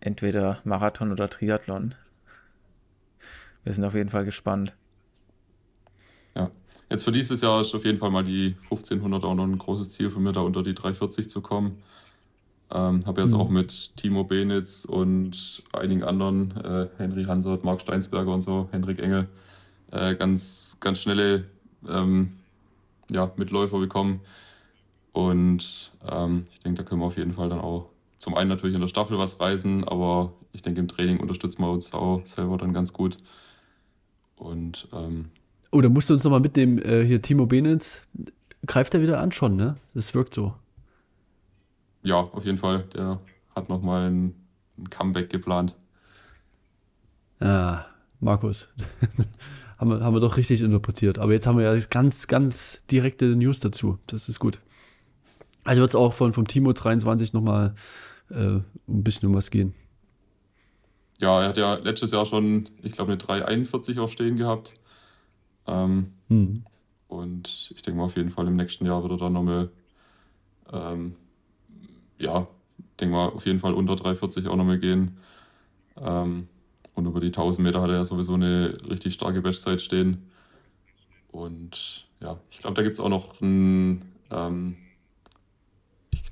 entweder 0.00 0.60
Marathon 0.64 1.12
oder 1.12 1.28
Triathlon. 1.28 1.94
Wir 3.64 3.74
sind 3.74 3.84
auf 3.84 3.94
jeden 3.94 4.10
Fall 4.10 4.24
gespannt. 4.24 4.74
Ja, 6.34 6.50
jetzt 6.88 7.04
für 7.04 7.12
dieses 7.12 7.42
Jahr 7.42 7.60
ist 7.60 7.74
auf 7.74 7.84
jeden 7.84 7.98
Fall 7.98 8.10
mal 8.10 8.24
die 8.24 8.56
1500 8.64 9.22
auch 9.24 9.34
noch 9.34 9.44
ein 9.44 9.58
großes 9.58 9.90
Ziel 9.90 10.10
von 10.10 10.22
mir, 10.22 10.32
da 10.32 10.40
unter 10.40 10.62
die 10.62 10.74
340 10.74 11.28
zu 11.28 11.40
kommen. 11.40 11.82
Ähm, 12.72 13.04
habe 13.04 13.20
jetzt 13.20 13.32
mhm. 13.32 13.40
auch 13.40 13.48
mit 13.48 13.96
Timo 13.96 14.24
Benitz 14.24 14.84
und 14.84 15.62
einigen 15.72 16.04
anderen, 16.04 16.56
äh, 16.56 16.88
Henry 16.98 17.24
Hansert, 17.24 17.64
Marc 17.64 17.80
Steinsberger 17.80 18.32
und 18.32 18.42
so, 18.42 18.68
Hendrik 18.70 19.00
Engel, 19.00 19.28
äh, 19.90 20.14
ganz, 20.14 20.76
ganz 20.80 21.00
schnelle 21.00 21.46
ähm, 21.88 22.38
ja, 23.10 23.32
Mitläufer 23.36 23.78
bekommen 23.78 24.20
und 25.12 25.92
ähm, 26.08 26.46
ich 26.52 26.60
denke, 26.60 26.82
da 26.82 26.88
können 26.88 27.00
wir 27.00 27.06
auf 27.06 27.16
jeden 27.16 27.32
Fall 27.32 27.48
dann 27.48 27.60
auch 27.60 27.90
zum 28.18 28.34
einen 28.34 28.50
natürlich 28.50 28.74
in 28.74 28.80
der 28.80 28.88
Staffel 28.88 29.18
was 29.18 29.40
reisen, 29.40 29.84
aber 29.84 30.32
ich 30.52 30.62
denke, 30.62 30.80
im 30.80 30.88
Training 30.88 31.20
unterstützen 31.20 31.62
wir 31.62 31.70
uns 31.70 31.92
auch 31.94 32.24
selber 32.26 32.58
dann 32.58 32.72
ganz 32.72 32.92
gut. 32.92 33.16
Und 34.36 34.88
ähm, 34.92 35.30
Oh, 35.72 35.80
da 35.80 35.88
musst 35.88 36.10
du 36.10 36.14
uns 36.14 36.24
nochmal 36.24 36.40
mitnehmen, 36.40 36.78
äh, 36.78 37.04
hier 37.04 37.22
Timo 37.22 37.46
Benitz, 37.46 38.02
greift 38.66 38.92
er 38.94 39.02
wieder 39.02 39.20
an 39.20 39.30
schon, 39.30 39.54
ne? 39.54 39.76
Das 39.94 40.14
wirkt 40.14 40.34
so. 40.34 40.54
Ja, 42.02 42.16
auf 42.16 42.44
jeden 42.44 42.58
Fall. 42.58 42.84
Der 42.94 43.20
hat 43.54 43.68
nochmal 43.68 44.10
ein, 44.10 44.34
ein 44.78 44.90
Comeback 44.90 45.30
geplant. 45.30 45.76
Ja, 47.40 47.86
Markus. 48.18 48.66
haben, 49.78 49.90
wir, 49.90 50.00
haben 50.00 50.14
wir 50.14 50.20
doch 50.20 50.36
richtig 50.36 50.62
interpretiert. 50.62 51.18
Aber 51.18 51.32
jetzt 51.32 51.46
haben 51.46 51.56
wir 51.56 51.72
ja 51.72 51.84
ganz, 51.88 52.26
ganz 52.26 52.84
direkte 52.90 53.26
News 53.26 53.60
dazu. 53.60 53.98
Das 54.08 54.28
ist 54.28 54.40
gut. 54.40 54.58
Also 55.64 55.80
wird 55.80 55.90
es 55.90 55.96
auch 55.96 56.12
von, 56.12 56.32
vom 56.32 56.46
Timo 56.46 56.72
23 56.72 57.32
nochmal 57.32 57.74
äh, 58.30 58.34
ein 58.34 58.64
bisschen 58.86 59.28
um 59.28 59.34
was 59.34 59.50
gehen. 59.50 59.74
Ja, 61.18 61.42
er 61.42 61.48
hat 61.48 61.58
ja 61.58 61.74
letztes 61.74 62.12
Jahr 62.12 62.24
schon, 62.24 62.70
ich 62.82 62.92
glaube, 62.92 63.12
eine 63.12 63.18
341 63.18 63.98
auch 63.98 64.08
stehen 64.08 64.36
gehabt. 64.36 64.74
Ähm, 65.66 66.12
hm. 66.28 66.64
Und 67.08 67.72
ich 67.74 67.82
denke 67.82 67.98
mal, 67.98 68.04
auf 68.04 68.16
jeden 68.16 68.30
Fall 68.30 68.46
im 68.46 68.56
nächsten 68.56 68.86
Jahr 68.86 69.02
wird 69.02 69.12
er 69.12 69.18
dann 69.18 69.32
nochmal, 69.34 69.70
ähm, 70.72 71.16
ja, 72.18 72.46
denke 72.98 73.14
mal, 73.14 73.28
auf 73.28 73.44
jeden 73.46 73.58
Fall 73.58 73.74
unter 73.74 73.96
340 73.96 74.48
auch 74.48 74.56
nochmal 74.56 74.78
gehen. 74.78 75.18
Ähm, 76.00 76.48
und 76.94 77.06
über 77.06 77.20
die 77.20 77.28
1000 77.28 77.66
Meter 77.66 77.82
hat 77.82 77.90
er 77.90 77.96
ja 77.96 78.04
sowieso 78.04 78.34
eine 78.34 78.78
richtig 78.88 79.14
starke 79.14 79.42
Bestzeit 79.42 79.82
stehen. 79.82 80.30
Und 81.30 82.06
ja, 82.20 82.38
ich 82.50 82.58
glaube, 82.58 82.76
da 82.76 82.82
gibt 82.82 82.94
es 82.94 83.00
auch 83.00 83.08
noch 83.08 83.40
einen, 83.40 84.12
ähm, 84.30 84.76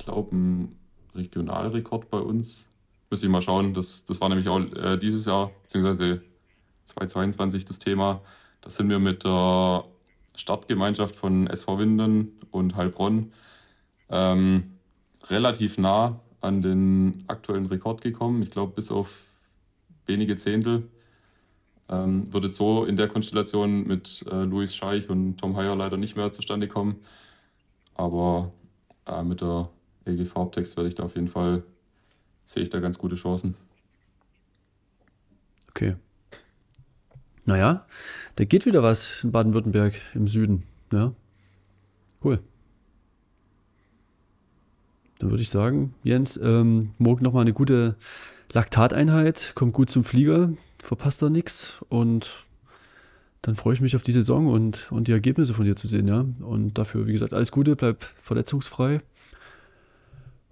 glaube, 0.09 0.33
einen 0.33 0.79
Regionalrekord 1.15 2.11
bei 2.11 2.19
uns. 2.19 2.67
Müsste 3.11 3.27
ich 3.27 3.33
mal 3.33 3.43
schauen. 3.43 3.75
Das, 3.75 4.05
das 4.05 4.21
war 4.21 4.29
nämlich 4.29 4.49
auch 4.49 4.61
äh, 4.61 4.97
dieses 4.97 5.27
Jahr, 5.27 5.51
beziehungsweise 5.63 6.23
2022 6.85 7.65
das 7.65 7.79
Thema. 7.79 8.21
Da 8.61 8.71
sind 8.71 8.89
wir 8.89 8.99
mit 8.99 9.25
der 9.25 9.85
Startgemeinschaft 10.35 11.15
von 11.15 11.47
SV 11.47 11.79
Winden 11.79 12.39
und 12.51 12.77
Heilbronn 12.77 13.33
ähm, 14.11 14.79
relativ 15.29 15.79
nah 15.79 16.21
an 16.41 16.63
den 16.63 17.25
aktuellen 17.27 17.67
Rekord 17.67 18.01
gekommen. 18.01 18.43
Ich 18.43 18.51
glaube, 18.51 18.73
bis 18.75 18.91
auf 18.91 19.27
wenige 20.07 20.37
Zehntel. 20.37 20.89
Ähm, 21.91 22.33
würde 22.33 22.53
so 22.53 22.85
in 22.85 22.97
der 22.97 23.09
Konstellation 23.09 23.87
mit 23.87 24.25
äh, 24.31 24.45
Luis 24.45 24.75
Scheich 24.75 25.09
und 25.09 25.39
Tom 25.39 25.57
Heyer 25.57 25.75
leider 25.75 25.97
nicht 25.97 26.17
mehr 26.17 26.33
zustande 26.33 26.69
kommen. 26.69 26.97
Aber 27.95 28.53
äh, 29.07 29.23
mit 29.23 29.41
der 29.41 29.71
EG 30.09 30.25
Farbtext 30.25 30.77
werde 30.77 30.89
ich 30.89 30.95
da 30.95 31.05
auf 31.05 31.15
jeden 31.15 31.29
Fall, 31.29 31.63
sehe 32.47 32.63
ich 32.63 32.71
da 32.71 32.81
ganz 32.81 32.99
gute 32.99 33.17
Chancen. 33.17 33.55
Okay. 35.71 35.97
Naja, 37.45 37.87
da 38.37 38.45
geht 38.45 38.67
wieder 38.67 38.83
was 38.83 39.25
in 39.25 39.33
Baden-Württemberg 39.33 39.95
im 40.15 40.29
Süden. 40.29 40.65
Ja. 40.93 41.15
Cool. 42.23 42.41
Dann 45.19 45.31
würde 45.31 45.43
ich 45.43 45.51
sagen, 45.51 45.95
Jens, 46.03 46.37
ähm, 46.37 46.91
morgen 46.99 47.25
nochmal 47.25 47.43
eine 47.43 47.53
gute 47.53 47.97
Laktateinheit, 48.53 49.53
kommt 49.55 49.73
gut 49.73 49.91
zum 49.91 50.05
Flieger, 50.05 50.53
verpasst 50.83 51.23
da 51.23 51.31
nichts 51.31 51.81
und 51.89 52.47
dann 53.43 53.55
freue 53.55 53.75
ich 53.75 53.81
mich 53.81 53.97
auf 53.97 54.03
die 54.03 54.13
Saison 54.13 54.49
und, 54.49 54.91
und 54.91 55.09
die 55.09 55.13
Ergebnisse 55.13 55.55
von 55.55 55.65
dir 55.65 55.77
zu 55.77 55.87
sehen, 55.87 56.09
ja. 56.09 56.25
Und 56.41 56.77
dafür, 56.77 57.07
wie 57.07 57.13
gesagt, 57.13 57.33
alles 57.33 57.53
Gute, 57.53 57.77
bleib 57.77 58.03
verletzungsfrei. 58.03 59.01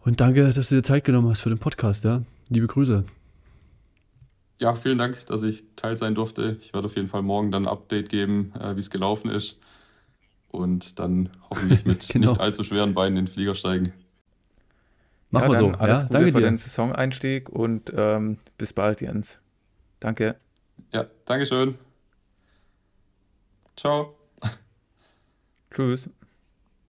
Und 0.06 0.20
danke, 0.20 0.44
dass 0.44 0.68
du 0.68 0.76
dir 0.76 0.84
Zeit 0.84 1.02
genommen 1.02 1.28
hast 1.28 1.40
für 1.40 1.48
den 1.48 1.58
Podcast, 1.58 2.04
ja. 2.04 2.22
Liebe 2.48 2.68
Grüße. 2.68 3.02
Ja, 4.58 4.74
vielen 4.76 4.98
Dank, 4.98 5.26
dass 5.26 5.42
ich 5.42 5.64
Teil 5.74 5.96
sein 5.98 6.14
durfte. 6.14 6.56
Ich 6.60 6.72
werde 6.72 6.86
auf 6.86 6.94
jeden 6.94 7.08
Fall 7.08 7.22
morgen 7.22 7.50
dann 7.50 7.64
ein 7.64 7.68
Update 7.68 8.08
geben, 8.08 8.52
äh, 8.60 8.76
wie 8.76 8.80
es 8.80 8.88
gelaufen 8.88 9.30
ist. 9.32 9.58
Und 10.48 11.00
dann 11.00 11.30
hoffentlich 11.50 11.84
mit 11.84 12.08
genau. 12.08 12.30
nicht 12.30 12.40
allzu 12.40 12.62
schweren 12.62 12.94
Beinen 12.94 13.16
in 13.16 13.24
den 13.24 13.32
Flieger 13.32 13.56
steigen. 13.56 13.92
Machen 15.30 15.50
ja, 15.50 15.50
wir 15.50 15.58
so. 15.58 15.70
Alles 15.72 15.98
ja, 15.98 16.06
Gute 16.06 16.12
danke 16.12 16.32
für 16.32 16.38
dir. 16.38 16.46
den 16.46 16.56
Saison-Einstieg 16.56 17.48
und 17.48 17.92
ähm, 17.96 18.38
bis 18.58 18.72
bald, 18.72 19.00
Jens. 19.00 19.40
Danke. 19.98 20.36
Ja, 20.92 21.06
Dankeschön. 21.24 21.74
Ciao. 23.74 24.16
Tschüss. 25.74 26.08